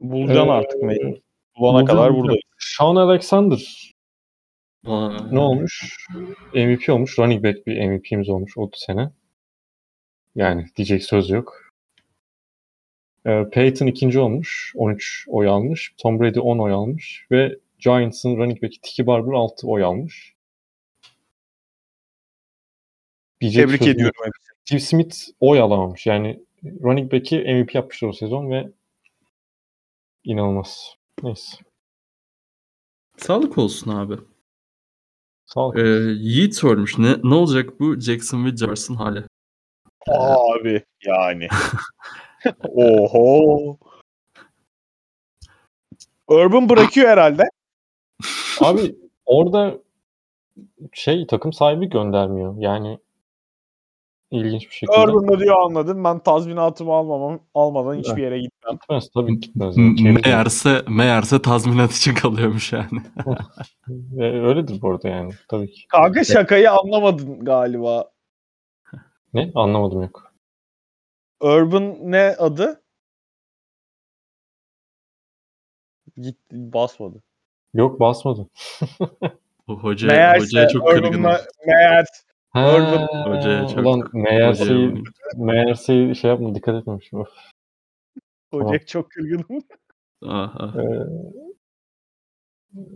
Bulacaksın 0.00 0.48
Ee, 0.48 0.50
artık 0.52 0.82
mecbur. 0.82 1.16
Bulana 1.58 1.78
bulacağım, 1.80 1.86
kadar 1.86 1.98
bulacağım. 1.98 2.22
buradayız. 2.22 2.42
Sean 2.58 2.96
Alexander 2.96 3.92
Vay. 4.84 5.18
ne 5.30 5.38
olmuş? 5.38 6.06
MVP 6.54 6.88
olmuş. 6.88 7.18
Running 7.18 7.44
back 7.44 7.66
bir 7.66 7.88
MVP'miz 7.88 8.28
olmuş 8.28 8.52
o 8.58 8.70
sene. 8.74 9.10
Yani 10.34 10.66
diyecek 10.76 11.02
söz 11.04 11.30
yok. 11.30 11.72
Ee, 13.26 13.44
Peyton 13.52 13.86
ikinci 13.86 14.18
olmuş. 14.18 14.72
13 14.76 15.24
oy 15.28 15.48
almış. 15.48 15.94
Tom 15.98 16.20
Brady 16.20 16.40
10 16.40 16.58
oy 16.58 16.72
almış. 16.72 17.26
Ve 17.30 17.58
Giants'ın 17.78 18.36
running 18.36 18.62
back'i 18.62 18.80
Tiki 18.80 19.06
Barber 19.06 19.32
6 19.32 19.68
oy 19.68 19.84
almış. 19.84 20.35
Diyecek 23.40 23.64
Tebrik 23.64 23.78
sözüm 23.78 23.88
yok. 23.88 23.96
ediyorum 23.96 24.20
hepsini. 24.24 24.56
Steve 24.64 24.80
Smith 24.80 25.16
oy 25.40 25.60
alamamış. 25.60 26.06
Yani 26.06 26.44
running 26.64 27.12
back'i 27.12 27.38
MVP 27.38 27.74
yapmışlar 27.74 28.08
o 28.08 28.12
sezon 28.12 28.50
ve 28.50 28.72
inanılmaz. 30.24 30.96
Neyse. 31.22 31.56
Sağlık 33.16 33.58
olsun 33.58 33.90
abi. 33.90 34.16
Sağlık. 35.46 35.78
Ee, 35.78 35.82
Yiğit 36.18 36.54
sormuş. 36.54 36.98
Ne, 36.98 37.16
ne 37.22 37.34
olacak 37.34 37.80
bu 37.80 38.00
Jacksonville 38.00 38.56
Jaguars'ın 38.56 38.94
hali? 38.94 39.22
Abi 40.08 40.84
yani. 41.04 41.48
Oho. 42.68 43.78
Urban 46.28 46.68
bırakıyor 46.68 47.08
herhalde. 47.08 47.42
Abi 48.60 48.96
orada 49.26 49.78
şey 50.92 51.26
takım 51.26 51.52
sahibi 51.52 51.88
göndermiyor. 51.88 52.54
Yani 52.58 52.98
ilginç 54.36 54.62
bir 54.70 54.74
şekilde. 54.74 55.00
Urban 55.00 55.28
da 55.28 55.40
diyor 55.40 55.56
anladım. 55.60 56.04
Ben 56.04 56.18
tazminatımı 56.18 56.92
almamam, 56.92 57.40
almadan 57.54 57.98
hiçbir 57.98 58.22
yere 58.22 58.38
gitmem. 58.38 58.72
Gitmez 58.72 59.08
tabii 59.14 59.40
gitmez. 59.40 59.76
Yani. 59.76 60.18
Meğerse, 60.24 60.82
meğerse 60.88 61.42
tazminat 61.42 61.92
için 61.92 62.14
kalıyormuş 62.14 62.72
yani. 62.72 63.02
Öyledir 64.46 64.82
bu 64.82 64.90
arada 64.90 65.08
yani. 65.08 65.32
Tabii 65.48 65.70
ki. 65.70 65.88
Kanka 65.88 66.24
şakayı 66.24 66.70
anlamadın 66.70 67.44
galiba. 67.44 68.10
Ne? 69.34 69.52
Anlamadım 69.54 70.02
yok. 70.02 70.32
Urban 71.40 71.96
ne 72.00 72.36
adı? 72.38 72.82
Gitti 76.16 76.72
basmadı. 76.72 77.22
Yok 77.74 78.00
basmadım. 78.00 78.50
O 79.68 79.74
hoca, 79.74 80.08
Meğerse 80.08 80.44
hocaya 80.44 80.68
çok 80.68 80.88
kırgınım. 80.88 81.22
Meğer 81.66 82.06
Urban- 82.56 83.36
Hocaya 83.36 83.68
çok- 83.68 83.78
Ulan 83.78 84.08
meğerse, 84.12 84.64
Hocaya- 84.64 85.02
meğerse 85.36 86.14
şey 86.14 86.30
yapma 86.30 86.54
dikkat 86.54 86.74
etmemişim. 86.74 87.20
Of. 87.20 87.28
Tamam. 88.50 88.66
hoca 88.68 88.78
çok 88.86 89.10
kırgınım. 89.10 89.62
Aha. 90.24 90.74
Ee, 90.80 91.06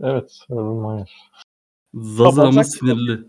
evet. 0.03 0.39
Urban 0.49 0.93
Meyer. 0.93 1.17
Zaza 1.93 2.51
mı 2.51 2.65
sinirli? 2.65 3.19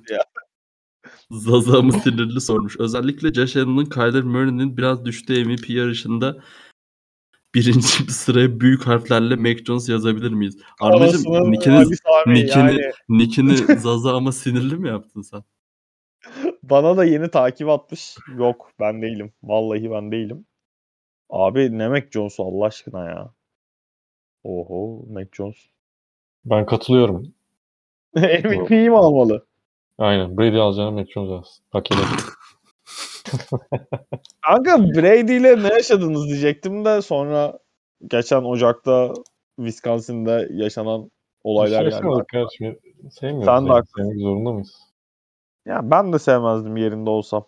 Zaza 1.30 1.82
mı 1.82 1.92
sinirli 1.92 2.40
sormuş. 2.40 2.76
Özellikle 2.80 3.32
Josh 3.32 3.56
Allen'ın 3.56 3.84
Kyler 3.84 4.22
Murray'nin 4.22 4.76
biraz 4.76 5.04
düştüğü 5.04 5.44
MVP 5.44 5.72
yarışında 5.72 6.36
birinci 7.54 8.06
bir 8.06 8.12
sıraya 8.12 8.60
büyük 8.60 8.86
harflerle 8.86 9.36
Mac 9.36 9.64
Jones 9.64 9.88
yazabilir 9.88 10.30
miyiz? 10.30 10.58
Armacım 10.80 11.22
nickini, 12.26 12.54
yani. 12.54 12.80
nickini 13.08 13.56
Zaza 13.78 14.16
ama 14.16 14.32
sinirli 14.32 14.76
mi 14.76 14.88
yaptın 14.88 15.22
sen? 15.22 15.42
Bana 16.62 16.96
da 16.96 17.04
yeni 17.04 17.30
takip 17.30 17.68
atmış. 17.68 18.16
Yok 18.36 18.70
ben 18.80 19.02
değilim. 19.02 19.32
Vallahi 19.42 19.90
ben 19.90 20.12
değilim. 20.12 20.46
Abi 21.30 21.78
ne 21.78 21.88
Mac 21.88 22.06
Jones 22.10 22.40
Allah 22.40 22.64
aşkına 22.64 23.08
ya. 23.08 23.30
Oho 24.44 25.04
Mac 25.12 25.28
Jones. 25.32 25.56
Ben 26.44 26.66
katılıyorum. 26.66 27.34
MVP'yi 28.16 28.90
mi 28.90 28.96
almalı? 28.96 29.46
Aynen. 29.98 30.38
Brady 30.38 30.60
alacağına 30.60 30.90
Mac 30.90 31.12
Jones 31.12 31.30
alsın. 31.30 31.64
Hak. 31.70 31.86
Kanka 34.46 34.84
Brady 34.84 35.36
ile 35.36 35.62
ne 35.62 35.68
yaşadınız 35.68 36.28
diyecektim 36.28 36.84
de 36.84 37.02
sonra 37.02 37.58
geçen 38.06 38.42
Ocak'ta 38.42 39.12
Wisconsin'da 39.56 40.46
yaşanan 40.50 41.10
olaylar 41.44 41.86
Hiç 41.86 41.92
geldi. 41.92 42.02
Sevmiyoruz. 43.10 43.44
Sen 43.44 43.66
de 43.66 43.70
haklısın. 43.70 44.02
Sevmek 44.02 44.20
zorunda 44.20 44.52
mıyız? 44.52 44.91
Ya 45.66 45.90
ben 45.90 46.12
de 46.12 46.18
sevmezdim 46.18 46.76
yerinde 46.76 47.10
olsam. 47.10 47.46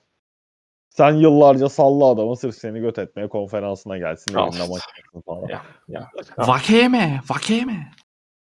Sen 0.88 1.12
yıllarca 1.14 1.68
salla 1.68 2.04
adamı 2.04 2.36
sırf 2.36 2.54
seni 2.54 2.80
göt 2.80 2.98
etmeye 2.98 3.28
konferansına 3.28 3.98
gelsin 3.98 4.34
Al 4.34 4.48
elinde 4.48 4.68
maç 4.68 4.82
yapsın 4.96 5.20
falan. 5.20 5.48
Ya, 5.48 5.62
ya. 5.88 6.10
Vakeme, 6.38 7.20
vakeme. 7.28 7.90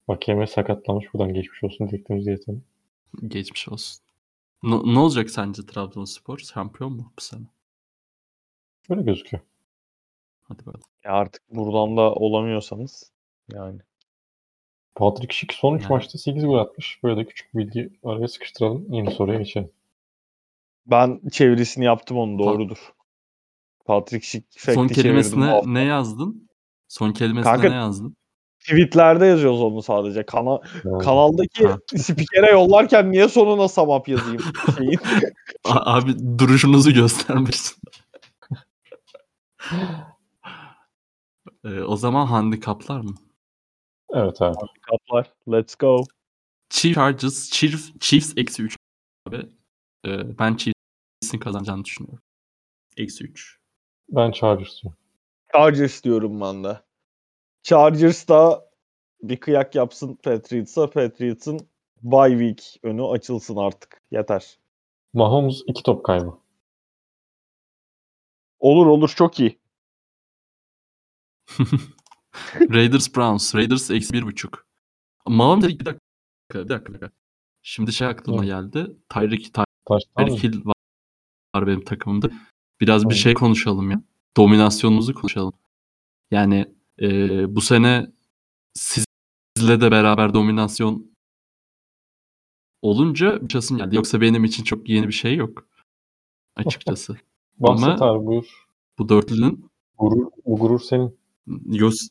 Vakeme 0.07 0.47
sakatlamış 0.47 1.13
buradan 1.13 1.33
geçmiş 1.33 1.63
olsun 1.63 1.89
diyecektiniz 1.89 2.27
yeterim. 2.27 2.63
Geçmiş 3.27 3.69
olsun. 3.69 4.03
Ne, 4.63 4.93
ne 4.93 4.99
olacak 4.99 5.29
sence 5.29 5.65
Trabzonspor? 5.65 6.37
Şampiyon 6.37 6.93
mu 6.93 7.11
bu 7.17 7.21
sene? 7.21 7.45
Öyle 8.89 9.01
gözüküyor. 9.01 9.43
Hadi 10.43 10.65
bakalım. 10.65 10.81
Ya 11.03 11.11
artık 11.11 11.41
buradan 11.51 11.97
da 11.97 12.13
olamıyorsanız 12.13 13.11
yani. 13.53 13.79
Patrick 14.95 15.33
Schick 15.33 15.53
son 15.53 15.75
3 15.75 15.81
Yani. 15.81 15.89
maçta 15.93 16.17
8 16.17 16.45
gol 16.45 16.57
atmış. 16.57 16.99
Böyle 17.03 17.17
de 17.21 17.25
küçük 17.25 17.53
bir 17.53 17.59
bilgi 17.59 17.89
araya 18.03 18.27
sıkıştıralım. 18.27 18.85
Yeni 18.93 19.11
soruya 19.11 19.39
geçelim. 19.39 19.71
Ben 20.85 21.21
çevirisini 21.31 21.85
yaptım 21.85 22.17
onu 22.17 22.39
doğrudur. 22.39 22.77
Patrick 23.85 24.25
Schick 24.25 24.45
Son 24.57 24.87
kelimesine 24.87 25.61
ne 25.65 25.81
yazdın? 25.83 26.49
Son 26.87 27.11
kelimesine 27.11 27.51
Kanka- 27.53 27.69
ne 27.69 27.75
yazdın? 27.75 28.15
Tweetlerde 28.59 29.25
yazıyoruz 29.25 29.61
onu 29.61 29.81
sadece. 29.81 30.25
Kana 30.25 30.59
Yani 30.83 31.03
kanaldaki 31.03 31.67
Ha. 31.67 31.77
spikere 31.97 32.51
yollarken 32.51 33.11
niye 33.11 33.27
sonuna 33.27 33.67
samap 33.67 34.07
yazayım? 34.07 34.41
Şeyin. 34.77 34.99
Abi 35.65 36.39
duruşunuzu 36.39 36.93
göstermişsin. 36.93 37.81
Ee, 41.65 41.81
o 41.81 41.95
zaman 41.95 42.25
handikaplar 42.25 42.99
mı? 43.01 43.15
Evet 44.13 44.41
abi. 44.41 44.57
Kaplar. 44.81 45.33
Let's 45.51 45.75
go. 45.75 46.03
Chiefs 46.69 46.95
Chargers, 46.95 47.51
Chiefs, 47.51 47.91
Chiefs 47.99 48.33
eksi 48.37 48.63
3 48.63 48.77
abi. 49.27 49.49
Ee, 50.05 50.39
ben 50.39 50.55
Chiefs'in 50.55 51.39
kazanacağını 51.39 51.85
düşünüyorum. 51.85 52.21
Eksi 52.97 53.23
3. 53.23 53.59
Ben 54.09 54.31
Chargers 54.31 54.81
diyorum. 54.83 54.99
Chargers 55.53 56.03
diyorum 56.03 56.41
ben 56.41 56.63
de. 56.63 56.81
Chargers 57.63 58.27
da 58.27 58.69
bir 59.23 59.37
kıyak 59.37 59.75
yapsın 59.75 60.15
Patriots'a. 60.23 60.89
Patriots'ın 60.89 61.59
bye 62.03 62.29
week 62.29 62.79
önü 62.83 63.03
açılsın 63.03 63.55
artık. 63.55 64.01
Yeter. 64.11 64.59
Mahomes 65.13 65.61
2 65.67 65.83
top 65.83 66.05
kaybı. 66.05 66.33
Olur 68.59 68.85
olur 68.85 69.09
çok 69.09 69.39
iyi. 69.39 69.59
Raiders 72.73 73.15
Browns. 73.15 73.55
Raiders 73.55 73.91
eksi 73.91 74.13
bir 74.13 74.23
buçuk. 74.23 74.65
Mahomes 75.27 75.67
bir 75.67 75.85
dakika. 75.85 75.99
Bir 76.53 76.69
dakika. 76.69 76.93
Bir 76.93 77.01
dakika. 77.01 77.11
Şimdi 77.61 77.93
şey 77.93 78.07
aklıma 78.07 78.45
geldi. 78.45 78.95
Tyreek? 79.09 79.53
Tyreek 79.53 80.43
Hill 80.43 80.65
var, 80.65 80.75
var 81.55 81.67
benim 81.67 81.83
takımımda. 81.83 82.29
Biraz 82.81 83.09
bir 83.09 83.15
şey 83.15 83.33
konuşalım 83.33 83.91
ya. 83.91 84.01
Dominasyonumuzu 84.37 85.13
konuşalım. 85.13 85.53
Yani 86.31 86.75
e, 87.01 87.55
bu 87.55 87.61
sene 87.61 88.11
sizle 88.73 89.81
de 89.81 89.91
beraber 89.91 90.33
dominasyon 90.33 91.11
olunca 92.81 93.41
bir 93.41 93.47
çasım 93.47 93.77
geldi. 93.77 93.95
Yoksa 93.95 94.21
benim 94.21 94.43
için 94.43 94.63
çok 94.63 94.89
yeni 94.89 95.07
bir 95.07 95.13
şey 95.13 95.35
yok. 95.35 95.67
Açıkçası. 96.55 97.17
Bahset 97.59 98.01
Ama- 98.01 98.11
abi 98.11 98.25
buyur. 98.25 98.65
Bu 98.99 99.09
dörtlünün 99.09 99.71
Gurur, 99.97 100.31
bu 100.45 100.59
gurur 100.59 100.79
senin. 100.79 101.19
Yos 101.65 102.07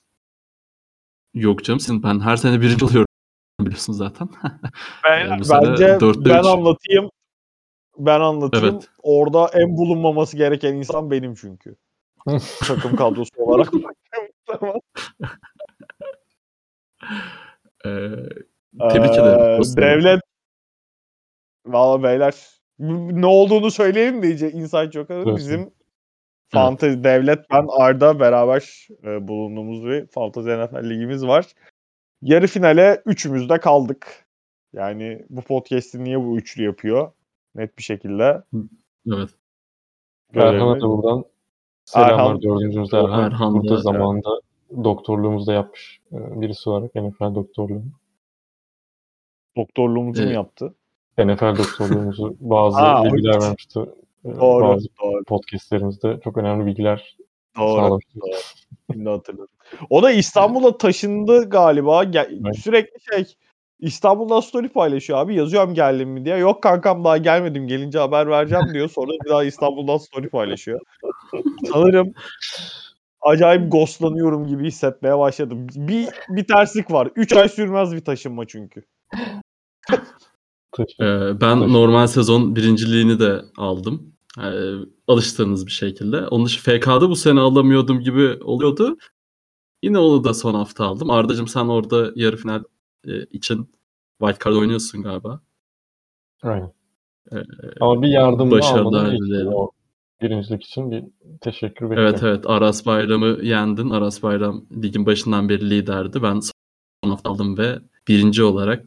Yok 1.34 1.64
canım 1.64 1.80
sizin 1.80 2.02
ben 2.02 2.20
her 2.20 2.36
sene 2.36 2.60
birinci 2.60 2.84
oluyorum 2.84 3.06
biliyorsun 3.60 3.92
zaten. 3.92 4.28
Ben, 5.04 5.42
sene 5.42 5.62
bence 5.62 6.00
dörtte 6.00 6.24
ben 6.24 6.40
üç. 6.40 6.46
anlatayım. 6.46 7.10
Ben 7.98 8.20
anlatayım. 8.20 8.74
Evet. 8.74 8.88
Orada 9.02 9.50
en 9.54 9.76
bulunmaması 9.76 10.36
gereken 10.36 10.74
insan 10.74 11.10
benim 11.10 11.34
çünkü. 11.34 11.76
Takım 12.60 12.96
kadrosu 12.96 13.30
olarak. 13.36 13.72
Ee, 17.84 17.90
Tebrik 18.78 19.12
ederim 19.12 19.62
Ee, 19.62 19.76
devlet 19.76 20.20
Valla 21.66 22.02
beyler 22.02 22.34
ne 22.78 23.26
olduğunu 23.26 23.70
söyleyelim 23.70 24.22
de 24.22 24.28
iyice 24.28 24.50
insight 24.50 24.92
çok 24.92 25.10
Evet. 25.10 25.36
Bizim 25.36 25.70
Fantezi 26.52 27.04
Devlet 27.04 27.50
ben 27.50 27.66
Arda 27.70 28.20
beraber 28.20 28.88
e, 29.04 29.28
bulunduğumuz 29.28 29.84
bir 29.84 30.06
Fantezi 30.06 30.48
NFL 30.50 30.90
ligimiz 30.90 31.26
var. 31.26 31.46
Yarı 32.22 32.46
finale 32.46 33.02
üçümüz 33.06 33.48
de 33.48 33.60
kaldık. 33.60 34.26
Yani 34.72 35.26
bu 35.30 35.42
podcast'i 35.42 36.04
niye 36.04 36.20
bu 36.20 36.38
üçlü 36.38 36.62
yapıyor? 36.64 37.12
Net 37.54 37.78
bir 37.78 37.82
şekilde. 37.82 38.42
evet. 39.12 39.28
Erhan'a 40.34 40.80
da 40.80 40.88
buradan 40.88 41.24
selamlar. 41.84 42.14
Erhan- 42.34 42.42
Dördüncümüz 42.42 42.94
Erhan. 42.94 43.24
Erhan 43.26 43.54
da, 43.54 43.58
Burada 43.60 43.74
evet. 43.74 43.82
zamanında 43.82 44.28
doktorluğumuzu 44.84 45.46
da 45.46 45.52
yapmış 45.52 46.00
e, 46.12 46.40
birisi 46.40 46.70
olarak 46.70 46.94
NFL 46.94 47.34
doktorluğunu. 47.34 47.84
Doktorluğumuzu 49.56 50.20
mu 50.22 50.26
Evet. 50.26 50.34
yaptı? 50.36 50.74
NFL 51.18 51.58
doktorluğumuzu 51.58 52.36
bazı 52.40 52.78
Aa, 52.78 53.04
bilgiler 53.04 53.40
vermişti. 53.42 53.80
E, 54.24 54.28
Doğru. 54.40 54.64
Bazı 54.64 54.88
Doğru. 55.02 55.24
podcastlerimizde 55.24 56.20
çok 56.24 56.36
önemli 56.38 56.66
bilgiler 56.66 57.16
Doğru. 57.58 57.76
sağlamıştı. 57.76 58.18
Şimdi 58.92 59.08
hatırladım. 59.08 59.48
O 59.90 60.02
da 60.02 60.10
İstanbul'a 60.10 60.78
taşındı 60.78 61.48
galiba. 61.50 62.04
Ge- 62.04 62.40
Evet. 62.44 62.58
Sürekli 62.58 63.00
şey 63.12 63.34
İstanbul'dan 63.80 64.40
story 64.40 64.68
paylaşıyor 64.68 65.18
abi. 65.18 65.34
Yazıyorum 65.34 65.74
geldim 65.74 66.08
mi 66.10 66.24
diye. 66.24 66.36
Yok 66.36 66.62
kankam 66.62 67.04
daha 67.04 67.16
gelmedim. 67.16 67.66
Gelince 67.66 67.98
haber 67.98 68.30
vereceğim 68.30 68.74
diyor. 68.74 68.88
Sonra 68.88 69.10
bir 69.24 69.30
daha 69.30 69.44
İstanbul'dan 69.44 69.96
story 69.96 70.28
paylaşıyor. 70.28 70.80
Sanırım 71.72 72.14
acayip 73.20 73.72
ghostlanıyorum 73.72 74.46
gibi 74.46 74.66
hissetmeye 74.66 75.18
başladım. 75.18 75.66
Bir, 75.74 76.08
bir 76.28 76.44
terslik 76.46 76.90
var. 76.90 77.08
3 77.16 77.32
ay 77.32 77.48
sürmez 77.48 77.92
bir 77.92 78.04
taşınma 78.04 78.46
çünkü. 78.46 78.82
Ee, 81.00 81.40
ben 81.40 81.72
normal 81.72 82.06
sezon 82.06 82.56
birinciliğini 82.56 83.20
de 83.20 83.42
aldım. 83.56 84.12
Ee, 84.38 84.72
alıştığınız 85.08 85.66
bir 85.66 85.70
şekilde. 85.70 86.26
Onun 86.28 86.46
için 86.46 86.60
FK'da 86.60 87.10
bu 87.10 87.16
sene 87.16 87.40
alamıyordum 87.40 88.00
gibi 88.00 88.38
oluyordu. 88.44 88.96
Yine 89.82 89.98
onu 89.98 90.24
da 90.24 90.34
son 90.34 90.54
hafta 90.54 90.84
aldım. 90.86 91.10
Arda'cığım 91.10 91.48
sen 91.48 91.66
orada 91.66 92.12
yarı 92.14 92.36
final 92.36 92.62
e, 93.06 93.24
için 93.24 93.70
wildcard 94.20 94.54
oynuyorsun 94.54 95.02
galiba. 95.02 95.40
Aynen. 96.42 96.72
Ee, 97.32 97.36
Ama 97.80 98.02
bir 98.02 98.08
yardımını 98.08 99.10
dilerim. 99.10 99.52
o 99.54 99.70
birincilik 100.22 100.64
için 100.64 100.90
bir 100.90 101.04
teşekkür 101.40 101.90
bekliyorum. 101.90 102.14
Evet 102.14 102.22
evet 102.22 102.44
Aras 102.46 102.86
Bayram'ı 102.86 103.38
yendin. 103.42 103.90
Aras 103.90 104.22
Bayram 104.22 104.64
ligin 104.82 105.06
başından 105.06 105.48
beri 105.48 105.70
liderdi. 105.70 106.22
Ben 106.22 106.40
son 107.04 107.10
hafta 107.10 107.30
aldım 107.30 107.58
ve 107.58 107.78
birinci 108.08 108.42
olarak 108.42 108.84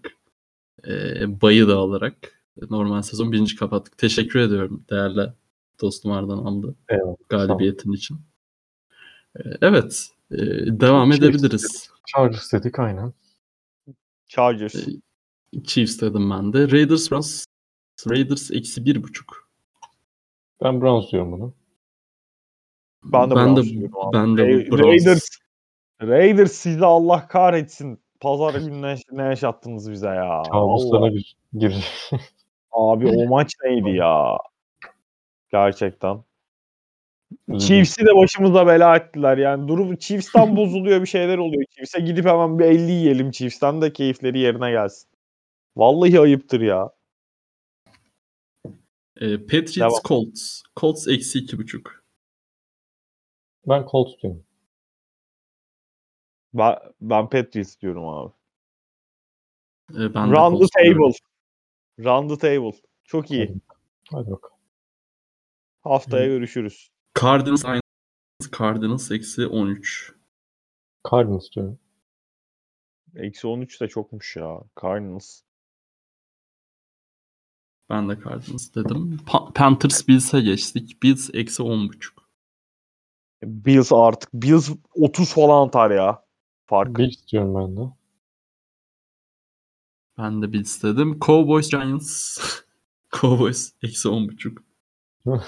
e, 0.87 1.41
bayı 1.41 1.67
da 1.67 1.77
alarak 1.77 2.43
normal 2.69 3.01
sezon 3.01 3.31
birinci 3.31 3.55
kapattık. 3.55 3.97
Teşekkür 3.97 4.39
ediyorum 4.39 4.85
değerli 4.89 5.33
dostum 5.81 6.11
Ardan 6.11 6.75
Eyvallah, 6.89 7.15
galibiyetin 7.29 7.91
için. 7.91 8.21
E, 9.35 9.41
evet 9.61 10.07
e, 10.31 10.37
devam 10.79 11.11
Chiefs 11.11 11.23
edebiliriz. 11.23 11.89
Chargers 12.07 12.53
dedik 12.53 12.79
aynen. 12.79 13.13
Chargers. 14.27 14.75
Ee, 14.75 14.91
Chiefs 15.63 16.01
dedim 16.01 16.29
ben 16.29 16.53
de. 16.53 16.71
Raiders 16.71 17.11
Browns 17.11 17.45
Raiders 18.09 18.51
eksi 18.51 18.85
bir 18.85 19.03
buçuk. 19.03 19.49
Ben 20.63 20.81
Browns 20.81 21.11
diyorum 21.11 21.31
bunu. 21.31 21.53
Ben 23.03 23.31
de 23.31 23.35
ben 23.35 23.55
Browns 23.55 23.67
de, 23.67 23.71
diyorum 23.71 23.99
abi. 23.99 24.13
ben 24.13 24.37
de 24.37 24.41
Ra- 24.41 24.71
Browns. 24.71 24.81
Raiders. 24.81 25.29
Raiders 26.01 26.51
sizi 26.51 26.85
Allah 26.85 27.27
kahretsin. 27.27 28.02
Pazar 28.23 28.53
günü 28.53 28.95
ne, 29.11 29.23
yaşattınız 29.23 29.91
bize 29.91 30.07
ya. 30.07 30.43
Kabuslara 30.51 31.13
bir 31.13 31.35
gir. 31.53 31.85
Abi 32.71 33.07
o 33.07 33.25
maç 33.29 33.51
neydi 33.63 33.89
ya? 33.89 34.37
Gerçekten. 35.51 36.23
Chiefs'i 37.59 38.05
de 38.05 38.15
başımıza 38.15 38.67
bela 38.67 38.95
ettiler. 38.95 39.37
Yani 39.37 39.67
durum 39.67 39.95
Chiefs'ten 39.95 40.55
bozuluyor 40.55 41.01
bir 41.01 41.07
şeyler 41.07 41.37
oluyor. 41.37 41.63
Chiefs'e 41.75 41.99
gidip 41.99 42.25
hemen 42.25 42.59
bir 42.59 42.65
50 42.65 42.91
yiyelim 42.91 43.31
Chiefs'ten 43.31 43.81
de 43.81 43.93
keyifleri 43.93 44.39
yerine 44.39 44.71
gelsin. 44.71 45.09
Vallahi 45.77 46.19
ayıptır 46.19 46.61
ya. 46.61 46.89
E, 49.21 49.37
Patriots 49.37 49.77
Devam. 49.77 50.01
Colts. 50.05 50.61
Colts 50.79 51.07
eksi 51.07 51.39
iki 51.39 51.57
buçuk. 51.57 52.03
Ben 53.67 53.85
Colts 53.91 54.21
diyorum. 54.23 54.43
Ben, 56.53 56.75
ben 57.01 57.29
Patriots 57.29 57.79
diyorum 57.79 58.07
abi. 58.07 58.33
E, 59.91 60.13
ben 60.13 60.31
Run 60.31 60.59
the 60.59 60.65
table. 60.73 61.13
Run 61.99 62.27
the 62.27 62.37
table. 62.37 62.79
Çok 63.03 63.31
iyi. 63.31 63.55
Hadi 64.11 64.31
bakalım. 64.31 64.57
Haftaya 65.81 66.25
Hı. 66.25 66.29
görüşürüz. 66.29 66.91
Cardinals 67.21 67.65
aynı. 67.65 67.81
Cardinals 68.57 69.11
eksi 69.11 69.47
13. 69.47 70.13
Cardinals 71.11 71.51
diyorum. 71.51 71.79
Eksi 73.15 73.47
13 73.47 73.81
de 73.81 73.87
çokmuş 73.87 74.35
ya. 74.35 74.63
Cardinals. 74.81 75.41
Ben 77.89 78.09
de 78.09 78.15
Cardinals 78.15 78.75
dedim. 78.75 79.19
Pa- 79.25 79.53
Panthers 79.53 80.07
Bills'e 80.07 80.41
geçtik. 80.41 81.03
Bills 81.03 81.29
eksi 81.33 81.63
10.5. 81.63 82.13
Bills 83.43 83.91
artık. 83.93 84.33
Bills 84.33 84.69
30 84.93 85.33
falan 85.33 85.67
atar 85.67 85.91
ya. 85.91 86.25
Fark. 86.67 86.97
Bills 86.97 87.27
diyorum 87.27 87.55
ben 87.55 87.77
de. 87.77 87.91
Ben 90.17 90.41
de 90.41 90.53
Bills 90.53 90.83
dedim. 90.83 91.19
Cowboys 91.19 91.69
Giants. 91.69 92.37
Cowboys 93.21 93.73
eksi 93.83 94.07
10.5. 94.09 94.57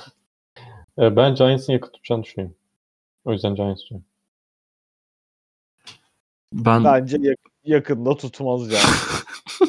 E, 0.98 1.16
ben 1.16 1.36
Giants'ın 1.36 1.74
yakın 1.74 1.92
tutacağını 1.92 2.24
düşünüyorum. 2.24 2.58
O 3.26 3.32
yüzden 3.32 3.56
Giants 3.56 3.82
diyorum. 3.90 4.06
Ben 6.54 6.84
Bence 6.84 7.18
yak- 7.22 7.40
yakında 7.64 8.18
tutmaz 8.18 8.72
yani. 8.72 8.86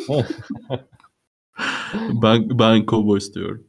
ben 2.22 2.58
ben 2.58 2.86
Cowboys 2.86 3.34
diyorum. 3.34 3.66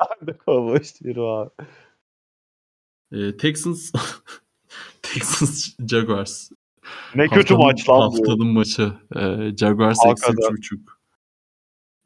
ben 0.00 0.26
de 0.26 0.38
Cowboys 0.46 1.00
diyorum 1.00 1.24
abi. 1.24 1.50
E, 3.12 3.36
Texans 3.36 3.92
Texans 5.02 5.76
Jaguars. 5.88 6.50
Ne 7.14 7.28
kötü 7.28 7.54
Haftanın- 7.54 7.62
maç 7.62 7.88
lan 7.88 8.12
bu. 8.12 8.16
Haftanın 8.18 8.46
maçı. 8.46 8.92
E, 9.16 9.56
Jaguars 9.56 9.98
eksi 10.06 10.26
Hakikaten. 10.26 10.54
3.5. 10.54 10.96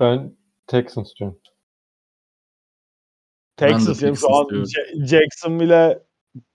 Ben 0.00 0.36
Texans 0.66 1.14
diyorum. 1.20 1.40
Texans 3.56 4.00
diyorum 4.00 4.16
şu 4.16 4.36
an 4.36 4.64
Jackson 5.06 5.60
bile 5.60 6.02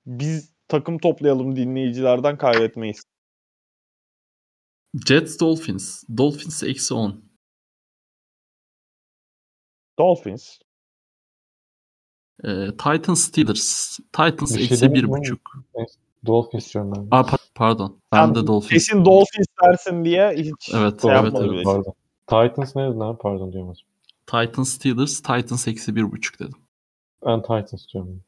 biz 0.06 0.54
takım 0.68 0.98
toplayalım 0.98 1.56
dinleyicilerden 1.56 2.38
kaybetmeyiz. 2.38 3.04
Jets 5.08 5.40
Dolphins. 5.40 6.04
Dolphins 6.18 6.64
eksi 6.64 6.94
10. 6.94 7.26
Dolphins. 10.00 10.60
E, 12.44 12.68
Titans 12.72 13.22
Steelers. 13.22 13.98
Titans 13.98 14.54
Bir 14.54 14.58
şey 14.58 14.66
eksi 14.66 14.82
demedim 14.82 15.10
1.5. 15.10 15.40
Dolphins 16.26 16.74
diyorum 16.74 16.94
ben. 16.96 17.08
Aa, 17.12 17.22
pa- 17.22 17.38
pardon. 17.56 18.00
Ben 18.12 18.26
Sen 18.26 18.36
de 18.36 18.48
Dolphins. 18.48 18.70
Kesin 18.88 19.06
Dolphins 19.06 19.48
dersin 19.64 20.06
diye 20.06 20.32
hiç 20.32 20.74
Evet, 20.74 21.02
şey 21.02 21.12
evet, 21.12 21.34
evet. 21.40 21.64
Pardon. 21.64 21.94
Titans 22.28 22.76
ne 22.76 22.90
dedin 22.90 23.00
abi? 23.00 23.18
Pardon 23.18 23.54
diyorum. 23.54 23.74
Titans 24.28 24.70
Steelers. 24.70 25.18
Titans 25.22 25.68
eksi 25.68 25.92
1.5 25.92 26.40
dedim. 26.40 26.58
Ben 27.26 27.42
Titans 27.42 27.88
diyorum. 27.94 28.24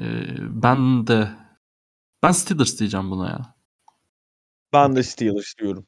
Ee, 0.00 0.04
ben 0.38 1.06
de 1.06 1.28
ben 2.22 2.32
Steelers 2.32 2.78
diyeceğim 2.80 3.10
buna 3.10 3.28
ya. 3.28 3.54
Ben 4.72 4.96
de 4.96 5.02
Steelers 5.02 5.54
diyorum. 5.58 5.86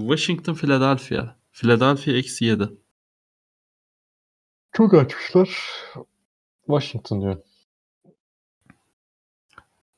Washington 0.00 0.54
Philadelphia. 0.54 1.36
Philadelphia 1.52 2.12
eksi 2.12 2.44
7. 2.44 2.68
Çok 4.72 4.94
açmışlar. 4.94 5.48
Washington 6.66 7.20
diyor. 7.20 7.36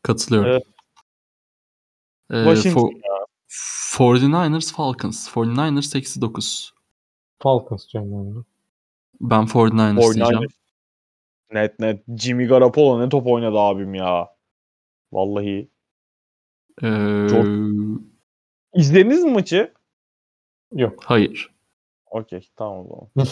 Katılıyorum. 0.04 0.50
Evet. 0.50 0.62
Ee, 2.30 2.54
Washington 2.54 2.80
for- 3.48 4.16
49ers 4.18 4.72
Falcons. 4.74 5.28
49ers 5.28 5.98
eksi 5.98 6.20
9. 6.20 6.74
Falcons 7.42 7.92
diyorum 7.92 8.12
ben 8.12 8.34
de. 8.40 8.44
Ben 9.20 9.46
49ers, 9.46 9.96
49ers. 10.00 10.14
diyeceğim. 10.14 10.48
Net 11.52 11.78
net. 11.78 12.04
Jimmy 12.18 12.46
Garoppolo 12.46 13.00
ne 13.00 13.08
top 13.08 13.26
oynadı 13.26 13.58
abim 13.58 13.94
ya. 13.94 14.28
Vallahi. 15.12 15.70
Ee, 16.82 17.26
İzlediniz 18.74 19.24
mi 19.24 19.30
maçı? 19.30 19.72
Yok. 20.72 21.04
hayır. 21.04 21.54
Okey 22.10 22.48
tamam 22.56 22.86
o 22.90 23.08
zaman. 23.14 23.28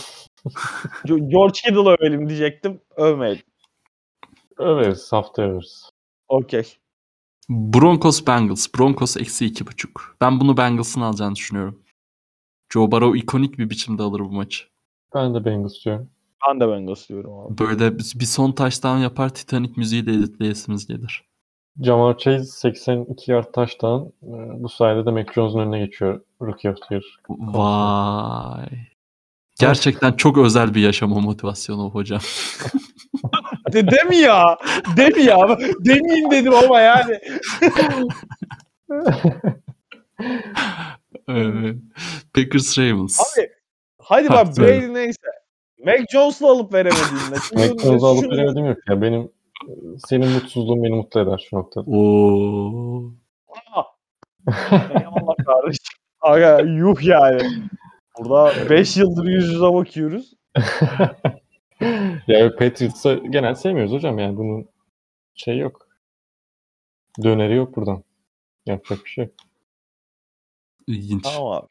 George 1.28 1.52
Kittle'ı 1.52 1.96
övelim 2.00 2.28
diyecektim. 2.28 2.80
Övmeyelim. 2.96 3.42
Överiz. 4.56 5.12
Hafta 5.12 5.42
överiz. 5.42 5.90
Okey. 6.32 6.64
Broncos 7.48 8.26
Bengals. 8.26 8.66
Broncos 8.78 9.16
eksi 9.16 9.46
2.5. 9.46 9.88
Ben 10.20 10.40
bunu 10.40 10.56
Bengals'ın 10.56 11.00
alacağını 11.00 11.34
düşünüyorum. 11.34 11.82
Joe 12.72 12.90
Burrow 12.92 13.18
ikonik 13.18 13.58
bir 13.58 13.70
biçimde 13.70 14.02
alır 14.02 14.20
bu 14.20 14.32
maçı. 14.32 14.64
Ben 15.14 15.34
de 15.34 15.44
Bengals 15.44 15.84
diyorum. 15.84 16.10
Ben 16.48 16.60
de 16.60 16.68
Bengals 16.68 17.08
diyorum 17.08 17.38
abi. 17.38 17.58
Böyle 17.58 17.98
bir 17.98 18.12
bir 18.20 18.24
son 18.24 18.52
touchdown 18.52 18.98
yapar 18.98 19.28
Titanic 19.34 19.72
müziği 19.76 20.06
de 20.06 20.12
editleyesimiz 20.12 20.86
gelir. 20.86 21.24
Jamar 21.80 22.18
Chase 22.18 22.44
82 22.44 23.30
yard 23.30 23.52
touchdown. 23.52 24.06
Ee, 24.22 24.62
Bu 24.62 24.68
sayede 24.68 25.06
de 25.06 25.10
Mac 25.10 25.32
Jones'un 25.34 25.58
önüne 25.58 25.78
geçiyor. 25.86 26.20
Rookie 26.42 26.70
of 26.70 26.76
the 26.88 26.94
Year. 26.94 27.04
Vay. 27.28 28.68
Gerçekten 29.66 30.12
çok 30.12 30.38
özel 30.38 30.74
bir 30.74 30.80
yaşama 30.80 31.20
motivasyonu 31.20 31.90
hocam. 31.90 32.20
De, 33.72 33.90
de 33.90 34.04
mi 34.08 34.16
ya? 34.16 34.56
De 34.96 35.08
mi 35.08 35.22
ya? 35.22 35.58
Demeyeyim 35.84 36.30
dedim 36.30 36.54
ama 36.54 36.80
yani. 36.80 37.18
Ee, 41.28 41.74
Packers 42.34 42.78
Ravens. 42.78 43.20
Abi 43.20 43.48
hadi 43.98 44.28
Ha, 44.28 44.34
bak 44.34 44.56
söyle. 44.56 44.80
Brady 44.80 44.94
neyse. 44.94 45.18
Mac 45.86 46.04
Jones'la 46.12 46.50
alıp 46.50 46.72
veremediğinde. 46.72 47.36
Mac 47.54 47.82
Jones'u 47.84 48.06
alıp 48.06 48.30
veremedim 48.30 48.66
yok 48.66 48.78
ya. 48.88 49.02
Benim 49.02 49.30
senin 50.08 50.28
mutsuzluğun 50.28 50.82
beni 50.84 50.94
mutlu 50.94 51.20
eder 51.20 51.46
şu 51.50 51.56
noktada. 51.56 51.84
Oo. 51.90 53.12
Eyvallah 54.70 55.36
kardeşim. 55.46 55.96
Aga 56.20 56.58
yuh 56.60 57.02
yani. 57.02 57.42
Burada 58.18 58.70
5 58.70 58.96
yıldır 58.96 59.24
yüz 59.24 59.48
yüze 59.52 59.72
bakıyoruz. 59.72 60.34
ya 62.26 62.56
Patriots'ı 62.56 63.22
genel 63.30 63.54
sevmiyoruz 63.54 63.92
hocam 63.92 64.18
yani 64.18 64.36
bunun 64.36 64.68
şey 65.34 65.58
yok. 65.58 65.88
Döneri 67.22 67.54
yok 67.54 67.76
buradan. 67.76 68.04
Yapacak 68.66 69.04
bir 69.04 69.10
şey 69.10 69.24
yok. 69.24 69.34
İlginç. 70.86 71.22
Tamam 71.22 71.52
abi. 71.52 71.66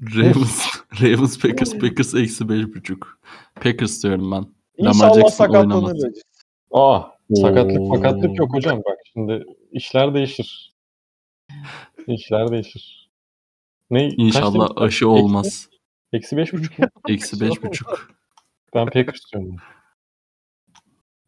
Ravens, 0.00 0.66
Ravens 1.02 1.38
Packers, 1.38 1.78
Packers 1.78 2.14
eksi 2.14 2.44
5.5. 2.44 2.98
Packers 3.54 4.02
diyorum 4.02 4.30
ben. 4.32 4.46
İnşallah 4.76 5.28
sakatlanır. 5.28 6.12
Aa 6.70 7.02
sakatlık 7.34 7.88
fakatlık 7.88 8.38
yok 8.38 8.54
hocam 8.54 8.78
bak 8.78 8.98
şimdi 9.12 9.44
işler 9.72 10.14
değişir. 10.14 10.74
İşler 12.06 12.50
değişir. 12.50 13.10
Ne? 13.92 14.08
İnşallah 14.08 14.70
aşı 14.76 15.08
olmaz. 15.08 15.68
Eksi 16.12 16.36
beş 16.36 16.52
buçuk? 16.52 16.72
Eksi 17.08 17.36
5.5. 17.36 17.98
Ben 18.74 18.84
Packers 18.84 19.32
diyorum. 19.32 19.56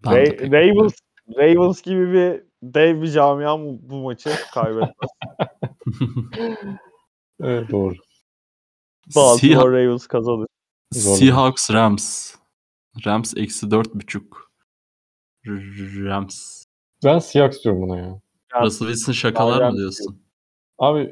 Ben 0.05 0.24
Packers 0.24 0.53
Ravens, 0.53 0.95
Ravens 1.36 1.82
gibi 1.82 2.12
bir 2.12 2.43
dev 2.62 3.03
bir 3.03 3.11
camia 3.11 3.59
bu, 3.59 4.03
maçı 4.03 4.31
kaybetmez. 4.55 4.91
Evet 7.41 7.70
doğru. 7.70 7.95
Baltimore 9.16 9.85
Ravens 9.85 10.07
kazanır. 10.07 10.47
Seahawks 10.93 11.70
Rams. 11.70 12.35
Rams 13.07 13.35
eksi 13.36 13.66
4.5. 13.66 14.23
R- 15.47 16.05
Rams. 16.05 16.65
Ben 17.05 17.19
Seahawks 17.19 17.65
diyorum 17.65 17.82
buna 17.82 17.99
ya. 17.99 18.20
Russell 18.62 18.86
Wilson 18.89 19.12
şakalar 19.12 19.70
mı 19.70 19.77
diyorsun? 19.77 20.23
Abi 20.78 21.11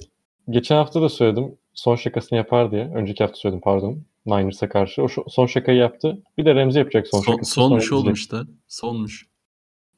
geçen 0.50 0.76
hafta 0.76 1.02
da 1.02 1.08
söyledim. 1.08 1.58
Son 1.74 1.96
şakasını 1.96 2.36
yapar 2.36 2.70
diye. 2.70 2.90
Önceki 2.94 3.24
hafta 3.24 3.36
söyledim 3.36 3.60
pardon. 3.60 4.02
Niners'a 4.26 4.68
karşı. 4.68 5.02
O 5.02 5.08
son 5.28 5.46
şakayı 5.46 5.78
yaptı. 5.78 6.22
Bir 6.38 6.44
de 6.44 6.54
Ramsey 6.54 6.80
yapacak 6.80 7.08
son, 7.08 7.20
Son, 7.20 7.32
şakasını. 7.32 7.64
sonmuş 7.64 7.84
Sonra 7.86 8.00
oğlum 8.00 8.12
işte. 8.12 8.36
Sonmuş. 8.68 9.26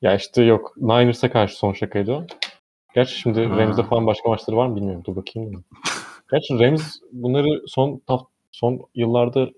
Ya 0.02 0.16
işte 0.16 0.42
yok. 0.42 0.74
Niners'a 0.76 1.30
karşı 1.30 1.56
son 1.56 1.72
şakaydı 1.72 2.12
o. 2.12 2.26
Gerçi 2.94 3.18
şimdi 3.18 3.44
Ha. 3.44 3.58
Rams'de 3.58 3.82
falan 3.82 4.06
başka 4.06 4.28
maçları 4.28 4.56
var 4.56 4.66
mı 4.66 4.76
bilmiyorum. 4.76 5.02
Dur 5.04 5.16
bakayım. 5.16 5.64
Gerçi 6.30 6.58
Rams 6.58 6.96
bunları 7.12 7.62
son 7.66 8.02
son 8.52 8.80
yıllarda 8.94 9.50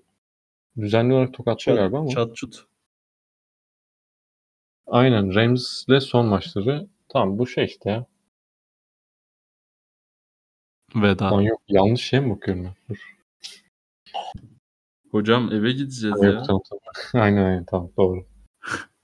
düzenli 0.77 1.13
olarak 1.13 1.33
tokatlıyor 1.33 1.77
galiba 1.77 1.97
ama. 1.99 2.09
Çat 2.09 2.35
çut. 2.35 2.65
Aynen 4.87 5.35
Rams'le 5.35 5.99
son 6.01 6.25
maçları. 6.25 6.87
Tamam 7.09 7.39
bu 7.39 7.47
şey 7.47 7.65
işte 7.65 7.89
ya. 7.89 8.05
Veda. 10.95 11.31
Lan 11.31 11.41
yok 11.41 11.61
yanlış 11.67 12.01
şey 12.01 12.19
mi 12.19 12.35
bakıyorum 12.35 12.63
ben? 12.65 12.75
Dur. 12.89 13.13
Hocam 15.11 15.51
eve 15.53 15.71
gideceğiz 15.71 16.21
Ha, 16.21 16.25
ya. 16.25 16.31
Yok 16.31 16.45
tamam 16.47 16.61
tamam. 16.69 16.81
aynen 17.25 17.45
aynen 17.45 17.65
tamam 17.65 17.91
doğru. 17.97 18.25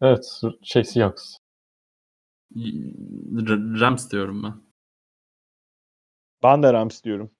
Evet 0.00 0.40
şey 0.62 0.84
Seahawks. 0.84 1.36
R- 2.56 3.80
Rams 3.80 4.10
diyorum 4.12 4.42
ben. 4.42 4.54
Ben 6.42 6.62
de 6.62 6.72
Rams 6.72 7.04
diyorum. 7.04 7.30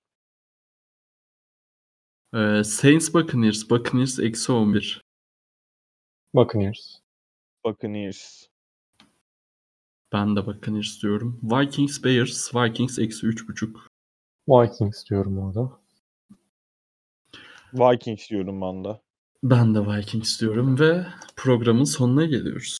Ee, 2.34 2.64
Saints 2.64 3.14
Buccaneers. 3.14 3.70
Buccaneers 3.70 4.18
eksi 4.18 4.52
11. 4.52 5.04
Buccaneers. 6.34 7.00
Buccaneers. 7.64 8.47
Ben 10.12 10.36
de 10.36 10.46
Buccaneers 10.46 11.02
diyorum. 11.02 11.40
Vikings 11.42 12.04
Bears. 12.04 12.54
Vikings 12.54 12.98
eksi 12.98 13.26
3.5. 13.26 13.76
Vikings 14.48 15.10
diyorum 15.10 15.38
orada. 15.38 15.72
Vikings 17.74 18.30
diyorum 18.30 18.60
ben 18.60 18.84
de. 18.84 19.00
Ben 19.42 19.74
de 19.74 19.86
Vikings 19.86 20.40
diyorum 20.40 20.78
ve 20.80 21.06
programın 21.36 21.84
sonuna 21.84 22.24
geliyoruz. 22.24 22.78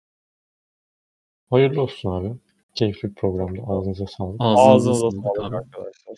Hayırlı 1.51 1.83
olsun 1.83 2.11
abi. 2.11 2.39
Keyifli 2.75 3.09
bir 3.09 3.15
programdı. 3.15 3.61
Ağzınıza 3.67 4.07
sağlık. 4.07 4.37
Ağzınıza 4.41 4.91
Ağzınıza 4.91 5.11
sağlık 5.11 5.55
arkadaşlar. 5.55 6.17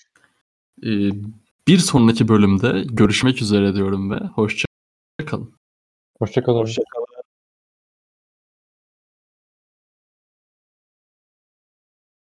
Ee, 0.85 1.11
bir 1.69 1.79
sonraki 1.79 2.29
bölümde 2.29 2.85
görüşmek 2.91 3.43
üzere 3.43 3.75
diyorum 3.75 4.11
ve 4.11 4.17
hoşça 4.17 4.65
kalın. 5.27 5.55
Hoşçakalın. 6.19 6.59
Hoşçakalın. 6.59 7.07